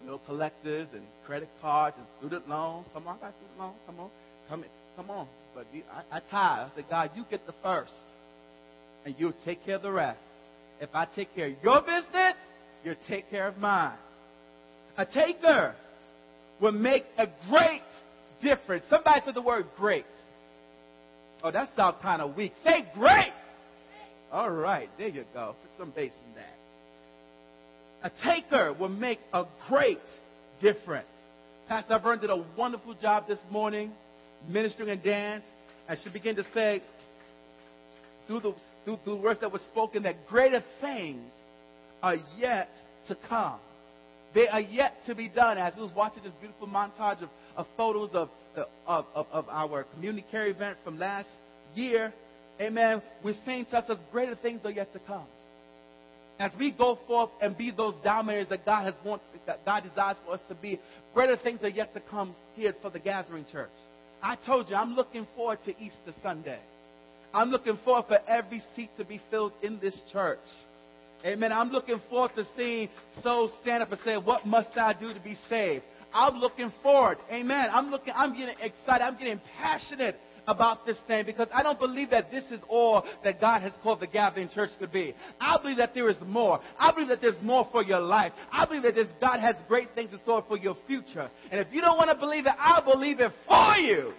Bill 0.04 0.20
collectors 0.26 0.88
and 0.92 1.02
credit 1.26 1.48
cards 1.60 1.96
and 1.98 2.06
student 2.18 2.48
loans. 2.48 2.86
Come 2.92 3.08
on, 3.08 3.16
I 3.18 3.26
got 3.26 3.34
student 3.36 3.58
loans. 3.58 3.76
Come 3.86 4.00
on. 4.00 4.10
Come, 4.48 4.62
in. 4.62 4.68
come 4.96 5.10
on. 5.10 5.26
But 5.54 5.66
I, 5.92 6.16
I 6.16 6.20
tithe. 6.20 6.70
I 6.70 6.70
said, 6.74 6.84
God, 6.88 7.10
you 7.14 7.24
get 7.30 7.46
the 7.46 7.54
first. 7.62 7.92
And 9.04 9.14
you'll 9.18 9.34
take 9.44 9.64
care 9.64 9.76
of 9.76 9.82
the 9.82 9.92
rest. 9.92 10.20
If 10.80 10.90
I 10.94 11.06
take 11.06 11.34
care 11.34 11.48
of 11.48 11.54
your 11.62 11.80
business, 11.80 12.34
you'll 12.84 12.96
take 13.08 13.30
care 13.30 13.46
of 13.46 13.56
mine. 13.58 13.96
A 14.98 15.06
taker 15.06 15.74
will 16.60 16.72
make 16.72 17.04
a 17.18 17.26
great 17.48 17.82
difference. 18.42 18.84
Somebody 18.90 19.20
said 19.24 19.34
the 19.34 19.42
word 19.42 19.66
great. 19.76 20.06
Oh, 21.42 21.50
that 21.50 21.68
sounds 21.76 21.96
kind 22.02 22.22
of 22.22 22.36
weak. 22.36 22.52
Say 22.64 22.86
great. 22.94 23.32
All 24.32 24.50
right, 24.50 24.88
there 24.98 25.08
you 25.08 25.24
go. 25.32 25.54
Put 25.62 25.70
some 25.78 25.90
bass 25.90 26.12
in 26.28 26.34
that. 26.34 26.56
A 28.02 28.10
taker 28.24 28.72
will 28.72 28.88
make 28.88 29.20
a 29.32 29.44
great 29.68 30.00
difference. 30.60 31.06
Pastor 31.68 31.98
Vern 31.98 32.20
did 32.20 32.30
a 32.30 32.44
wonderful 32.56 32.94
job 32.94 33.26
this 33.28 33.38
morning 33.50 33.92
ministering 34.48 34.90
and 34.90 35.02
dance. 35.02 35.44
And 35.88 35.98
she 36.02 36.10
began 36.10 36.36
to 36.36 36.44
say, 36.52 36.82
through 38.26 38.40
the, 38.40 38.54
through, 38.84 38.98
through 39.04 39.16
the 39.16 39.22
words 39.22 39.40
that 39.40 39.52
were 39.52 39.60
spoken, 39.70 40.02
that 40.02 40.26
greater 40.26 40.62
things 40.80 41.30
are 42.02 42.16
yet 42.38 42.68
to 43.08 43.16
come. 43.28 43.58
They 44.34 44.48
are 44.48 44.60
yet 44.60 44.94
to 45.06 45.14
be 45.14 45.28
done. 45.28 45.58
As 45.58 45.74
we 45.76 45.82
was 45.82 45.92
watching 45.94 46.22
this 46.22 46.32
beautiful 46.40 46.66
montage 46.66 47.22
of, 47.22 47.28
of 47.56 47.66
photos 47.76 48.10
of, 48.12 48.28
uh, 48.56 48.64
of, 48.86 49.06
of, 49.14 49.26
of 49.32 49.48
our 49.48 49.84
community 49.84 50.24
care 50.30 50.46
event 50.48 50.78
from 50.84 50.98
last 50.98 51.28
year, 51.74 52.12
amen, 52.60 53.02
we're 53.24 53.34
saying 53.44 53.66
to 53.66 53.78
us 53.78 53.84
that 53.88 53.98
greater 54.12 54.34
things 54.36 54.60
are 54.64 54.70
yet 54.70 54.92
to 54.92 54.98
come. 55.00 55.26
As 56.38 56.52
we 56.58 56.70
go 56.70 56.98
forth 57.06 57.30
and 57.40 57.56
be 57.56 57.70
those 57.70 57.94
dominators 58.04 58.48
that 58.48 58.66
God 58.66 58.84
has 58.84 58.94
want, 59.04 59.22
that 59.46 59.64
God 59.64 59.84
desires 59.84 60.18
for 60.24 60.34
us 60.34 60.40
to 60.48 60.54
be, 60.54 60.78
greater 61.14 61.36
things 61.36 61.60
are 61.62 61.68
yet 61.68 61.94
to 61.94 62.00
come 62.00 62.34
here 62.54 62.74
for 62.82 62.90
the 62.90 62.98
gathering 62.98 63.46
church. 63.50 63.70
I 64.22 64.36
told 64.36 64.68
you, 64.68 64.76
I'm 64.76 64.94
looking 64.94 65.26
forward 65.34 65.60
to 65.64 65.70
Easter 65.70 66.12
Sunday. 66.22 66.60
I'm 67.32 67.50
looking 67.50 67.78
forward 67.84 68.06
for 68.08 68.18
every 68.28 68.62
seat 68.74 68.90
to 68.98 69.04
be 69.04 69.20
filled 69.30 69.52
in 69.62 69.78
this 69.80 69.98
church. 70.12 70.38
Amen. 71.24 71.52
I'm 71.52 71.70
looking 71.70 72.00
forward 72.10 72.32
to 72.36 72.44
seeing 72.56 72.88
souls 73.22 73.50
stand 73.62 73.82
up 73.82 73.90
and 73.90 74.00
say, 74.04 74.16
What 74.16 74.46
must 74.46 74.76
I 74.76 74.92
do 74.92 75.12
to 75.12 75.20
be 75.20 75.36
saved? 75.48 75.84
I'm 76.16 76.38
looking 76.38 76.72
forward. 76.82 77.18
Amen. 77.30 77.68
I'm 77.70 77.90
looking, 77.90 78.12
I'm 78.16 78.36
getting 78.36 78.56
excited. 78.60 79.04
I'm 79.04 79.18
getting 79.18 79.40
passionate 79.58 80.18
about 80.48 80.86
this 80.86 80.96
thing 81.06 81.26
because 81.26 81.48
I 81.52 81.62
don't 81.62 81.78
believe 81.78 82.10
that 82.10 82.30
this 82.30 82.44
is 82.50 82.60
all 82.68 83.04
that 83.24 83.40
God 83.40 83.62
has 83.62 83.72
called 83.82 84.00
the 84.00 84.06
gathering 84.06 84.48
church 84.48 84.70
to 84.80 84.88
be. 84.88 85.14
I 85.40 85.58
believe 85.60 85.76
that 85.78 85.94
there 85.94 86.08
is 86.08 86.16
more. 86.24 86.60
I 86.78 86.92
believe 86.92 87.08
that 87.08 87.20
there's 87.20 87.40
more 87.42 87.68
for 87.70 87.82
your 87.82 88.00
life. 88.00 88.32
I 88.50 88.64
believe 88.64 88.82
that 88.84 88.94
this 88.94 89.08
God 89.20 89.40
has 89.40 89.56
great 89.68 89.88
things 89.94 90.12
in 90.12 90.18
store 90.20 90.44
for 90.46 90.56
your 90.56 90.76
future. 90.86 91.30
And 91.50 91.60
if 91.60 91.68
you 91.72 91.80
don't 91.80 91.96
want 91.96 92.10
to 92.10 92.16
believe 92.16 92.46
it, 92.46 92.52
I'll 92.58 92.84
believe 92.84 93.20
it 93.20 93.32
for 93.46 93.76
you. 93.76 94.12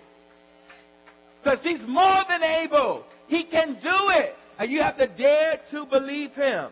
Because 1.43 1.59
He's 1.63 1.81
more 1.87 2.23
than 2.27 2.43
able. 2.43 3.05
He 3.27 3.45
can 3.45 3.73
do 3.75 4.09
it. 4.09 4.35
And 4.59 4.71
you 4.71 4.81
have 4.81 4.97
to 4.97 5.07
dare 5.07 5.59
to 5.71 5.85
believe 5.85 6.31
Him. 6.31 6.71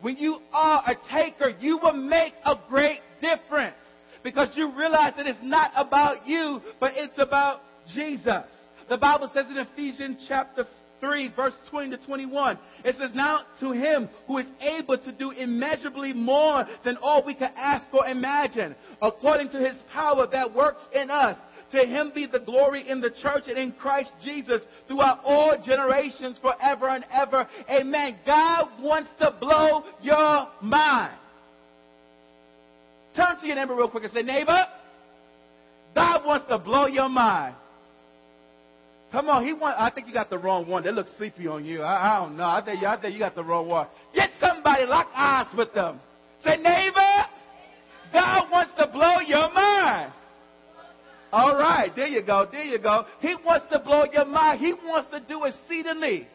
When 0.00 0.16
you 0.16 0.38
are 0.52 0.82
a 0.86 0.94
taker, 1.12 1.54
you 1.60 1.78
will 1.78 1.92
make 1.92 2.32
a 2.44 2.56
great 2.68 3.00
difference 3.20 3.76
because 4.22 4.48
you 4.54 4.76
realize 4.76 5.12
that 5.16 5.26
it's 5.26 5.42
not 5.42 5.72
about 5.76 6.26
you, 6.26 6.60
but 6.78 6.92
it's 6.96 7.18
about 7.18 7.60
Jesus. 7.94 8.44
The 8.88 8.98
Bible 8.98 9.30
says 9.32 9.46
in 9.50 9.56
Ephesians 9.58 10.24
chapter 10.28 10.66
3, 11.00 11.32
verse 11.34 11.54
20 11.70 11.96
to 11.96 12.06
21, 12.06 12.58
it 12.84 12.94
says, 12.96 13.10
Now 13.14 13.42
to 13.60 13.72
him 13.72 14.08
who 14.26 14.38
is 14.38 14.46
able 14.60 14.98
to 14.98 15.12
do 15.12 15.30
immeasurably 15.30 16.12
more 16.12 16.66
than 16.84 16.96
all 16.98 17.24
we 17.24 17.34
can 17.34 17.52
ask 17.56 17.86
or 17.92 18.06
imagine, 18.06 18.74
according 19.00 19.50
to 19.50 19.58
his 19.58 19.76
power 19.92 20.26
that 20.30 20.54
works 20.54 20.82
in 20.94 21.10
us. 21.10 21.38
To 21.72 21.78
him 21.78 22.10
be 22.14 22.26
the 22.26 22.40
glory 22.40 22.88
in 22.88 23.00
the 23.00 23.10
church 23.10 23.44
and 23.46 23.56
in 23.56 23.72
Christ 23.72 24.10
Jesus 24.22 24.60
throughout 24.88 25.20
all 25.24 25.56
generations 25.64 26.36
forever 26.42 26.88
and 26.88 27.04
ever. 27.12 27.46
Amen. 27.70 28.18
God 28.26 28.68
wants 28.80 29.08
to 29.20 29.34
blow 29.40 29.84
your 30.02 30.48
mind. 30.60 31.16
Turn 33.14 33.38
to 33.40 33.46
your 33.46 33.56
neighbor 33.56 33.74
real 33.74 33.88
quick 33.88 34.04
and 34.04 34.12
say, 34.12 34.22
neighbor, 34.22 34.58
God 35.94 36.26
wants 36.26 36.46
to 36.48 36.58
blow 36.58 36.86
your 36.86 37.08
mind. 37.08 37.54
Come 39.12 39.28
on, 39.28 39.44
he 39.44 39.52
want. 39.52 39.76
I 39.78 39.90
think 39.90 40.06
you 40.06 40.14
got 40.14 40.30
the 40.30 40.38
wrong 40.38 40.68
one. 40.68 40.84
They 40.84 40.92
look 40.92 41.08
sleepy 41.18 41.48
on 41.48 41.64
you. 41.64 41.82
I, 41.82 42.16
I 42.16 42.20
don't 42.20 42.36
know. 42.36 42.46
I 42.46 42.62
think, 42.64 42.84
I 42.84 43.00
think 43.00 43.14
you 43.14 43.18
got 43.18 43.34
the 43.34 43.42
wrong 43.42 43.68
one. 43.68 43.88
Get 44.14 44.30
somebody, 44.38 44.86
lock 44.86 45.08
eyes 45.14 45.46
with 45.56 45.74
them. 45.74 46.00
Say, 46.44 46.56
neighbor, 46.56 47.24
God 48.12 48.50
wants 48.52 48.72
to 48.78 48.86
blow 48.86 49.18
your 49.26 49.52
mind. 49.52 50.12
All 51.32 51.54
right, 51.56 51.92
there 51.94 52.08
you 52.08 52.24
go, 52.24 52.46
there 52.50 52.64
you 52.64 52.78
go. 52.78 53.04
He 53.20 53.34
wants 53.44 53.66
to 53.70 53.78
blow 53.78 54.04
your 54.12 54.24
mind. 54.24 54.60
He 54.60 54.72
wants 54.72 55.10
to 55.10 55.20
do 55.20 55.44
exceedingly, 55.44 56.26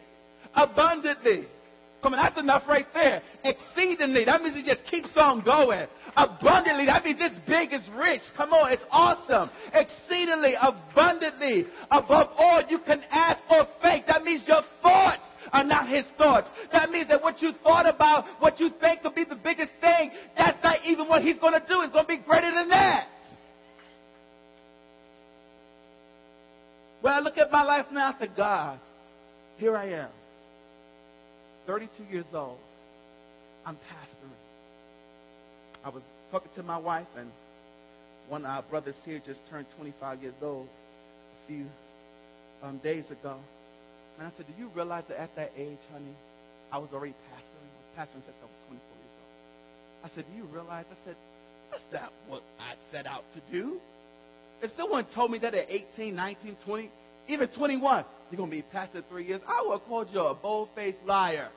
abundantly. 0.54 1.48
Come 2.02 2.14
on, 2.14 2.24
that's 2.24 2.40
enough 2.40 2.64
right 2.68 2.86
there. 2.94 3.22
Exceedingly, 3.44 4.26
that 4.26 4.42
means 4.44 4.56
he 4.56 4.64
just 4.64 4.86
keeps 4.86 5.10
on 5.16 5.44
going. 5.44 5.88
Abundantly, 6.16 6.86
that 6.86 7.04
means 7.04 7.18
this 7.18 7.34
big 7.48 7.74
is 7.74 7.82
rich. 7.98 8.22
Come 8.38 8.54
on, 8.54 8.72
it's 8.72 8.84
awesome. 8.92 9.50
Exceedingly, 9.74 10.54
abundantly, 10.62 11.66
above 11.90 12.28
all 12.38 12.62
you 12.70 12.78
can 12.86 13.02
ask 13.10 13.40
or 13.50 13.66
think. 13.82 14.06
That 14.06 14.24
means 14.24 14.44
your 14.46 14.62
thoughts 14.84 15.24
are 15.52 15.64
not 15.64 15.90
his 15.90 16.06
thoughts. 16.16 16.48
That 16.72 16.92
means 16.92 17.08
that 17.08 17.24
what 17.24 17.42
you 17.42 17.54
thought 17.64 17.88
about, 17.88 18.26
what 18.40 18.60
you 18.60 18.70
think 18.80 19.02
could 19.02 19.16
be 19.16 19.24
the 19.24 19.36
biggest 19.36 19.72
thing, 19.82 20.12
that's 20.38 20.62
not 20.64 20.86
even 20.86 21.08
what 21.08 21.24
he's 21.24 21.40
going 21.40 21.54
to 21.54 21.68
do. 21.68 21.82
It's 21.82 21.92
going 21.92 22.06
to 22.06 22.08
be 22.08 22.20
greater 22.20 22.52
than 22.52 22.70
that. 22.70 23.08
When 27.06 27.14
I 27.14 27.20
look 27.20 27.38
at 27.38 27.52
my 27.52 27.62
life 27.62 27.86
now, 27.92 28.16
I 28.16 28.20
say, 28.20 28.32
God, 28.36 28.80
here 29.58 29.78
I 29.78 29.90
am. 29.90 30.10
32 31.68 32.04
years 32.12 32.26
old. 32.34 32.58
I'm 33.64 33.76
pastoring. 33.76 34.42
I 35.84 35.90
was 35.90 36.02
talking 36.32 36.50
to 36.56 36.64
my 36.64 36.80
wife, 36.80 37.06
and 37.16 37.30
one 38.28 38.44
of 38.44 38.50
our 38.50 38.64
brothers 38.64 38.96
here 39.06 39.22
just 39.24 39.40
turned 39.52 39.68
25 39.78 40.24
years 40.24 40.34
old 40.42 40.68
a 40.68 41.48
few 41.48 41.68
um, 42.64 42.80
days 42.80 43.06
ago. 43.12 43.38
And 44.18 44.26
I 44.26 44.32
said, 44.36 44.48
Do 44.48 44.54
you 44.58 44.70
realize 44.70 45.04
that 45.10 45.22
at 45.22 45.36
that 45.36 45.52
age, 45.56 45.78
honey, 45.94 46.16
I 46.72 46.80
was 46.80 46.90
already 46.92 47.14
pastoring? 47.14 47.70
I 47.70 48.02
was 48.02 48.10
pastoring 48.10 48.26
since 48.26 48.38
I 48.42 48.46
was 48.46 48.58
24 48.66 48.80
years 48.82 49.16
old. 49.22 50.12
I 50.12 50.16
said, 50.16 50.26
Do 50.26 50.36
you 50.36 50.46
realize? 50.46 50.86
I 50.90 50.98
said, 51.06 51.18
That's 51.70 51.84
not 51.94 52.14
what 52.28 52.42
I 52.60 52.74
set 52.92 53.06
out 53.06 53.26
to 53.36 53.42
do. 53.54 53.80
If 54.62 54.72
someone 54.78 55.06
told 55.14 55.32
me 55.32 55.40
that 55.40 55.54
at 55.54 55.70
18, 55.70 56.16
19, 56.16 56.58
20, 56.66 56.92
even 57.28 57.48
21, 57.50 58.06
you're 58.32 58.38
going 58.38 58.50
to 58.50 58.56
be 58.56 58.62
pastor 58.62 59.04
three 59.10 59.28
years, 59.28 59.42
I 59.48 59.64
would 59.66 59.80
have 59.80 59.88
called 59.88 60.10
you 60.12 60.20
a 60.20 60.34
bold 60.34 60.70
faced 60.76 61.04
liar. 61.06 61.50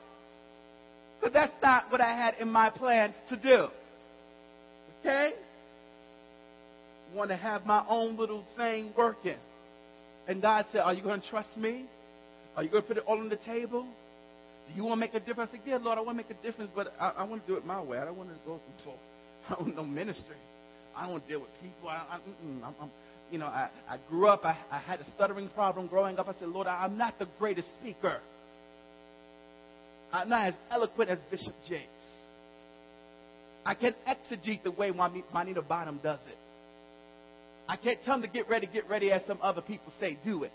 But 1.21 1.33
that's 1.33 1.53
not 1.61 1.91
what 1.91 2.01
I 2.01 2.15
had 2.15 2.35
in 2.39 2.49
my 2.51 2.69
plans 2.69 3.15
to 3.29 3.35
do. 3.35 3.67
Okay? 4.99 5.33
Want 7.13 7.29
to 7.29 7.37
have 7.37 7.65
my 7.65 7.83
own 7.87 8.17
little 8.17 8.45
thing 8.55 8.93
working. 8.95 9.37
And 10.27 10.41
God 10.41 10.65
said, 10.71 10.81
Are 10.81 10.93
you 10.93 11.01
going 11.01 11.21
to 11.21 11.29
trust 11.29 11.55
me? 11.57 11.85
Are 12.55 12.63
you 12.63 12.69
going 12.69 12.83
to 12.83 12.87
put 12.87 12.97
it 12.97 13.03
all 13.07 13.17
on 13.17 13.29
the 13.29 13.37
table? 13.37 13.87
Do 14.67 14.75
you 14.75 14.83
want 14.83 14.93
to 14.93 14.99
make 14.99 15.13
a 15.15 15.19
difference? 15.19 15.49
I 15.51 15.57
said, 15.57 15.61
Yeah, 15.65 15.77
Lord, 15.77 15.97
I 15.97 16.01
want 16.01 16.17
to 16.17 16.23
make 16.23 16.29
a 16.29 16.43
difference, 16.45 16.71
but 16.75 16.93
I, 16.99 17.09
I 17.17 17.23
want 17.23 17.45
to 17.45 17.51
do 17.51 17.57
it 17.57 17.65
my 17.65 17.81
way. 17.81 17.97
I 17.97 18.05
don't 18.05 18.17
want 18.17 18.29
to 18.29 18.35
go 18.45 18.59
through 18.83 18.93
I 19.49 19.55
don't 19.55 19.75
know 19.75 19.83
ministry. 19.83 20.35
I 20.99 21.07
don't 21.07 21.25
deal 21.27 21.39
with 21.39 21.49
people. 21.61 21.87
I, 21.87 21.93
I, 22.09 22.19
I'm, 22.43 22.75
I'm, 22.81 22.91
you 23.31 23.39
know, 23.39 23.45
I, 23.45 23.69
I 23.87 23.97
grew 24.09 24.27
up, 24.27 24.43
I, 24.43 24.57
I 24.69 24.79
had 24.79 24.99
a 24.99 25.05
stuttering 25.15 25.47
problem 25.49 25.87
growing 25.87 26.19
up. 26.19 26.27
I 26.27 26.33
said, 26.39 26.49
Lord, 26.49 26.67
I, 26.67 26.83
I'm 26.83 26.97
not 26.97 27.17
the 27.19 27.27
greatest 27.39 27.69
speaker. 27.79 28.19
I'm 30.11 30.27
not 30.27 30.47
as 30.47 30.53
eloquent 30.69 31.09
as 31.09 31.19
Bishop 31.31 31.55
Jakes. 31.67 31.87
I 33.65 33.75
can't 33.75 33.95
exegete 34.07 34.63
the 34.63 34.71
way 34.71 34.91
Juanita 34.91 35.61
Bottom 35.61 35.99
does 36.03 36.19
it. 36.27 36.37
I 37.67 37.77
can't 37.77 37.99
tell 38.03 38.15
them 38.15 38.23
to 38.23 38.27
get 38.27 38.49
ready, 38.49 38.67
get 38.67 38.89
ready 38.89 39.11
as 39.11 39.21
some 39.27 39.37
other 39.41 39.61
people 39.61 39.93
say, 39.99 40.17
do 40.25 40.43
it. 40.43 40.51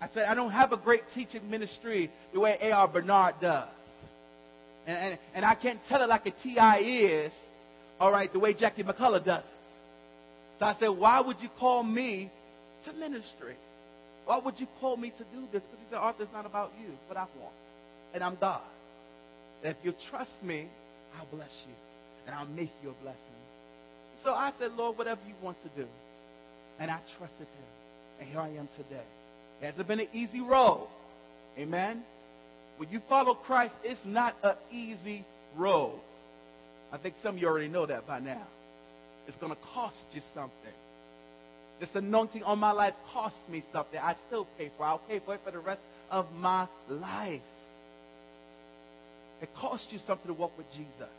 I 0.00 0.08
said, 0.14 0.26
I 0.28 0.34
don't 0.34 0.52
have 0.52 0.72
a 0.72 0.76
great 0.76 1.02
teaching 1.14 1.50
ministry 1.50 2.10
the 2.32 2.40
way 2.40 2.56
A.R. 2.62 2.88
Bernard 2.88 3.34
does. 3.40 3.68
And, 4.86 4.96
and, 4.96 5.18
and 5.34 5.44
I 5.44 5.56
can't 5.56 5.80
tell 5.88 6.00
it 6.02 6.08
like 6.08 6.24
a 6.26 6.30
T.I. 6.30 6.78
is, 6.78 7.32
all 8.00 8.10
right, 8.10 8.32
the 8.32 8.40
way 8.40 8.54
Jackie 8.54 8.82
McCullough 8.82 9.24
does 9.24 9.44
it. 9.44 9.50
So 10.58 10.64
I 10.64 10.74
said, 10.80 10.88
Why 10.88 11.20
would 11.20 11.36
you 11.40 11.50
call 11.58 11.82
me 11.82 12.30
to 12.86 12.92
ministry? 12.94 13.56
Why 14.24 14.38
would 14.38 14.58
you 14.58 14.66
call 14.80 14.96
me 14.96 15.10
to 15.10 15.24
do 15.24 15.42
this? 15.52 15.62
Because 15.62 15.78
he 15.78 15.86
said, 15.90 15.98
Arthur, 15.98 16.22
it's 16.22 16.32
not 16.32 16.46
about 16.46 16.72
you, 16.80 16.92
but 17.08 17.16
I 17.16 17.26
want. 17.38 17.54
And 18.14 18.24
I'm 18.24 18.36
God. 18.36 18.62
And 19.62 19.76
if 19.76 19.84
you 19.84 19.94
trust 20.10 20.32
me, 20.42 20.68
I'll 21.18 21.26
bless 21.26 21.50
you. 21.66 21.74
And 22.26 22.34
I'll 22.34 22.46
make 22.46 22.70
you 22.82 22.90
a 22.90 23.02
blessing. 23.02 23.20
So 24.24 24.30
I 24.30 24.52
said, 24.58 24.72
Lord, 24.72 24.96
whatever 24.98 25.20
you 25.26 25.34
want 25.42 25.58
to 25.62 25.68
do. 25.82 25.88
And 26.78 26.90
I 26.90 27.00
trusted 27.18 27.40
him. 27.40 28.20
And 28.20 28.28
here 28.28 28.40
I 28.40 28.48
am 28.48 28.68
today. 28.76 29.04
It 29.60 29.66
hasn't 29.66 29.88
been 29.88 30.00
an 30.00 30.08
easy 30.12 30.40
road. 30.40 30.88
Amen. 31.58 32.02
When 32.76 32.88
you 32.90 33.00
follow 33.08 33.34
Christ, 33.34 33.74
it's 33.82 34.00
not 34.04 34.36
an 34.42 34.54
easy 34.70 35.24
road. 35.56 36.00
I 36.92 36.98
think 36.98 37.14
some 37.22 37.36
of 37.36 37.40
you 37.40 37.46
already 37.46 37.68
know 37.68 37.86
that 37.86 38.06
by 38.06 38.18
now. 38.18 38.46
It's 39.26 39.36
going 39.36 39.52
to 39.52 39.58
cost 39.74 40.04
you 40.12 40.20
something. 40.34 40.74
This 41.78 41.88
anointing 41.94 42.42
on 42.42 42.58
my 42.58 42.72
life 42.72 42.94
cost 43.12 43.36
me 43.48 43.62
something. 43.72 43.98
I 43.98 44.14
still 44.26 44.46
pay 44.58 44.70
for 44.76 44.84
it. 44.84 44.86
I'll 44.86 44.98
pay 44.98 45.20
for 45.24 45.34
it 45.34 45.40
for 45.44 45.50
the 45.50 45.58
rest 45.58 45.80
of 46.10 46.26
my 46.32 46.66
life. 46.88 47.40
It 49.40 49.48
costs 49.56 49.86
you 49.90 49.98
something 50.06 50.26
to 50.26 50.34
walk 50.34 50.56
with 50.58 50.66
Jesus. 50.72 51.14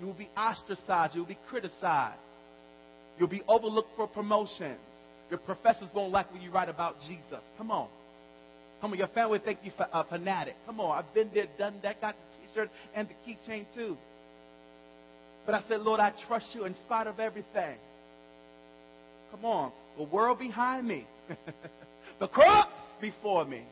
You 0.00 0.06
will 0.06 0.14
be 0.14 0.28
ostracized. 0.36 1.14
You 1.14 1.20
will 1.20 1.28
be 1.28 1.38
criticized. 1.48 2.18
You'll 3.18 3.28
be 3.28 3.42
overlooked 3.46 3.90
for 3.96 4.08
promotions. 4.08 4.80
Your 5.28 5.38
professors 5.38 5.88
won't 5.94 6.10
like 6.10 6.32
what 6.32 6.42
you 6.42 6.50
write 6.50 6.68
about 6.68 6.96
Jesus. 7.06 7.40
Come 7.56 7.70
on. 7.70 7.88
Come 8.80 8.92
on. 8.92 8.98
Your 8.98 9.08
family 9.08 9.38
think 9.38 9.60
you 9.62 9.70
a 9.78 9.96
uh, 9.96 10.02
fanatic. 10.04 10.56
Come 10.66 10.80
on. 10.80 10.98
I've 10.98 11.14
been 11.14 11.30
there, 11.32 11.46
done 11.56 11.74
that, 11.82 12.00
got 12.00 12.16
the 12.16 12.48
t-shirt 12.48 12.70
and 12.94 13.08
the 13.08 13.14
keychain 13.30 13.66
too. 13.74 13.96
But 15.46 15.54
I 15.54 15.62
said, 15.68 15.80
Lord, 15.80 16.00
I 16.00 16.12
trust 16.28 16.46
you 16.54 16.64
in 16.64 16.74
spite 16.74 17.06
of 17.06 17.18
everything. 17.18 17.76
Come 19.30 19.44
on. 19.44 19.72
The 19.96 20.04
world 20.04 20.38
behind 20.38 20.86
me. 20.86 21.06
the 22.20 22.28
cross 22.28 22.68
before 23.00 23.44
me. 23.44 23.64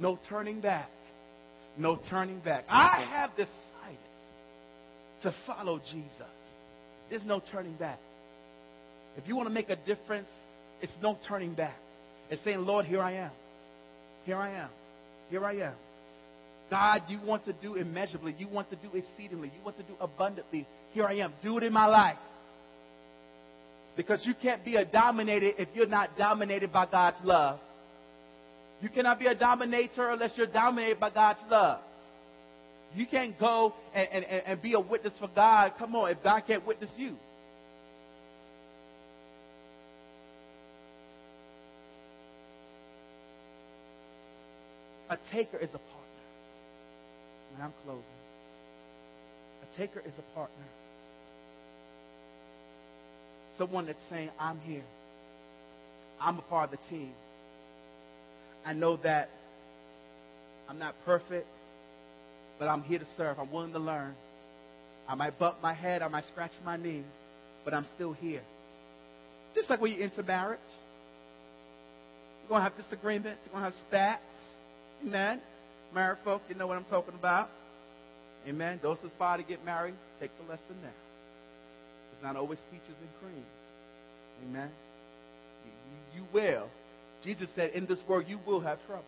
No 0.00 0.18
turning 0.28 0.60
back. 0.60 0.88
No 1.76 1.98
turning 2.10 2.40
back. 2.40 2.64
I 2.68 3.06
have 3.10 3.30
decided 3.30 3.48
to 5.22 5.34
follow 5.46 5.78
Jesus. 5.78 6.10
There's 7.10 7.24
no 7.24 7.40
turning 7.52 7.74
back. 7.74 7.98
If 9.16 9.26
you 9.26 9.36
want 9.36 9.48
to 9.48 9.54
make 9.54 9.70
a 9.70 9.76
difference, 9.76 10.28
it's 10.80 10.92
no 11.02 11.18
turning 11.26 11.54
back. 11.54 11.76
It's 12.30 12.42
saying, 12.44 12.60
Lord, 12.60 12.84
here 12.84 13.00
I 13.00 13.12
am. 13.14 13.30
Here 14.24 14.36
I 14.36 14.50
am. 14.50 14.68
Here 15.30 15.44
I 15.44 15.54
am. 15.54 15.74
God, 16.70 17.02
you 17.08 17.18
want 17.24 17.44
to 17.46 17.52
do 17.52 17.74
immeasurably. 17.74 18.34
You 18.38 18.48
want 18.48 18.70
to 18.70 18.76
do 18.76 18.90
exceedingly. 18.94 19.50
You 19.56 19.64
want 19.64 19.76
to 19.78 19.82
do 19.84 19.94
abundantly. 20.00 20.66
Here 20.92 21.04
I 21.04 21.14
am. 21.14 21.32
Do 21.42 21.56
it 21.58 21.64
in 21.64 21.72
my 21.72 21.86
life. 21.86 22.18
Because 23.96 24.20
you 24.24 24.34
can't 24.34 24.64
be 24.64 24.76
a 24.76 24.84
dominator 24.84 25.50
if 25.58 25.68
you're 25.74 25.86
not 25.86 26.16
dominated 26.16 26.72
by 26.72 26.86
God's 26.86 27.18
love. 27.24 27.58
You 28.80 28.88
cannot 28.88 29.18
be 29.18 29.26
a 29.26 29.34
dominator 29.34 30.10
unless 30.10 30.32
you're 30.36 30.46
dominated 30.46 31.00
by 31.00 31.10
God's 31.10 31.40
love. 31.50 31.80
You 32.94 33.06
can't 33.06 33.38
go 33.38 33.74
and, 33.94 34.08
and, 34.12 34.24
and 34.24 34.62
be 34.62 34.74
a 34.74 34.80
witness 34.80 35.14
for 35.18 35.28
God. 35.28 35.72
Come 35.78 35.96
on, 35.96 36.10
if 36.10 36.22
God 36.22 36.42
can't 36.46 36.66
witness 36.66 36.90
you. 36.96 37.16
A 45.10 45.18
taker 45.32 45.56
is 45.56 45.70
a 45.70 45.78
partner. 45.78 46.07
And 47.58 47.64
I'm 47.64 47.72
closing. 47.84 48.04
A 49.64 49.78
taker 49.78 49.98
is 50.06 50.12
a 50.16 50.34
partner. 50.34 50.64
Someone 53.58 53.86
that's 53.86 53.98
saying, 54.08 54.30
I'm 54.38 54.60
here. 54.60 54.84
I'm 56.20 56.38
a 56.38 56.42
part 56.42 56.72
of 56.72 56.78
the 56.78 56.88
team. 56.88 57.10
I 58.64 58.74
know 58.74 58.96
that 58.98 59.28
I'm 60.68 60.78
not 60.78 60.94
perfect, 61.04 61.48
but 62.60 62.68
I'm 62.68 62.84
here 62.84 63.00
to 63.00 63.06
serve. 63.16 63.40
I'm 63.40 63.50
willing 63.50 63.72
to 63.72 63.80
learn. 63.80 64.14
I 65.08 65.16
might 65.16 65.36
bump 65.36 65.56
my 65.60 65.74
head, 65.74 66.00
I 66.00 66.06
might 66.06 66.26
scratch 66.26 66.52
my 66.64 66.76
knee, 66.76 67.02
but 67.64 67.74
I'm 67.74 67.86
still 67.96 68.12
here. 68.12 68.42
Just 69.52 69.68
like 69.68 69.80
when 69.80 69.94
you 69.94 70.04
enter 70.04 70.22
marriage, 70.22 70.60
you're 72.40 72.50
going 72.50 72.60
to 72.60 72.70
have 72.70 72.76
disagreements, 72.76 73.40
you're 73.44 73.52
going 73.58 73.64
to 73.64 73.76
have 73.76 73.86
spats. 73.88 74.22
Amen. 75.04 75.40
Married 75.94 76.18
folk, 76.24 76.42
you 76.48 76.54
know 76.54 76.66
what 76.66 76.76
I'm 76.76 76.84
talking 76.84 77.14
about. 77.14 77.48
Amen. 78.46 78.78
Those 78.82 78.98
who 78.98 79.08
aspire 79.08 79.38
to 79.38 79.42
get 79.42 79.64
married, 79.64 79.94
take 80.20 80.30
the 80.38 80.44
lesson 80.44 80.76
now. 80.82 80.88
It's 82.12 82.22
not 82.22 82.36
always 82.36 82.58
peaches 82.70 82.94
and 83.00 83.10
cream. 83.20 83.44
Amen. 84.44 84.70
You, 85.64 85.72
you, 86.20 86.20
you 86.20 86.28
will. 86.32 86.68
Jesus 87.24 87.48
said, 87.54 87.70
in 87.70 87.86
this 87.86 87.98
world 88.08 88.24
you 88.28 88.38
will 88.46 88.60
have 88.60 88.78
trouble. 88.86 89.04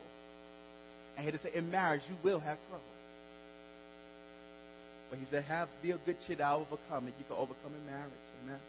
And 1.16 1.26
he 1.26 1.32
said, 1.42 1.52
in 1.52 1.70
marriage 1.70 2.02
you 2.08 2.16
will 2.22 2.40
have 2.40 2.58
trouble. 2.68 2.84
But 5.10 5.18
he 5.18 5.26
said, 5.30 5.44
have 5.44 5.68
be 5.82 5.90
a 5.90 5.98
good 5.98 6.16
cheer, 6.26 6.36
I'll 6.42 6.66
overcome 6.70 7.08
it. 7.08 7.14
You 7.18 7.24
can 7.26 7.36
overcome 7.36 7.72
in 7.74 7.86
marriage. 7.86 8.12
Amen. 8.44 8.60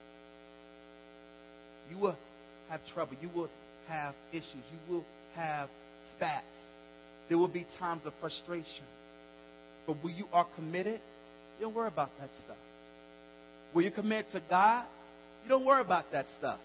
You 1.90 1.98
will 1.98 2.18
have 2.70 2.82
trouble. 2.94 3.16
You 3.22 3.30
will 3.34 3.50
have 3.88 4.16
issues. 4.32 4.46
You 4.72 4.94
will 4.94 5.06
have 5.36 5.70
spats. 6.16 6.46
There 7.30 7.38
will 7.38 7.48
be 7.48 7.66
times 7.80 8.02
of 8.06 8.14
frustration. 8.20 8.86
But 9.88 10.04
when 10.04 10.16
you 10.16 10.26
are 10.34 10.46
committed, 10.56 11.00
you 11.60 11.66
don't 11.66 11.76
worry 11.76 11.88
about 11.88 12.12
that 12.20 12.30
stuff. 12.44 12.58
When 13.74 13.86
you 13.86 13.92
commit 13.92 14.32
to 14.34 14.42
God, 14.50 14.86
you 15.44 15.50
don't 15.50 15.66
worry 15.66 15.82
about 15.82 16.12
that 16.12 16.26
stuff. 16.38 16.60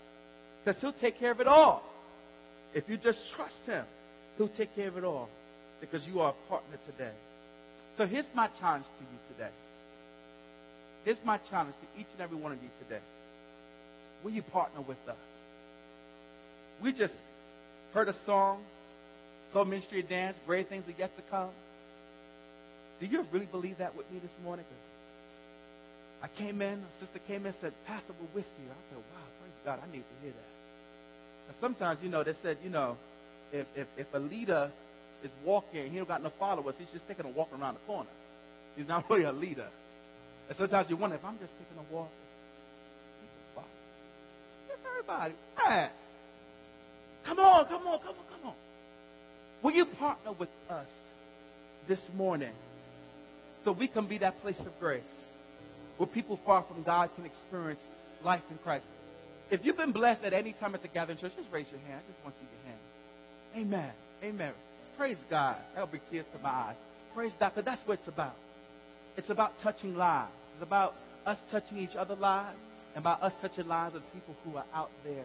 Because 0.64 0.80
He'll 0.80 0.92
take 0.92 1.18
care 1.18 1.30
of 1.30 1.40
it 1.40 1.46
all. 1.46 1.82
If 2.74 2.88
you 2.88 2.96
just 2.96 3.18
trust 3.36 3.58
Him, 3.64 3.84
He'll 4.36 4.48
take 4.48 4.74
care 4.74 4.88
of 4.88 4.96
it 4.96 5.04
all. 5.04 5.28
Because 5.80 6.06
you 6.06 6.20
are 6.20 6.34
a 6.34 6.48
partner 6.48 6.78
today. 6.86 7.14
So 7.96 8.06
here's 8.06 8.26
my 8.34 8.48
challenge 8.58 8.84
to 8.84 9.04
you 9.04 9.34
today. 9.34 9.52
Here's 11.04 11.18
my 11.24 11.38
challenge 11.50 11.76
to 11.80 12.00
each 12.00 12.08
and 12.12 12.20
every 12.20 12.36
one 12.36 12.52
of 12.52 12.62
you 12.62 12.68
today. 12.82 13.00
Will 14.24 14.32
you 14.32 14.42
partner 14.42 14.80
with 14.80 14.98
us? 15.08 15.16
We 16.82 16.92
just 16.92 17.14
heard 17.94 18.08
a 18.08 18.14
song, 18.26 18.62
Soul 19.52 19.64
Ministry 19.64 20.02
Dance, 20.02 20.36
Great 20.46 20.68
Things 20.68 20.86
Are 20.88 20.94
Yet 20.98 21.16
to 21.16 21.22
Come. 21.30 21.50
Do 23.00 23.06
you 23.06 23.24
really 23.30 23.46
believe 23.46 23.78
that 23.78 23.96
with 23.96 24.10
me 24.10 24.18
this 24.18 24.32
morning? 24.42 24.64
I 26.22 26.28
came 26.38 26.62
in, 26.62 26.80
a 26.80 27.04
sister 27.04 27.18
came 27.26 27.42
in 27.42 27.46
and 27.48 27.56
said, 27.60 27.72
Pastor, 27.86 28.12
we're 28.18 28.40
with 28.40 28.50
you. 28.58 28.66
I 28.70 28.80
said, 28.90 28.98
wow, 28.98 29.26
praise 29.40 29.60
God, 29.64 29.80
I 29.82 29.92
need 29.92 30.02
to 30.02 30.16
hear 30.22 30.32
that. 30.32 31.48
And 31.48 31.56
sometimes, 31.60 32.00
you 32.02 32.08
know, 32.08 32.24
they 32.24 32.32
said, 32.42 32.58
you 32.64 32.70
know, 32.70 32.96
if, 33.52 33.66
if, 33.76 33.86
if 33.96 34.06
a 34.14 34.18
leader 34.18 34.70
is 35.22 35.30
walking 35.44 35.90
he 35.90 35.96
don't 35.96 36.08
got 36.08 36.22
no 36.22 36.32
followers, 36.38 36.74
he's 36.78 36.88
just 36.92 37.06
taking 37.08 37.26
a 37.26 37.30
walk 37.30 37.48
around 37.52 37.74
the 37.74 37.80
corner. 37.86 38.10
He's 38.76 38.88
not 38.88 39.04
really 39.10 39.24
a 39.24 39.32
leader. 39.32 39.68
And 40.48 40.56
sometimes 40.58 40.88
you 40.90 40.96
wonder, 40.96 41.16
if 41.16 41.24
I'm 41.24 41.38
just 41.38 41.52
taking 41.58 41.78
a 41.78 41.94
walk. 41.94 42.10
Yes, 44.68 44.78
everybody. 44.88 45.34
Right. 45.58 45.90
Come 47.24 47.38
on, 47.38 47.66
come 47.66 47.86
on, 47.86 47.98
come 47.98 48.14
on, 48.14 48.26
come 48.30 48.50
on. 48.50 48.54
Will 49.66 49.72
you 49.72 49.84
partner 49.84 50.30
with 50.30 50.48
us 50.70 50.86
this 51.88 51.98
morning 52.14 52.52
so 53.64 53.72
we 53.72 53.88
can 53.88 54.06
be 54.06 54.16
that 54.18 54.40
place 54.40 54.60
of 54.60 54.78
grace 54.78 55.02
where 55.96 56.06
people 56.06 56.38
far 56.46 56.64
from 56.68 56.84
God 56.84 57.10
can 57.16 57.24
experience 57.26 57.80
life 58.22 58.42
in 58.48 58.58
Christ? 58.58 58.86
If 59.50 59.64
you've 59.64 59.76
been 59.76 59.90
blessed 59.90 60.22
at 60.22 60.32
any 60.32 60.52
time 60.52 60.76
at 60.76 60.82
the 60.82 60.88
gathering 60.88 61.18
church, 61.18 61.32
just 61.36 61.48
raise 61.50 61.66
your 61.72 61.80
hand. 61.80 62.00
I 62.06 62.12
just 62.12 62.22
want 62.22 62.36
to 62.36 62.42
see 62.42 62.48
your 62.52 62.64
hand. 62.70 62.80
Amen. 63.56 63.92
Amen. 64.22 64.52
Praise 64.96 65.18
God. 65.28 65.56
That'll 65.74 65.88
bring 65.88 66.02
tears 66.12 66.26
to 66.32 66.38
my 66.38 66.48
eyes. 66.48 66.76
Praise 67.12 67.32
God, 67.40 67.48
because 67.48 67.64
that's 67.64 67.82
what 67.88 67.98
it's 67.98 68.06
about. 68.06 68.36
It's 69.16 69.30
about 69.30 69.50
touching 69.64 69.96
lives. 69.96 70.30
It's 70.54 70.62
about 70.62 70.94
us 71.26 71.38
touching 71.50 71.78
each 71.78 71.96
other's 71.96 72.20
lives 72.20 72.56
and 72.94 73.02
about 73.02 73.20
us 73.20 73.32
touching 73.42 73.66
lives 73.66 73.96
of 73.96 74.02
people 74.14 74.36
who 74.44 74.58
are 74.58 74.66
out 74.72 74.92
there. 75.02 75.24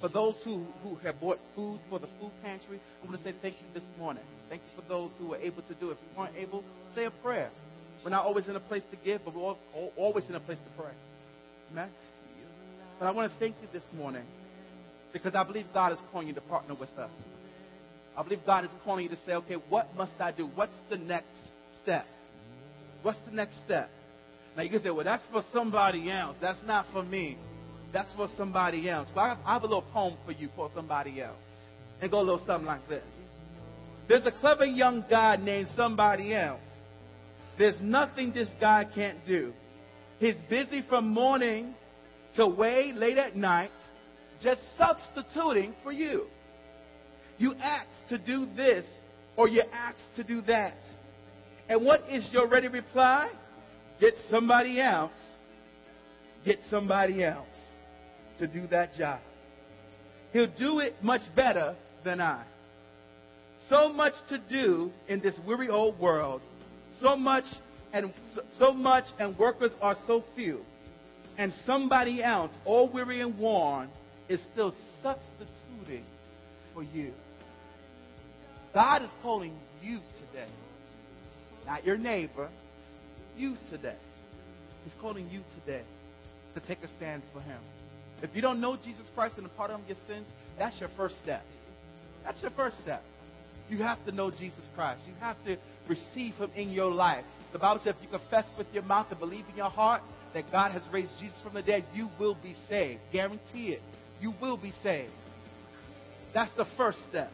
For 0.00 0.08
those 0.08 0.36
who, 0.44 0.66
who 0.82 0.96
have 0.96 1.20
bought 1.20 1.38
food 1.54 1.80
for 1.90 1.98
the 1.98 2.08
food 2.18 2.32
pantry, 2.42 2.80
I 3.02 3.06
want 3.06 3.18
to 3.18 3.24
say 3.24 3.34
thank 3.42 3.56
you 3.56 3.66
this 3.74 3.88
morning. 3.98 4.22
Thank 4.48 4.62
you 4.62 4.82
for 4.82 4.88
those 4.88 5.10
who 5.18 5.28
were 5.28 5.36
able 5.36 5.62
to 5.62 5.74
do 5.74 5.90
it. 5.90 5.92
If 5.92 5.98
you 6.02 6.18
weren't 6.18 6.36
able, 6.36 6.64
say 6.94 7.04
a 7.04 7.10
prayer. 7.10 7.50
We're 8.02 8.10
not 8.10 8.24
always 8.24 8.48
in 8.48 8.56
a 8.56 8.60
place 8.60 8.82
to 8.90 8.96
give, 9.04 9.24
but 9.24 9.34
we're 9.34 9.54
always 9.96 10.28
in 10.28 10.34
a 10.34 10.40
place 10.40 10.58
to 10.58 10.82
pray. 10.82 10.92
Amen? 11.70 11.90
But 12.98 13.06
I 13.06 13.10
want 13.10 13.30
to 13.32 13.38
thank 13.38 13.56
you 13.60 13.68
this 13.72 13.84
morning 13.94 14.24
because 15.12 15.34
I 15.34 15.44
believe 15.44 15.66
God 15.74 15.92
is 15.92 15.98
calling 16.12 16.28
you 16.28 16.34
to 16.34 16.40
partner 16.40 16.74
with 16.74 16.90
us. 16.98 17.10
I 18.16 18.22
believe 18.22 18.40
God 18.46 18.64
is 18.64 18.70
calling 18.84 19.04
you 19.04 19.10
to 19.10 19.18
say, 19.26 19.32
okay, 19.32 19.56
what 19.68 19.94
must 19.96 20.12
I 20.18 20.32
do? 20.32 20.46
What's 20.54 20.74
the 20.88 20.96
next 20.96 21.28
step? 21.82 22.06
What's 23.02 23.18
the 23.26 23.32
next 23.32 23.56
step? 23.64 23.90
Now 24.56 24.62
you 24.62 24.70
can 24.70 24.82
say, 24.82 24.90
well, 24.90 25.04
that's 25.04 25.24
for 25.30 25.42
somebody 25.52 26.10
else. 26.10 26.36
That's 26.40 26.58
not 26.66 26.86
for 26.92 27.02
me. 27.02 27.38
That's 27.92 28.12
for 28.14 28.28
somebody 28.36 28.88
else. 28.88 29.08
Well, 29.14 29.38
I 29.44 29.52
have 29.54 29.62
a 29.62 29.66
little 29.66 29.82
poem 29.82 30.16
for 30.24 30.32
you 30.32 30.48
for 30.54 30.70
somebody 30.74 31.20
else. 31.20 31.38
And 32.00 32.10
go 32.10 32.20
a 32.20 32.22
little 32.22 32.42
something 32.46 32.66
like 32.66 32.86
this. 32.88 33.04
There's 34.08 34.24
a 34.24 34.32
clever 34.32 34.64
young 34.64 35.04
guy 35.10 35.36
named 35.36 35.68
somebody 35.76 36.34
else. 36.34 36.60
There's 37.58 37.76
nothing 37.80 38.32
this 38.32 38.48
guy 38.60 38.86
can't 38.94 39.18
do. 39.26 39.52
He's 40.18 40.36
busy 40.48 40.82
from 40.88 41.08
morning 41.08 41.74
to 42.36 42.46
way 42.46 42.92
late 42.94 43.18
at 43.18 43.36
night, 43.36 43.70
just 44.42 44.60
substituting 44.78 45.74
for 45.82 45.92
you. 45.92 46.26
You 47.38 47.54
ask 47.54 47.88
to 48.08 48.18
do 48.18 48.46
this 48.56 48.84
or 49.36 49.48
you 49.48 49.62
ask 49.72 49.98
to 50.16 50.24
do 50.24 50.42
that. 50.42 50.76
And 51.68 51.84
what 51.84 52.02
is 52.08 52.28
your 52.32 52.48
ready 52.48 52.68
reply? 52.68 53.30
Get 54.00 54.14
somebody 54.30 54.80
else. 54.80 55.12
Get 56.44 56.58
somebody 56.70 57.22
else 57.22 57.46
to 58.40 58.46
do 58.46 58.66
that 58.68 58.94
job. 58.94 59.20
He'll 60.32 60.52
do 60.58 60.80
it 60.80 60.94
much 61.02 61.22
better 61.36 61.76
than 62.04 62.20
I. 62.20 62.44
So 63.68 63.92
much 63.92 64.14
to 64.28 64.38
do 64.38 64.90
in 65.08 65.20
this 65.20 65.38
weary 65.46 65.68
old 65.68 65.98
world. 66.00 66.42
So 67.00 67.16
much 67.16 67.44
and 67.92 68.12
so 68.58 68.72
much 68.72 69.04
and 69.18 69.38
workers 69.38 69.72
are 69.80 69.96
so 70.06 70.24
few. 70.34 70.60
And 71.38 71.52
somebody 71.64 72.22
else, 72.22 72.52
all 72.64 72.90
weary 72.90 73.20
and 73.20 73.38
worn, 73.38 73.88
is 74.28 74.40
still 74.52 74.74
substituting 75.02 76.04
for 76.74 76.82
you. 76.82 77.12
God 78.74 79.02
is 79.02 79.10
calling 79.22 79.56
you 79.82 80.00
today. 80.26 80.48
Not 81.66 81.84
your 81.84 81.96
neighbor, 81.96 82.48
you 83.36 83.56
today. 83.70 83.96
He's 84.84 84.94
calling 85.00 85.28
you 85.30 85.42
today 85.60 85.82
to 86.54 86.60
take 86.60 86.82
a 86.82 86.88
stand 86.96 87.22
for 87.32 87.40
him. 87.40 87.60
If 88.22 88.30
you 88.34 88.42
don't 88.42 88.60
know 88.60 88.76
Jesus 88.76 89.06
Christ 89.14 89.34
and 89.36 89.46
the 89.46 89.50
pardon 89.50 89.80
of 89.80 89.88
your 89.88 89.96
sins, 90.06 90.26
that's 90.58 90.78
your 90.78 90.90
first 90.96 91.16
step. 91.22 91.42
That's 92.24 92.40
your 92.42 92.50
first 92.50 92.76
step. 92.82 93.02
You 93.68 93.78
have 93.78 94.04
to 94.04 94.12
know 94.12 94.30
Jesus 94.30 94.64
Christ. 94.74 95.00
You 95.06 95.14
have 95.20 95.42
to 95.44 95.56
receive 95.88 96.34
him 96.34 96.50
in 96.54 96.70
your 96.70 96.90
life. 96.90 97.24
The 97.52 97.58
Bible 97.58 97.80
says 97.82 97.94
if 97.96 98.02
you 98.02 98.08
confess 98.08 98.44
with 98.58 98.66
your 98.72 98.82
mouth 98.82 99.06
and 99.10 99.18
believe 99.18 99.44
in 99.48 99.56
your 99.56 99.70
heart 99.70 100.02
that 100.34 100.50
God 100.52 100.72
has 100.72 100.82
raised 100.92 101.10
Jesus 101.20 101.36
from 101.42 101.54
the 101.54 101.62
dead, 101.62 101.84
you 101.94 102.08
will 102.18 102.36
be 102.42 102.54
saved. 102.68 103.00
Guarantee 103.12 103.70
it. 103.70 103.82
You 104.20 104.34
will 104.40 104.56
be 104.56 104.72
saved. 104.82 105.12
That's 106.34 106.54
the 106.56 106.66
first 106.76 106.98
step. 107.08 107.30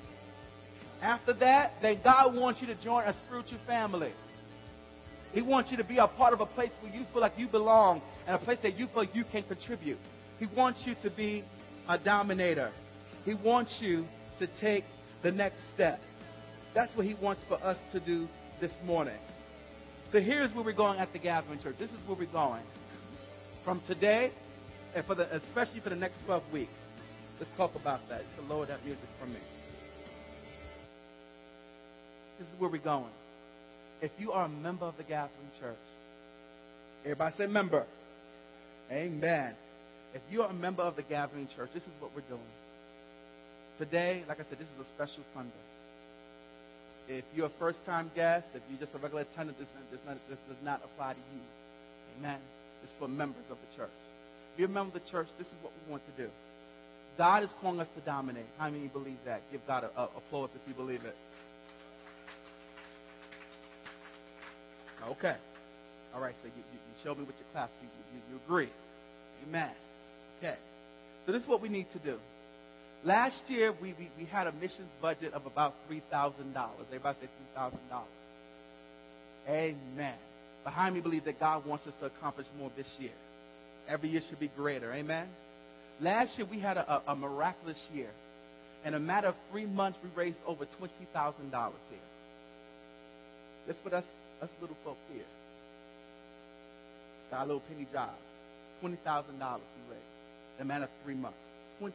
After 1.02 1.34
that, 1.34 1.72
then 1.82 2.00
God 2.02 2.34
wants 2.34 2.60
you 2.60 2.66
to 2.68 2.74
join 2.76 3.04
a 3.04 3.14
spiritual 3.26 3.58
family. 3.66 4.12
He 5.32 5.42
wants 5.42 5.70
you 5.70 5.76
to 5.76 5.84
be 5.84 5.98
a 5.98 6.06
part 6.06 6.32
of 6.32 6.40
a 6.40 6.46
place 6.46 6.70
where 6.80 6.92
you 6.92 7.04
feel 7.12 7.20
like 7.20 7.34
you 7.36 7.48
belong 7.48 8.00
and 8.26 8.36
a 8.36 8.38
place 8.38 8.58
that 8.62 8.78
you 8.78 8.86
feel 8.94 9.04
you 9.12 9.24
can 9.30 9.42
contribute. 9.42 9.98
He 10.38 10.46
wants 10.56 10.82
you 10.84 10.94
to 11.02 11.10
be 11.10 11.44
a 11.88 11.98
dominator. 11.98 12.72
He 13.24 13.34
wants 13.34 13.76
you 13.80 14.06
to 14.38 14.48
take 14.60 14.84
the 15.22 15.32
next 15.32 15.58
step. 15.74 16.00
That's 16.74 16.94
what 16.96 17.06
he 17.06 17.14
wants 17.14 17.42
for 17.48 17.62
us 17.62 17.78
to 17.92 18.00
do 18.00 18.28
this 18.60 18.72
morning. 18.84 19.18
So 20.12 20.20
here's 20.20 20.52
where 20.54 20.64
we're 20.64 20.72
going 20.72 20.98
at 20.98 21.12
the 21.12 21.18
Gathering 21.18 21.60
Church. 21.60 21.76
This 21.78 21.90
is 21.90 21.96
where 22.06 22.16
we're 22.16 22.32
going. 22.32 22.62
From 23.64 23.80
today, 23.88 24.30
and 24.94 25.04
for 25.04 25.14
the, 25.14 25.34
especially 25.34 25.80
for 25.80 25.90
the 25.90 25.96
next 25.96 26.16
12 26.26 26.42
weeks. 26.52 26.70
Let's 27.38 27.50
talk 27.56 27.74
about 27.74 28.00
that. 28.08 28.22
To 28.36 28.42
lower 28.42 28.66
that 28.66 28.84
music 28.84 29.08
for 29.20 29.26
me. 29.26 29.40
This 32.38 32.48
is 32.48 32.54
where 32.58 32.70
we're 32.70 32.78
going. 32.78 33.12
If 34.00 34.10
you 34.18 34.32
are 34.32 34.44
a 34.44 34.48
member 34.48 34.84
of 34.84 34.96
the 34.96 35.02
Gathering 35.02 35.50
Church, 35.58 35.76
everybody 37.04 37.34
say 37.36 37.46
member. 37.46 37.86
Amen. 38.90 39.54
If 40.16 40.22
you 40.32 40.40
are 40.40 40.48
a 40.48 40.54
member 40.54 40.80
of 40.80 40.96
the 40.96 41.02
Gathering 41.02 41.46
Church, 41.54 41.68
this 41.74 41.82
is 41.82 41.92
what 42.00 42.10
we're 42.16 42.22
doing. 42.22 42.48
Today, 43.76 44.24
like 44.26 44.40
I 44.40 44.44
said, 44.48 44.58
this 44.58 44.68
is 44.68 44.80
a 44.80 44.88
special 44.96 45.22
Sunday. 45.34 45.52
If 47.06 47.24
you're 47.34 47.52
a 47.52 47.58
first 47.60 47.84
time 47.84 48.10
guest, 48.14 48.46
if 48.54 48.62
you're 48.70 48.80
just 48.80 48.94
a 48.94 48.98
regular 48.98 49.22
attendant, 49.28 49.58
this, 49.58 49.68
this, 49.90 50.00
this 50.30 50.38
does 50.48 50.56
not 50.64 50.80
apply 50.82 51.12
to 51.12 51.18
you. 51.18 51.42
Amen. 52.16 52.40
Is 52.82 52.88
for 52.98 53.08
members 53.08 53.44
of 53.50 53.58
the 53.60 53.76
church. 53.76 53.92
If 54.54 54.60
you're 54.60 54.70
a 54.70 54.72
member 54.72 54.96
of 54.96 55.04
the 55.04 55.10
church, 55.10 55.28
this 55.36 55.48
is 55.48 55.52
what 55.60 55.72
we 55.84 55.90
want 55.90 56.02
to 56.16 56.22
do. 56.22 56.30
God 57.18 57.42
is 57.42 57.50
calling 57.60 57.80
us 57.80 57.88
to 57.94 58.00
dominate. 58.00 58.46
How 58.56 58.70
many 58.70 58.88
believe 58.88 59.18
that? 59.26 59.42
Give 59.52 59.60
God 59.66 59.84
a, 59.84 60.00
a 60.00 60.04
applause 60.16 60.48
if 60.54 60.66
you 60.66 60.72
believe 60.72 61.04
it. 61.04 61.16
Okay. 65.10 65.36
All 66.14 66.22
right, 66.22 66.34
so 66.40 66.48
you, 66.48 66.62
you, 66.72 66.78
you 66.80 66.94
showed 67.04 67.18
me 67.18 67.24
with 67.24 67.36
your 67.36 67.48
claps. 67.52 67.72
You, 67.82 67.88
you, 68.14 68.20
you 68.30 68.40
agree. 68.46 68.70
Amen. 69.46 69.70
Okay. 70.38 70.56
So 71.26 71.32
this 71.32 71.42
is 71.42 71.48
what 71.48 71.60
we 71.60 71.68
need 71.68 71.86
to 71.92 71.98
do. 71.98 72.18
Last 73.04 73.40
year, 73.48 73.72
we, 73.80 73.94
we, 73.98 74.10
we 74.18 74.24
had 74.24 74.46
a 74.46 74.52
missions 74.52 74.88
budget 75.00 75.32
of 75.32 75.46
about 75.46 75.74
$3,000. 75.90 76.32
Everybody 76.86 77.18
say 77.20 77.28
$3,000. 77.56 78.02
Amen. 79.48 80.14
Behind 80.64 80.94
me 80.94 81.00
believe 81.00 81.24
that 81.24 81.38
God 81.38 81.64
wants 81.66 81.86
us 81.86 81.94
to 82.00 82.06
accomplish 82.06 82.46
more 82.58 82.70
this 82.76 82.88
year. 82.98 83.12
Every 83.88 84.08
year 84.08 84.22
should 84.28 84.40
be 84.40 84.50
greater. 84.56 84.92
Amen. 84.92 85.28
Last 86.00 86.36
year, 86.36 86.46
we 86.50 86.58
had 86.58 86.76
a, 86.76 86.92
a, 86.92 87.12
a 87.12 87.16
miraculous 87.16 87.78
year. 87.94 88.10
In 88.84 88.94
a 88.94 89.00
matter 89.00 89.28
of 89.28 89.34
three 89.50 89.66
months, 89.66 89.98
we 90.02 90.10
raised 90.16 90.38
over 90.46 90.64
$20,000 90.64 90.90
here. 91.90 91.98
That's 93.66 93.78
what 93.84 93.94
us, 93.94 94.04
us 94.42 94.50
little 94.60 94.76
folk 94.84 94.98
here. 95.12 95.24
Got 97.30 97.42
a 97.42 97.46
little 97.46 97.62
penny 97.68 97.86
job. 97.92 98.10
$20,000 98.82 98.96
we 98.98 99.94
raised 99.94 100.15
a 100.60 100.64
matter 100.64 100.84
of 100.84 100.90
three 101.04 101.14
months. 101.14 101.38
$20,000. 101.80 101.92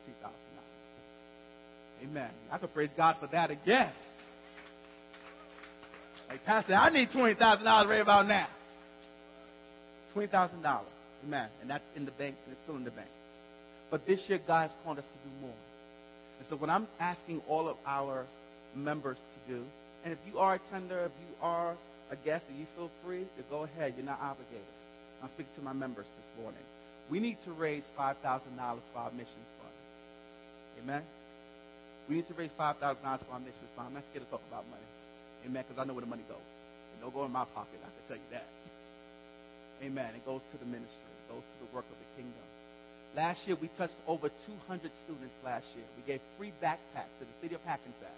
Amen. 2.04 2.32
I 2.52 2.58
could 2.58 2.74
praise 2.74 2.90
God 2.98 3.18
for 3.20 3.28
that 3.28 3.52
again. 3.52 3.92
Like 6.30 6.44
Pastor, 6.46 6.74
I 6.74 6.90
need 6.90 7.10
twenty 7.12 7.36
thousand 7.36 7.66
dollars 7.66 7.90
right 7.90 8.02
about 8.02 8.28
now. 8.28 8.48
Twenty 10.14 10.28
thousand 10.28 10.62
dollars. 10.62 10.88
Amen. 11.26 11.50
And 11.62 11.70
that's 11.70 11.84
in 11.96 12.06
the 12.06 12.12
bank 12.12 12.36
and 12.46 12.54
it's 12.54 12.62
still 12.64 12.78
in 12.78 12.84
the 12.84 12.92
bank. 12.92 13.10
But 13.92 14.08
this 14.08 14.24
year 14.28 14.40
God's 14.48 14.74
called 14.84 14.98
us 14.98 15.04
to 15.04 15.30
do 15.30 15.36
more. 15.42 15.56
And 16.40 16.48
so 16.50 16.56
what 16.56 16.70
I'm 16.70 16.88
asking 17.00 17.42
all 17.48 17.68
of 17.68 17.78
our 17.86 18.26
members 18.76 19.18
to 19.18 19.54
do, 19.54 19.64
and 20.04 20.14
if 20.14 20.20
you 20.26 20.40
are 20.40 20.56
a 20.56 20.60
tender, 20.72 21.06
if 21.06 21.12
you 21.20 21.36
are 21.42 21.76
a 22.10 22.16
guest 22.16 22.46
and 22.50 22.58
you 22.58 22.66
feel 22.76 22.90
free 23.06 23.26
to 23.38 23.44
go 23.50 23.64
ahead, 23.64 23.94
you're 23.98 24.06
not 24.06 24.20
obligated. 24.22 24.66
I'm 25.22 25.30
speaking 25.34 25.54
to 25.58 25.62
my 25.62 25.74
members 25.74 26.06
this 26.06 26.42
morning. 26.42 26.64
We 27.10 27.20
need 27.20 27.38
to 27.46 27.52
raise 27.52 27.84
$5,000 27.98 28.16
for 28.24 29.00
our 29.00 29.12
missions 29.12 29.50
fund. 29.60 29.76
Amen? 30.84 31.04
We 32.08 32.16
need 32.16 32.28
to 32.28 32.34
raise 32.34 32.52
$5,000 32.60 32.78
for 32.80 33.32
our 33.34 33.40
missions 33.40 33.72
fund. 33.76 33.94
Not 33.94 34.04
scared 34.10 34.26
to 34.26 34.32
talk 34.32 34.42
about 34.48 34.68
money. 34.70 34.88
Amen? 35.46 35.64
Because 35.68 35.82
I 35.82 35.86
know 35.86 35.94
where 35.94 36.06
the 36.06 36.10
money 36.10 36.24
goes. 36.28 36.44
It 36.96 37.02
don't 37.02 37.14
go 37.14 37.26
in 37.26 37.32
my 37.32 37.46
pocket, 37.46 37.80
I 37.82 37.90
can 37.90 38.04
tell 38.08 38.18
you 38.18 38.30
that. 38.32 38.48
Amen. 39.82 40.14
It 40.14 40.24
goes 40.26 40.42
to 40.54 40.58
the 40.62 40.66
ministry. 40.70 41.10
It 41.26 41.34
goes 41.34 41.42
to 41.42 41.58
the 41.66 41.70
work 41.74 41.86
of 41.90 41.98
the 41.98 42.10
kingdom. 42.14 42.46
Last 43.18 43.44
year, 43.50 43.58
we 43.60 43.68
touched 43.76 43.98
over 44.08 44.30
200 44.30 44.92
students 45.04 45.36
last 45.44 45.66
year. 45.76 45.84
We 45.98 46.04
gave 46.06 46.22
free 46.38 46.54
backpacks 46.64 47.12
to 47.20 47.26
the 47.26 47.36
city 47.42 47.56
of 47.56 47.62
Hackensack. 47.66 48.16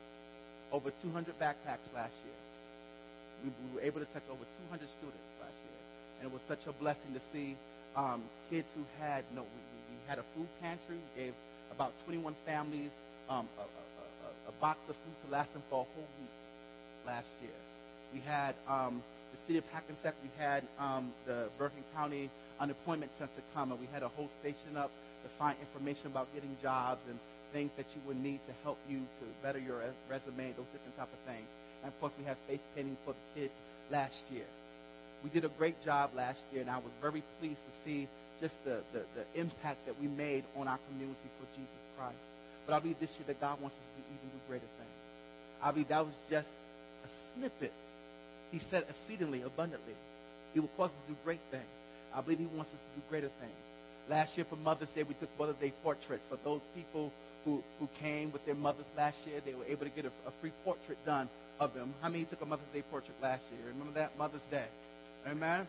Over 0.71 0.91
200 1.01 1.33
backpacks 1.39 1.87
last 1.95 2.13
year. 2.27 2.39
We, 3.41 3.49
we 3.49 3.67
were 3.75 3.81
able 3.81 4.03
to 4.03 4.09
touch 4.11 4.27
over 4.29 4.43
200 4.69 4.85
students 4.99 5.27
last 5.39 5.57
year. 5.63 5.79
And 6.19 6.29
it 6.29 6.31
was 6.33 6.43
such 6.45 6.61
a 6.67 6.73
blessing 6.75 7.15
to 7.15 7.23
see 7.31 7.55
um, 7.95 8.23
kids 8.49 8.67
who 8.75 8.83
had 8.99 9.23
no. 9.35 9.41
We, 9.41 9.61
we 9.89 9.97
had 10.07 10.19
a 10.19 10.25
food 10.35 10.47
pantry. 10.61 10.97
We 11.15 11.23
gave 11.23 11.33
about 11.71 11.93
21 12.05 12.35
families 12.45 12.91
um, 13.29 13.47
a, 13.57 13.61
a, 13.61 13.65
a, 13.65 14.49
a, 14.49 14.51
box 14.61 14.79
of 14.89 14.95
food 14.95 15.15
to 15.25 15.31
last 15.31 15.53
them 15.53 15.63
for 15.69 15.81
a 15.81 15.87
whole 15.95 16.09
week 16.19 16.29
last 17.05 17.29
year. 17.41 17.55
We 18.13 18.19
had 18.19 18.55
um, 18.67 19.01
the 19.31 19.39
city 19.47 19.57
of 19.57 19.65
Hackensack. 19.71 20.13
We 20.21 20.29
had 20.37 20.63
um, 20.77 21.13
the 21.25 21.49
Bergen 21.57 21.83
County 21.95 22.29
Unemployment 22.59 23.11
Center 23.17 23.41
come, 23.53 23.71
and 23.71 23.79
we 23.79 23.87
had 23.91 24.03
a 24.03 24.09
whole 24.09 24.29
station 24.39 24.77
up 24.77 24.91
to 25.23 25.29
find 25.39 25.57
information 25.59 26.07
about 26.07 26.27
getting 26.33 26.55
jobs 26.61 27.01
and 27.09 27.17
things 27.53 27.71
that 27.77 27.85
you 27.95 28.01
would 28.07 28.17
need 28.17 28.39
to 28.47 28.53
help 28.63 28.77
you 28.89 28.97
to 28.97 29.25
better 29.41 29.59
your 29.59 29.81
resume, 30.09 30.53
those 30.57 30.69
different 30.73 30.97
type 30.97 31.09
of 31.13 31.19
things. 31.25 31.47
And 31.83 31.93
of 31.93 31.99
course, 31.99 32.13
we 32.17 32.25
had 32.25 32.37
face 32.47 32.63
painting 32.75 32.97
for 33.05 33.13
the 33.13 33.39
kids 33.39 33.53
last 33.91 34.23
year. 34.31 34.45
We 35.23 35.29
did 35.29 35.45
a 35.45 35.49
great 35.49 35.81
job 35.83 36.11
last 36.15 36.39
year, 36.51 36.61
and 36.61 36.69
I 36.69 36.77
was 36.77 36.91
very 37.01 37.23
pleased 37.39 37.59
to 37.63 37.73
see 37.85 38.09
just 38.41 38.55
the, 38.65 38.83
the, 38.91 39.05
the 39.15 39.39
impact 39.39 39.85
that 39.85 39.99
we 39.99 40.07
made 40.07 40.43
on 40.57 40.67
our 40.67 40.79
community 40.89 41.29
for 41.39 41.47
Jesus 41.55 41.83
Christ. 41.97 42.19
But 42.65 42.75
I 42.75 42.79
believe 42.79 42.99
this 42.99 43.11
year 43.15 43.27
that 43.27 43.39
God 43.39 43.61
wants 43.61 43.77
us 43.77 43.87
to 43.95 44.01
even 44.03 44.27
do 44.27 44.39
greater 44.47 44.67
things. 44.77 44.97
I 45.63 45.71
believe 45.71 45.87
that 45.87 46.05
was 46.05 46.15
just 46.29 46.47
a 46.47 47.09
snippet. 47.33 47.71
He 48.51 48.59
said 48.69 48.85
exceedingly 48.89 49.41
abundantly. 49.43 49.95
He 50.53 50.59
will 50.59 50.71
cause 50.75 50.91
us 50.91 51.01
to 51.07 51.13
do 51.13 51.17
great 51.23 51.39
things. 51.51 51.71
I 52.13 52.21
believe 52.21 52.39
He 52.39 52.45
wants 52.45 52.71
us 52.71 52.83
to 52.83 52.99
do 52.99 53.01
greater 53.09 53.31
things. 53.39 53.57
Last 54.09 54.35
year 54.35 54.45
for 54.49 54.57
Mother's 54.57 54.89
Day, 54.89 55.03
we 55.03 55.15
took 55.15 55.29
Mother's 55.39 55.55
Day 55.55 55.73
portraits 55.81 56.23
for 56.29 56.37
those 56.43 56.61
people 56.75 57.13
who, 57.45 57.63
who 57.79 57.87
came 58.01 58.31
with 58.31 58.45
their 58.45 58.55
mothers 58.55 58.85
last 58.97 59.17
year. 59.25 59.39
They 59.45 59.53
were 59.53 59.65
able 59.65 59.85
to 59.85 59.91
get 59.91 60.03
a, 60.03 60.11
a 60.27 60.31
free 60.41 60.51
portrait 60.65 60.97
done 61.05 61.29
of 61.59 61.73
them. 61.73 61.93
How 62.01 62.09
many 62.09 62.25
took 62.25 62.41
a 62.41 62.45
Mother's 62.45 62.67
Day 62.73 62.83
portrait 62.91 63.15
last 63.21 63.43
year? 63.51 63.71
Remember 63.71 63.93
that? 63.93 64.17
Mother's 64.17 64.41
Day. 64.51 64.67
Amen. 65.27 65.67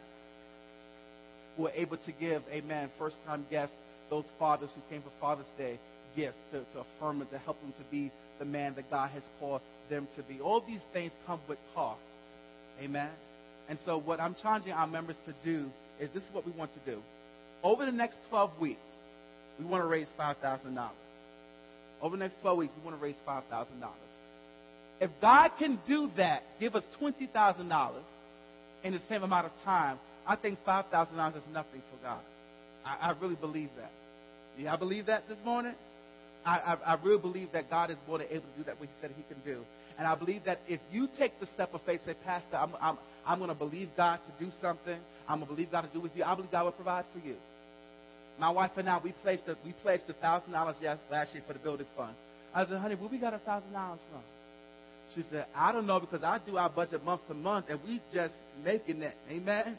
Who 1.56 1.64
were 1.64 1.72
able 1.74 1.96
to 1.96 2.12
give, 2.12 2.42
amen, 2.50 2.90
first 2.98 3.16
time 3.26 3.46
guests, 3.50 3.74
those 4.10 4.24
fathers 4.38 4.70
who 4.74 4.82
came 4.90 5.02
for 5.02 5.10
Father's 5.20 5.46
Day, 5.56 5.78
gifts 6.16 6.38
to, 6.52 6.60
to 6.72 6.80
affirm 6.80 7.20
and 7.20 7.30
to 7.30 7.38
help 7.38 7.60
them 7.60 7.72
to 7.72 7.84
be 7.90 8.10
the 8.38 8.44
man 8.44 8.74
that 8.74 8.90
God 8.90 9.10
has 9.10 9.22
called 9.40 9.62
them 9.90 10.08
to 10.16 10.22
be. 10.22 10.40
All 10.40 10.60
these 10.60 10.80
things 10.92 11.12
come 11.26 11.40
with 11.48 11.58
costs. 11.74 12.02
Amen. 12.80 13.10
And 13.68 13.78
so 13.84 13.98
what 13.98 14.20
I'm 14.20 14.34
challenging 14.42 14.72
our 14.72 14.86
members 14.86 15.16
to 15.26 15.34
do 15.44 15.70
is 16.00 16.10
this 16.12 16.22
is 16.22 16.28
what 16.32 16.44
we 16.44 16.52
want 16.52 16.70
to 16.74 16.90
do. 16.90 17.00
Over 17.62 17.86
the 17.86 17.92
next 17.92 18.18
12 18.28 18.50
weeks, 18.60 18.80
we 19.58 19.64
want 19.64 19.82
to 19.82 19.88
raise 19.88 20.08
$5,000. 20.18 20.88
Over 22.02 22.16
the 22.16 22.24
next 22.24 22.40
12 22.42 22.58
weeks, 22.58 22.72
we 22.76 22.84
want 22.84 22.98
to 22.98 23.02
raise 23.02 23.16
$5,000. 23.26 23.66
If 25.00 25.10
God 25.20 25.50
can 25.58 25.78
do 25.86 26.10
that, 26.16 26.42
give 26.60 26.74
us 26.74 26.84
$20,000 27.00 27.94
in 28.84 28.92
the 28.92 29.00
same 29.08 29.22
amount 29.22 29.46
of 29.46 29.52
time, 29.64 29.98
I 30.26 30.36
think 30.36 30.58
$5,000 30.64 31.36
is 31.36 31.42
nothing 31.52 31.82
for 31.90 32.02
God. 32.02 32.20
I, 32.84 33.10
I 33.10 33.14
really 33.20 33.34
believe 33.34 33.70
that. 33.76 33.90
Do 34.56 34.62
y'all 34.62 34.76
believe 34.76 35.06
that 35.06 35.28
this 35.28 35.38
morning? 35.44 35.74
I, 36.46 36.76
I, 36.86 36.94
I 36.94 36.98
really 37.02 37.18
believe 37.18 37.52
that 37.52 37.70
God 37.70 37.90
is 37.90 37.96
more 38.06 38.18
than 38.18 38.28
able 38.30 38.42
to 38.42 38.58
do 38.58 38.64
that 38.64 38.78
what 38.78 38.88
He 38.88 38.94
said 39.00 39.10
He 39.16 39.22
can 39.22 39.42
do. 39.44 39.64
And 39.98 40.06
I 40.06 40.14
believe 40.14 40.44
that 40.44 40.60
if 40.68 40.80
you 40.92 41.08
take 41.18 41.40
the 41.40 41.46
step 41.46 41.72
of 41.72 41.82
faith, 41.82 42.00
say, 42.04 42.14
Pastor, 42.24 42.56
I'm, 42.56 42.72
I'm, 42.80 42.98
I'm 43.26 43.38
going 43.38 43.48
to 43.48 43.54
believe 43.54 43.88
God 43.96 44.20
to 44.26 44.44
do 44.44 44.52
something. 44.60 44.98
I'm 45.28 45.38
going 45.38 45.48
to 45.48 45.54
believe 45.54 45.72
God 45.72 45.82
to 45.82 45.88
do 45.88 46.00
with 46.00 46.12
you. 46.14 46.24
I 46.24 46.34
believe 46.34 46.50
God 46.50 46.64
will 46.64 46.72
provide 46.72 47.04
for 47.12 47.26
you. 47.26 47.36
My 48.38 48.50
wife 48.50 48.72
and 48.76 48.88
I, 48.88 48.98
we 48.98 49.12
pledged 49.22 49.48
a, 49.48 49.56
we 49.64 49.72
pledged 49.72 50.04
a 50.08 50.12
thousand 50.14 50.52
dollars 50.52 50.76
last 51.10 51.34
year 51.34 51.42
for 51.46 51.52
the 51.52 51.58
building 51.60 51.86
fund. 51.96 52.14
I 52.54 52.66
said, 52.66 52.78
honey, 52.78 52.96
where 52.96 53.08
we 53.08 53.18
got 53.18 53.32
a 53.32 53.38
thousand 53.38 53.72
dollars 53.72 54.00
from? 54.10 54.22
She 55.14 55.22
said, 55.30 55.46
I 55.54 55.72
don't 55.72 55.86
know 55.86 56.00
because 56.00 56.22
I 56.22 56.40
do 56.44 56.56
our 56.56 56.68
budget 56.68 57.04
month 57.04 57.20
to 57.28 57.34
month 57.34 57.66
and 57.68 57.78
we 57.86 58.00
just 58.12 58.34
making 58.64 59.02
it. 59.02 59.16
Amen. 59.30 59.78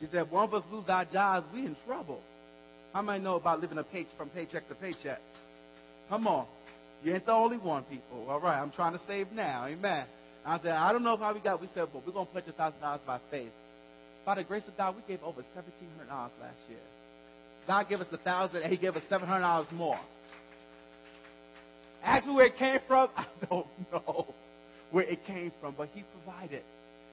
She 0.00 0.06
said, 0.10 0.30
one 0.30 0.44
of 0.44 0.54
us 0.54 0.62
lose 0.72 0.84
our 0.88 1.04
jobs, 1.04 1.46
we 1.52 1.60
in 1.60 1.76
trouble. 1.86 2.20
How 2.92 3.02
many 3.02 3.22
know 3.22 3.36
about 3.36 3.60
living 3.60 3.78
a 3.78 3.84
pay, 3.84 4.06
from 4.16 4.30
paycheck 4.30 4.68
to 4.68 4.74
paycheck? 4.74 5.20
Come 6.08 6.26
on. 6.26 6.46
You 7.02 7.14
ain't 7.14 7.26
the 7.26 7.32
only 7.32 7.58
one, 7.58 7.82
people. 7.84 8.26
All 8.28 8.40
right, 8.40 8.58
I'm 8.58 8.70
trying 8.70 8.92
to 8.94 9.00
save 9.06 9.32
now. 9.32 9.66
Amen. 9.66 10.06
I 10.46 10.58
said, 10.58 10.72
I 10.72 10.92
don't 10.92 11.02
know 11.02 11.16
how 11.16 11.34
we 11.34 11.40
got. 11.40 11.60
We 11.60 11.68
said, 11.74 11.88
but 11.92 12.06
we're 12.06 12.12
going 12.12 12.26
to 12.26 12.32
pledge 12.32 12.44
a 12.48 12.52
thousand 12.52 12.80
dollars 12.80 13.00
by 13.06 13.18
faith. 13.30 13.50
By 14.24 14.36
the 14.36 14.44
grace 14.44 14.62
of 14.68 14.76
God, 14.76 14.96
we 14.96 15.02
gave 15.06 15.22
over 15.22 15.42
seventeen 15.54 15.88
hundred 15.96 16.08
dollars 16.08 16.32
last 16.40 16.56
year. 16.68 16.78
God 17.66 17.88
gave 17.88 18.00
us 18.00 18.06
a 18.10 18.16
thousand, 18.18 18.62
and 18.62 18.70
He 18.72 18.78
gave 18.78 18.96
us 18.96 19.02
seven 19.08 19.28
hundred 19.28 19.42
dollars 19.42 19.66
more. 19.72 19.98
Ask 22.02 22.26
me 22.26 22.34
where 22.34 22.46
it 22.46 22.56
came 22.56 22.78
from. 22.86 23.08
I 23.16 23.26
don't 23.50 23.66
know 23.92 24.34
where 24.90 25.04
it 25.04 25.24
came 25.26 25.52
from, 25.60 25.74
but 25.76 25.88
He 25.94 26.04
provided 26.24 26.62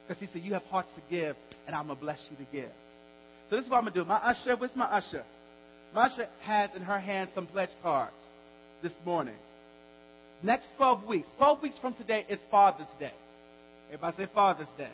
because 0.08 0.20
He 0.20 0.28
said, 0.28 0.42
"You 0.44 0.54
have 0.54 0.64
hearts 0.66 0.92
to 0.96 1.02
give, 1.10 1.36
and 1.68 1.76
I'm 1.76 1.88
gonna 1.88 2.00
bless 2.00 2.20
you 2.30 2.38
to 2.38 2.52
give." 2.52 2.72
So 3.50 3.58
this 3.58 3.66
is 3.66 3.72
what 3.72 3.78
I'm 3.78 3.84
gonna 3.84 3.96
do. 3.96 4.06
My 4.06 4.16
usher, 4.16 4.56
where's 4.56 4.76
my 4.76 4.86
usher? 4.86 5.24
My 5.94 6.04
usher 6.04 6.28
has 6.42 6.70
in 6.76 6.82
her 6.84 7.00
hand 7.00 7.30
some 7.36 7.48
pledge 7.48 7.70
cards 7.82 8.14
this 8.82 8.94
morning. 9.06 9.36
Next 10.44 10.68
12 10.78 11.04
weeks, 11.06 11.28
12 11.38 11.62
weeks 11.62 11.78
from 11.80 11.94
today 11.96 12.26
is 12.28 12.40
Father's 12.50 12.88
Day. 13.00 13.12
Everybody 13.88 14.18
say 14.18 14.30
Father's 14.34 14.68
Day. 14.78 14.92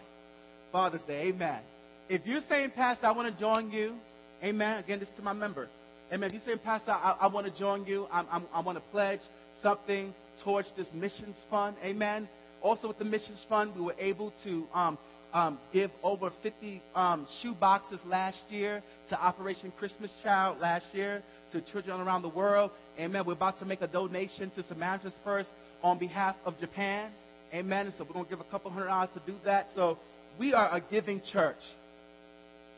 Father's 0.71 1.01
Day, 1.03 1.27
amen. 1.27 1.61
If 2.09 2.25
you're 2.25 2.41
saying, 2.49 2.71
Pastor, 2.75 3.05
I 3.05 3.11
want 3.11 3.33
to 3.33 3.39
join 3.39 3.71
you, 3.71 3.95
amen. 4.43 4.79
Again, 4.79 4.99
this 4.99 5.07
is 5.07 5.15
to 5.15 5.21
my 5.21 5.33
members. 5.33 5.69
Amen. 6.11 6.29
If 6.29 6.33
you're 6.33 6.41
saying, 6.45 6.59
Pastor, 6.63 6.91
I, 6.91 7.17
I 7.21 7.27
want 7.27 7.45
to 7.51 7.59
join 7.59 7.85
you, 7.85 8.07
I'm, 8.11 8.45
I 8.53 8.61
want 8.61 8.77
to 8.77 8.83
pledge 8.91 9.19
something 9.61 10.13
towards 10.43 10.69
this 10.75 10.87
missions 10.93 11.35
fund, 11.49 11.75
amen. 11.83 12.27
Also, 12.61 12.87
with 12.87 12.99
the 12.99 13.05
missions 13.05 13.43
fund, 13.47 13.75
we 13.75 13.81
were 13.81 13.95
able 13.99 14.33
to 14.43 14.67
um, 14.73 14.97
um, 15.33 15.59
give 15.73 15.91
over 16.03 16.31
50 16.41 16.81
um, 16.95 17.27
shoe 17.41 17.53
boxes 17.53 17.99
last 18.05 18.39
year 18.49 18.81
to 19.09 19.21
Operation 19.21 19.71
Christmas 19.77 20.11
Child 20.23 20.59
last 20.59 20.85
year 20.93 21.21
to 21.51 21.61
children 21.61 21.99
around 22.01 22.21
the 22.21 22.29
world. 22.29 22.71
Amen. 22.99 23.23
We're 23.25 23.33
about 23.33 23.59
to 23.59 23.65
make 23.65 23.81
a 23.81 23.87
donation 23.87 24.51
to 24.51 24.63
Samaritan's 24.63 25.13
Purse 25.23 25.45
on 25.83 25.99
behalf 25.99 26.35
of 26.45 26.57
Japan. 26.59 27.11
Amen. 27.53 27.87
And 27.87 27.95
so 27.97 28.03
we're 28.03 28.13
going 28.13 28.25
to 28.25 28.31
give 28.31 28.39
a 28.39 28.49
couple 28.51 28.71
hundred 28.71 28.87
dollars 28.87 29.09
to 29.13 29.31
do 29.31 29.37
that. 29.45 29.67
So 29.75 29.97
we 30.39 30.53
are 30.53 30.75
a 30.75 30.81
giving 30.81 31.21
church. 31.31 31.57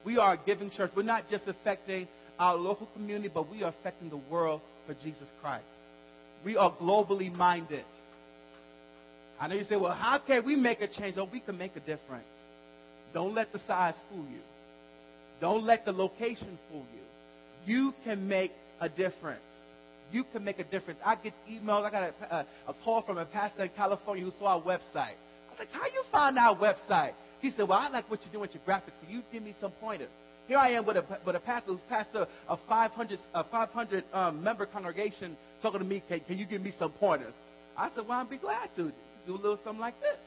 We 0.06 0.18
are 0.18 0.34
a 0.34 0.40
giving 0.46 0.70
church. 0.70 0.92
We're 0.96 1.04
not 1.04 1.30
just 1.30 1.48
affecting 1.48 2.08
our 2.38 2.56
local 2.56 2.88
community, 2.88 3.30
but 3.34 3.50
we 3.50 3.64
are 3.64 3.70
affecting 3.70 4.10
the 4.10 4.18
world 4.18 4.62
for 4.88 4.94
Jesus 4.94 5.28
Christ. 5.42 5.66
We 6.46 6.56
are 6.56 6.72
globally 6.78 7.34
minded. 7.34 7.86
I 9.40 9.48
know 9.48 9.56
you 9.56 9.64
say, 9.64 9.78
well, 9.78 9.94
how 9.94 10.20
can 10.20 10.46
we 10.46 10.56
make 10.56 10.82
a 10.82 10.88
change? 10.88 11.16
Oh, 11.18 11.30
we 11.32 11.40
can 11.40 11.58
make 11.58 11.76
a 11.76 11.80
difference. 11.80 12.26
Don't 13.14 13.34
let 13.34 13.52
the 13.54 13.60
size 13.66 13.96
fool 14.10 14.26
you. 14.32 14.42
Don't 15.40 15.64
let 15.64 15.86
the 15.86 15.92
location 15.92 16.60
fool 16.70 16.86
you. 16.94 17.02
You 17.66 17.94
can 18.04 18.28
make 18.28 18.52
a 18.82 18.90
difference. 18.90 19.42
You 20.12 20.24
can 20.26 20.44
make 20.44 20.60
a 20.60 20.64
difference. 20.64 21.00
I 21.06 21.16
get 21.16 21.34
emails. 21.50 21.86
I 21.86 21.92
got 21.92 22.04
a, 22.04 22.36
a, 22.36 22.46
a 22.70 22.74
call 22.84 23.02
from 23.02 23.18
a 23.18 23.26
pastor 23.26 23.64
in 23.64 23.70
California 23.70 24.26
who 24.26 24.32
saw 24.38 24.58
our 24.58 24.62
website. 24.62 25.16
I 25.16 25.52
was 25.52 25.60
like, 25.60 25.72
how 25.72 25.86
you 25.86 26.04
find 26.12 26.38
our 26.38 26.56
website? 26.56 27.14
He 27.42 27.52
said, 27.52 27.68
well, 27.68 27.80
I 27.80 27.90
like 27.90 28.10
what 28.10 28.20
you're 28.24 28.32
doing 28.32 28.42
with 28.42 28.54
your 28.54 28.64
graphics. 28.68 28.92
Can 29.06 29.16
you 29.16 29.24
give 29.32 29.44
me 29.44 29.56
some 29.62 29.72
pointers? 29.80 30.10
Here 30.48 30.58
I 30.58 30.72
am 30.72 30.86
with 30.86 30.98
a, 30.98 31.06
with 31.26 31.36
a 31.36 31.40
pastor 31.40 31.72
who's 31.72 31.82
pastor 31.88 32.28
of 32.48 32.60
500, 32.68 33.20
a 33.36 33.44
500 33.44 34.04
um, 34.12 34.44
member 34.44 34.66
congregation 34.66 35.38
talking 35.62 35.80
to 35.80 35.86
me, 35.86 36.02
can, 36.08 36.20
can 36.22 36.38
you 36.38 36.46
give 36.46 36.62
me 36.62 36.74
some 36.80 36.92
pointers? 36.92 37.34
I 37.78 37.90
said, 37.96 38.08
well, 38.08 38.20
I'd 38.20 38.30
be 38.30 38.38
glad 38.38 38.70
to 38.76 38.92
do 39.30 39.36
a 39.36 39.42
little 39.42 39.60
something 39.64 39.80
like 39.80 40.00
this. 40.02 40.18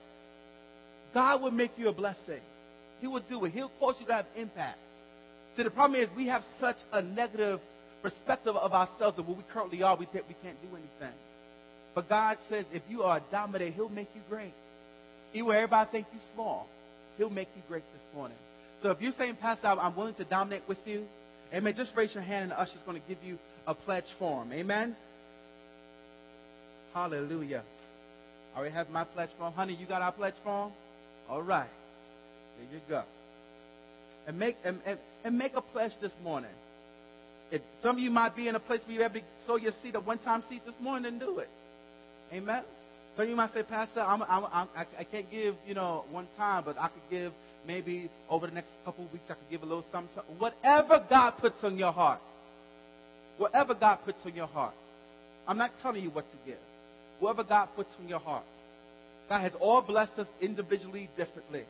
God 1.13 1.43
will 1.43 1.51
make 1.51 1.73
you 1.77 1.89
a 1.89 1.93
blessing. 1.93 2.41
He 3.01 3.09
will 3.09 3.23
do 3.29 3.45
it. 3.45 3.53
He'll 3.53 3.73
cause 3.81 3.97
you 3.99 4.07
to 4.07 4.13
have 4.13 4.27
impact. 4.37 4.79
See, 5.57 5.65
the 5.65 5.71
problem 5.71 6.01
is 6.01 6.09
we 6.17 6.29
have 6.29 6.43
such 6.61 6.77
a 6.93 7.03
negative 7.03 7.61
perspective 8.01 8.57
of 8.57 8.73
ourselves 8.73 9.17
that 9.17 9.27
what 9.27 9.37
we 9.37 9.45
currently 9.53 9.83
are, 9.83 9.97
we 9.97 10.07
think 10.07 10.25
we 10.29 10.37
can't 10.43 10.61
do 10.63 10.69
anything. 10.69 11.17
But 11.95 12.09
God 12.09 12.39
says 12.49 12.65
if 12.73 12.83
you 12.89 13.03
are 13.03 13.19
a 13.19 13.23
dominator, 13.31 13.73
He'll 13.73 13.89
make 13.89 14.09
you 14.15 14.23
great. 14.31 14.55
Even 15.35 15.49
when 15.49 15.57
everybody 15.57 15.91
thinks 15.91 16.09
you 16.15 16.21
small, 16.35 16.69
He'll 17.19 17.31
make 17.31 17.49
you 17.57 17.63
great 17.69 17.85
this 17.93 18.03
morning. 18.15 18.39
So 18.83 18.91
if 18.91 19.01
you're 19.01 19.13
saying, 19.19 19.37
Pastor, 19.41 19.67
I'm 19.67 19.95
willing 19.95 20.15
to 20.15 20.25
dominate 20.25 20.63
with 20.69 20.79
you, 20.87 21.05
amen, 21.53 21.75
just 21.77 21.93
raise 21.97 22.15
your 22.15 22.23
hand 22.23 22.45
and 22.45 22.53
the 22.53 22.61
usher's 22.61 22.81
going 22.87 23.01
to 23.01 23.09
give 23.09 23.23
you 23.23 23.39
a 23.67 23.75
pledge 23.75 24.07
form. 24.19 24.53
Amen? 24.53 24.97
Hallelujah. 26.95 27.63
I 28.55 28.59
already 28.59 28.75
have 28.75 28.91
my 28.91 29.05
pledge 29.05 29.31
form. 29.39 29.53
Honey, 29.55 29.75
you 29.75 29.87
got 29.87 30.03
our 30.03 30.13
pledge 30.13 30.35
form? 30.45 30.73
All 31.29 31.43
right. 31.43 31.69
There 32.59 32.67
you 32.73 32.81
go. 32.89 33.03
And 34.27 34.39
make, 34.39 34.57
and, 34.65 34.81
and, 34.85 34.99
and 35.25 35.39
make 35.39 35.53
a 35.57 35.63
pledge 35.63 35.93
this 36.01 36.13
morning. 36.23 36.51
If 37.51 37.63
some 37.83 37.97
of 37.97 37.99
you 37.99 38.11
might 38.11 38.37
be 38.37 38.49
in 38.49 38.55
a 38.55 38.61
place 38.61 38.81
where 38.87 38.97
you 38.97 39.03
have 39.03 39.13
to 39.15 39.21
sow 39.47 39.57
your 39.57 39.73
seed, 39.83 39.95
a 39.95 40.01
one-time 40.01 40.43
seed 40.49 40.63
this 40.65 40.75
morning, 40.81 41.19
do 41.19 41.39
it. 41.39 41.49
Amen? 42.33 42.63
Some 43.17 43.25
of 43.25 43.29
you 43.29 43.37
might 43.37 43.53
say, 43.53 43.63
Pastor, 43.63 44.01
I'm, 44.01 44.23
I'm, 44.23 44.47
I'm, 44.51 44.69
I 44.77 45.05
can't 45.05 45.31
give, 45.31 45.55
you 45.67 45.75
know, 45.75 46.05
one 46.11 46.27
time, 46.37 46.65
but 46.65 46.79
I 46.79 46.89
could 46.89 47.03
give 47.11 47.33
maybe 47.67 48.11
over 48.31 48.47
the 48.47 48.55
next 48.55 48.71
couple 48.85 49.05
of 49.05 49.13
weeks, 49.13 49.25
I 49.29 49.35
could 49.35 49.51
give 49.51 49.63
a 49.63 49.67
little 49.67 49.85
something. 49.93 50.23
Whatever 50.39 51.05
God 51.09 51.33
puts 51.39 51.63
on 51.63 51.77
your 51.77 51.93
heart. 51.93 52.21
Whatever 53.39 53.75
God 53.75 53.99
puts 54.05 54.19
on 54.25 54.35
your 54.35 54.47
heart. 54.47 54.75
I'm 55.47 55.59
not 55.59 55.73
telling 55.83 56.03
you 56.03 56.11
what 56.11 56.31
to 56.31 56.37
give. 56.47 56.59
Whoever 57.23 57.45
God 57.45 57.69
puts 57.77 57.91
in 58.03 58.09
your 58.09 58.19
heart. 58.19 58.43
God 59.29 59.43
has 59.43 59.53
all 59.61 59.81
blessed 59.81 60.19
us 60.19 60.27
individually 60.41 61.09
differently. 61.17 61.63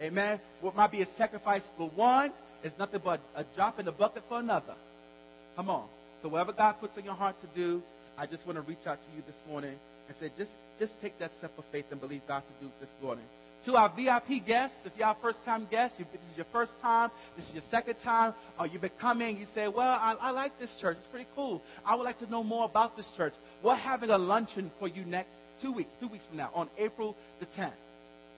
Amen. 0.00 0.40
What 0.62 0.74
might 0.74 0.90
be 0.90 1.02
a 1.02 1.06
sacrifice 1.18 1.60
for 1.76 1.90
one 1.90 2.32
is 2.62 2.72
nothing 2.78 3.02
but 3.04 3.20
a 3.36 3.44
drop 3.54 3.78
in 3.78 3.84
the 3.84 3.92
bucket 3.92 4.22
for 4.26 4.40
another. 4.40 4.74
Come 5.54 5.68
on. 5.68 5.86
So 6.22 6.30
whatever 6.30 6.52
God 6.54 6.76
puts 6.80 6.96
in 6.96 7.04
your 7.04 7.12
heart 7.12 7.36
to 7.42 7.46
do, 7.54 7.82
I 8.16 8.24
just 8.24 8.46
want 8.46 8.56
to 8.56 8.62
reach 8.62 8.86
out 8.86 9.00
to 9.02 9.08
you 9.14 9.22
this 9.26 9.36
morning 9.46 9.76
and 10.08 10.16
say, 10.18 10.30
just, 10.38 10.52
just 10.78 10.98
take 11.02 11.18
that 11.18 11.32
step 11.36 11.52
of 11.58 11.64
faith 11.70 11.84
and 11.90 12.00
believe 12.00 12.22
God 12.26 12.42
to 12.46 12.64
do 12.64 12.72
this 12.80 12.88
morning. 13.02 13.26
To 13.66 13.76
our 13.76 13.90
VIP 13.96 14.44
guests, 14.46 14.76
if 14.84 14.92
you're 14.96 15.06
our 15.06 15.16
first 15.22 15.38
time 15.44 15.66
guest, 15.70 15.94
if 15.98 16.06
this 16.12 16.20
is 16.30 16.36
your 16.36 16.46
first 16.52 16.72
time, 16.82 17.10
this 17.34 17.46
is 17.46 17.54
your 17.54 17.62
second 17.70 17.94
time, 18.04 18.34
or 18.60 18.66
you've 18.66 18.82
been 18.82 18.90
coming, 19.00 19.38
you 19.38 19.46
say, 19.54 19.68
well, 19.68 19.88
I, 19.88 20.14
I 20.20 20.30
like 20.30 20.58
this 20.58 20.70
church. 20.82 20.98
It's 20.98 21.06
pretty 21.06 21.28
cool. 21.34 21.62
I 21.84 21.94
would 21.94 22.02
like 22.04 22.18
to 22.18 22.30
know 22.30 22.42
more 22.42 22.66
about 22.66 22.94
this 22.94 23.08
church. 23.16 23.32
We're 23.62 23.74
having 23.74 24.10
a 24.10 24.18
luncheon 24.18 24.70
for 24.78 24.86
you 24.86 25.06
next 25.06 25.30
two 25.62 25.72
weeks, 25.72 25.90
two 25.98 26.08
weeks 26.08 26.24
from 26.26 26.36
now, 26.36 26.50
on 26.54 26.68
April 26.76 27.16
the 27.40 27.46
10th. 27.46 27.72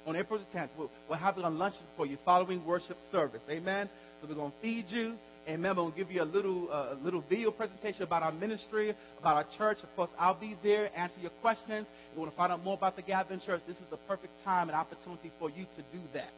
On 0.07 0.15
April 0.15 0.39
the 0.39 0.59
10th, 0.59 0.69
we're, 0.79 0.87
we're 1.11 1.17
having 1.17 1.43
a 1.43 1.51
luncheon 1.51 1.83
for 1.97 2.07
you 2.07 2.19
following 2.25 2.65
worship 2.65 2.97
service. 3.11 3.43
Amen. 3.51 3.91
So 4.21 4.29
we're 4.29 4.37
going 4.37 4.53
to 4.53 4.59
feed 4.63 4.85
you. 4.89 5.17
Amen. 5.49 5.77
We'll 5.77 5.93
give 5.93 6.11
you 6.11 6.23
a 6.23 6.25
little, 6.25 6.69
uh, 6.73 6.95
little 7.01 7.21
video 7.21 7.53
presentation 7.53 8.03
about 8.03 8.25
our 8.25 8.33
ministry, 8.33 8.93
about 9.21 9.37
our 9.37 9.47
church. 9.57 9.79
Of 9.85 9.95
course, 9.95 10.11
I'll 10.19 10.35
be 10.35 10.57
there, 10.61 10.91
answer 10.99 11.21
your 11.21 11.31
questions. 11.41 11.87
If 12.11 12.17
you 12.17 12.21
want 12.21 12.33
to 12.33 12.37
find 12.37 12.53
out 12.53 12.65
more 12.65 12.75
about 12.75 12.97
the 12.97 13.03
Gathering 13.03 13.39
Church, 13.39 13.61
this 13.69 13.77
is 13.77 13.85
the 13.89 13.97
perfect 14.09 14.33
time 14.43 14.69
and 14.69 14.77
opportunity 14.77 15.31
for 15.39 15.49
you 15.49 15.65
to 15.77 15.83
do 15.97 16.03
that. 16.15 16.33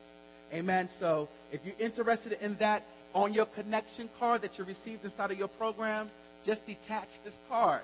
Amen. 0.52 0.90
So 1.00 1.30
if 1.50 1.62
you're 1.64 1.78
interested 1.78 2.32
in 2.42 2.56
that, 2.58 2.82
on 3.14 3.32
your 3.32 3.46
connection 3.46 4.10
card 4.18 4.42
that 4.42 4.58
you 4.58 4.64
received 4.64 5.02
inside 5.02 5.30
of 5.30 5.38
your 5.38 5.48
program, 5.48 6.10
just 6.44 6.66
detach 6.66 7.08
this 7.24 7.34
card, 7.48 7.80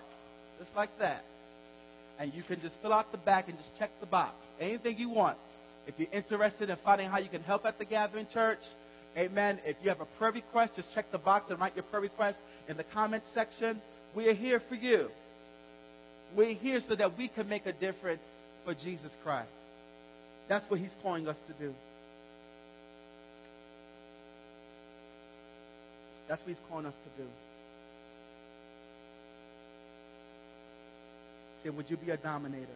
just 0.58 0.76
like 0.76 0.90
that. 0.98 1.24
And 2.18 2.34
you 2.34 2.42
can 2.42 2.60
just 2.60 2.74
fill 2.82 2.92
out 2.92 3.10
the 3.12 3.18
back 3.18 3.48
and 3.48 3.56
just 3.56 3.70
check 3.78 3.90
the 4.00 4.06
box. 4.06 4.34
Anything 4.60 4.98
you 4.98 5.08
want. 5.08 5.38
If 5.86 5.94
you're 5.98 6.12
interested 6.12 6.68
in 6.68 6.76
finding 6.84 7.08
how 7.08 7.18
you 7.18 7.30
can 7.30 7.42
help 7.42 7.64
at 7.64 7.78
the 7.78 7.86
Gathering 7.86 8.26
Church, 8.26 8.60
Amen. 9.16 9.60
If 9.64 9.76
you 9.82 9.90
have 9.90 10.00
a 10.00 10.06
prayer 10.18 10.32
request, 10.32 10.74
just 10.76 10.92
check 10.94 11.10
the 11.12 11.18
box 11.18 11.50
and 11.50 11.60
write 11.60 11.76
your 11.76 11.84
prayer 11.84 12.02
request 12.02 12.38
in 12.68 12.76
the 12.76 12.84
comments 12.84 13.26
section. 13.32 13.80
We 14.14 14.28
are 14.28 14.34
here 14.34 14.60
for 14.68 14.74
you. 14.74 15.08
We're 16.36 16.54
here 16.54 16.80
so 16.88 16.96
that 16.96 17.16
we 17.16 17.28
can 17.28 17.48
make 17.48 17.66
a 17.66 17.72
difference 17.72 18.22
for 18.64 18.74
Jesus 18.74 19.12
Christ. 19.22 19.48
That's 20.48 20.68
what 20.68 20.80
He's 20.80 20.94
calling 21.02 21.28
us 21.28 21.36
to 21.46 21.64
do. 21.64 21.72
That's 26.28 26.40
what 26.40 26.48
He's 26.48 26.64
calling 26.68 26.86
us 26.86 26.94
to 26.94 27.22
do. 27.22 27.28
Say, 31.62 31.70
would 31.70 31.88
you 31.88 31.96
be 31.96 32.10
a 32.10 32.16
dominator? 32.16 32.66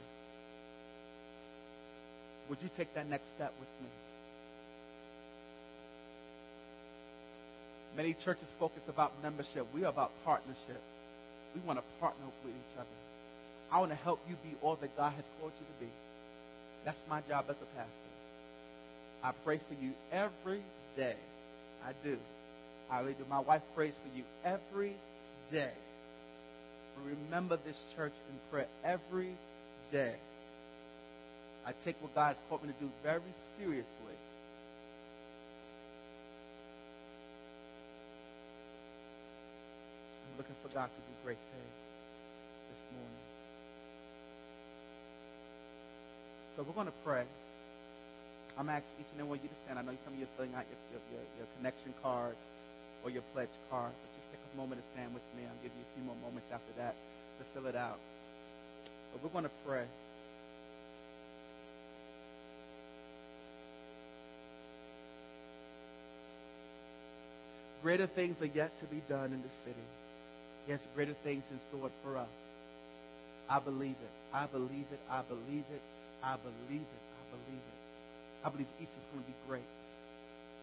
Would 2.48 2.62
you 2.62 2.70
take 2.76 2.94
that 2.94 3.08
next 3.08 3.26
step 3.34 3.52
with 3.58 3.68
me? 3.82 3.88
Many 7.98 8.14
churches 8.14 8.46
focus 8.60 8.82
about 8.88 9.10
membership. 9.24 9.66
We 9.74 9.82
are 9.82 9.88
about 9.88 10.12
partnership. 10.24 10.80
We 11.52 11.60
want 11.66 11.80
to 11.80 11.84
partner 11.98 12.26
with 12.44 12.54
each 12.54 12.78
other. 12.78 12.86
I 13.72 13.80
want 13.80 13.90
to 13.90 13.96
help 13.96 14.20
you 14.28 14.36
be 14.36 14.56
all 14.62 14.76
that 14.76 14.96
God 14.96 15.14
has 15.14 15.24
called 15.40 15.50
you 15.58 15.66
to 15.66 15.84
be. 15.84 15.90
That's 16.84 17.00
my 17.10 17.22
job 17.22 17.46
as 17.48 17.56
a 17.56 17.66
pastor. 17.76 18.12
I 19.24 19.32
pray 19.44 19.58
for 19.58 19.74
you 19.82 19.94
every 20.12 20.62
day. 20.96 21.16
I 21.84 21.90
do. 22.04 22.16
I 22.88 23.00
really 23.00 23.14
do. 23.14 23.24
My 23.28 23.40
wife 23.40 23.62
prays 23.74 23.94
for 23.94 24.16
you 24.16 24.22
every 24.44 24.94
day. 25.50 25.72
Remember 27.04 27.58
this 27.66 27.76
church 27.96 28.14
in 28.30 28.38
prayer 28.52 28.68
every 28.84 29.36
day. 29.90 30.14
I 31.66 31.72
take 31.84 32.00
what 32.00 32.14
God 32.14 32.28
has 32.28 32.36
called 32.48 32.62
me 32.62 32.68
to 32.68 32.84
do 32.84 32.92
very 33.02 33.34
seriously. 33.58 34.14
Looking 40.38 40.54
for 40.62 40.70
God 40.70 40.86
to 40.86 41.00
do 41.02 41.12
great 41.26 41.42
things 41.50 41.74
this 42.70 42.82
morning. 42.94 43.26
So 46.54 46.62
we're 46.62 46.78
going 46.78 46.86
to 46.86 47.00
pray. 47.02 47.26
I'm 48.54 48.70
asking 48.70 49.02
each 49.02 49.10
and 49.12 49.18
every 49.18 49.30
one 49.34 49.38
of 49.38 49.44
you 49.44 49.50
to 49.50 49.60
stand. 49.66 49.78
I 49.78 49.82
know 49.82 49.98
some 50.06 50.14
of 50.14 50.18
you 50.18 50.26
are 50.30 50.34
filling 50.38 50.54
out 50.54 50.62
your, 50.70 51.02
your, 51.10 51.22
your 51.42 51.48
connection 51.58 51.90
card 52.02 52.38
or 53.02 53.10
your 53.10 53.22
pledge 53.34 53.50
card, 53.70 53.90
but 53.90 54.08
just 54.14 54.30
take 54.30 54.42
a 54.42 54.56
moment 54.56 54.78
to 54.78 54.86
stand 54.94 55.10
with 55.10 55.26
me. 55.34 55.42
I'll 55.42 55.62
give 55.62 55.74
you 55.74 55.82
a 55.82 55.90
few 55.98 56.06
more 56.06 56.18
moments 56.22 56.46
after 56.54 56.70
that 56.78 56.94
to 56.94 57.42
fill 57.54 57.66
it 57.66 57.74
out. 57.74 57.98
But 59.10 59.22
we're 59.22 59.34
going 59.34 59.46
to 59.46 59.58
pray. 59.66 59.86
Greater 67.82 68.06
things 68.06 68.42
are 68.42 68.50
yet 68.50 68.70
to 68.80 68.86
be 68.86 69.02
done 69.08 69.32
in 69.32 69.42
the 69.42 69.54
city. 69.62 69.86
Yes, 70.68 70.80
greater 70.94 71.16
things 71.24 71.44
in 71.50 71.58
store 71.70 71.90
for 72.04 72.18
us. 72.18 72.28
I 73.48 73.58
believe 73.58 73.96
it. 73.96 74.14
I 74.34 74.44
believe 74.46 74.84
it. 74.92 75.00
I 75.10 75.22
believe 75.22 75.64
it. 75.72 75.82
I 76.22 76.36
believe 76.36 76.84
it. 76.84 77.04
I 77.08 77.24
believe 77.32 77.64
it. 77.64 77.78
I 78.44 78.50
believe 78.50 78.66
Easter's 78.76 79.08
going 79.10 79.24
to 79.24 79.30
be 79.32 79.36
great. 79.48 79.72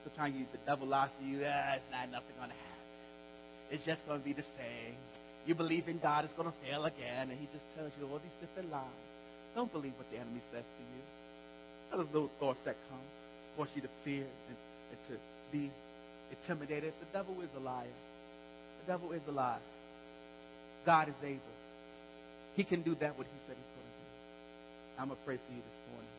Sometimes 0.06 0.36
you, 0.38 0.46
the 0.52 0.62
devil 0.70 0.86
lies 0.86 1.10
to 1.20 1.26
you, 1.26 1.42
ah, 1.42 1.74
it's 1.74 1.90
not 1.90 2.06
nothing 2.14 2.38
going 2.38 2.54
to 2.54 2.56
happen. 2.56 2.86
It's 3.72 3.84
just 3.84 4.06
going 4.06 4.22
to 4.22 4.26
be 4.26 4.34
the 4.34 4.46
same. 4.62 4.94
You 5.50 5.56
believe 5.56 5.90
in 5.90 5.98
God, 5.98 6.24
it's 6.24 6.34
going 6.34 6.50
to 6.54 6.58
fail 6.62 6.86
again, 6.86 7.34
and 7.34 7.38
he 7.42 7.50
just 7.50 7.66
tells 7.74 7.92
you 7.98 8.06
all 8.06 8.22
these 8.22 8.38
different 8.40 8.70
lies. 8.70 9.02
Don't 9.56 9.74
believe 9.74 9.98
what 9.98 10.06
the 10.14 10.18
enemy 10.18 10.42
says 10.54 10.62
to 10.62 10.84
you. 10.86 11.02
Those 11.98 12.14
little 12.14 12.32
thoughts 12.40 12.60
that 12.66 12.78
come 12.90 13.02
force 13.58 13.70
you 13.74 13.82
to 13.82 13.90
fear 14.04 14.26
and, 14.26 14.58
and 14.94 15.00
to 15.10 15.14
be 15.52 15.72
intimidated. 16.30 16.94
The 17.02 17.10
devil 17.18 17.34
is 17.42 17.50
a 17.58 17.60
liar. 17.60 17.98
The 18.86 18.94
devil 18.94 19.12
is 19.12 19.22
a 19.28 19.32
liar. 19.32 19.66
God 20.86 21.10
is 21.10 21.16
able. 21.24 21.42
He 22.56 22.64
can 22.64 22.82
do 22.82 22.96
that 22.96 23.18
what 23.18 23.28
he 23.28 23.40
said 23.48 23.56
he's 23.58 23.74
going 23.76 23.90
to 23.90 23.98
do. 24.00 25.02
I'm 25.02 25.08
going 25.10 25.20
to 25.20 25.26
pray 25.26 25.38
for 25.38 25.54
you 25.54 25.62
this 25.62 25.80
morning. 25.92 26.15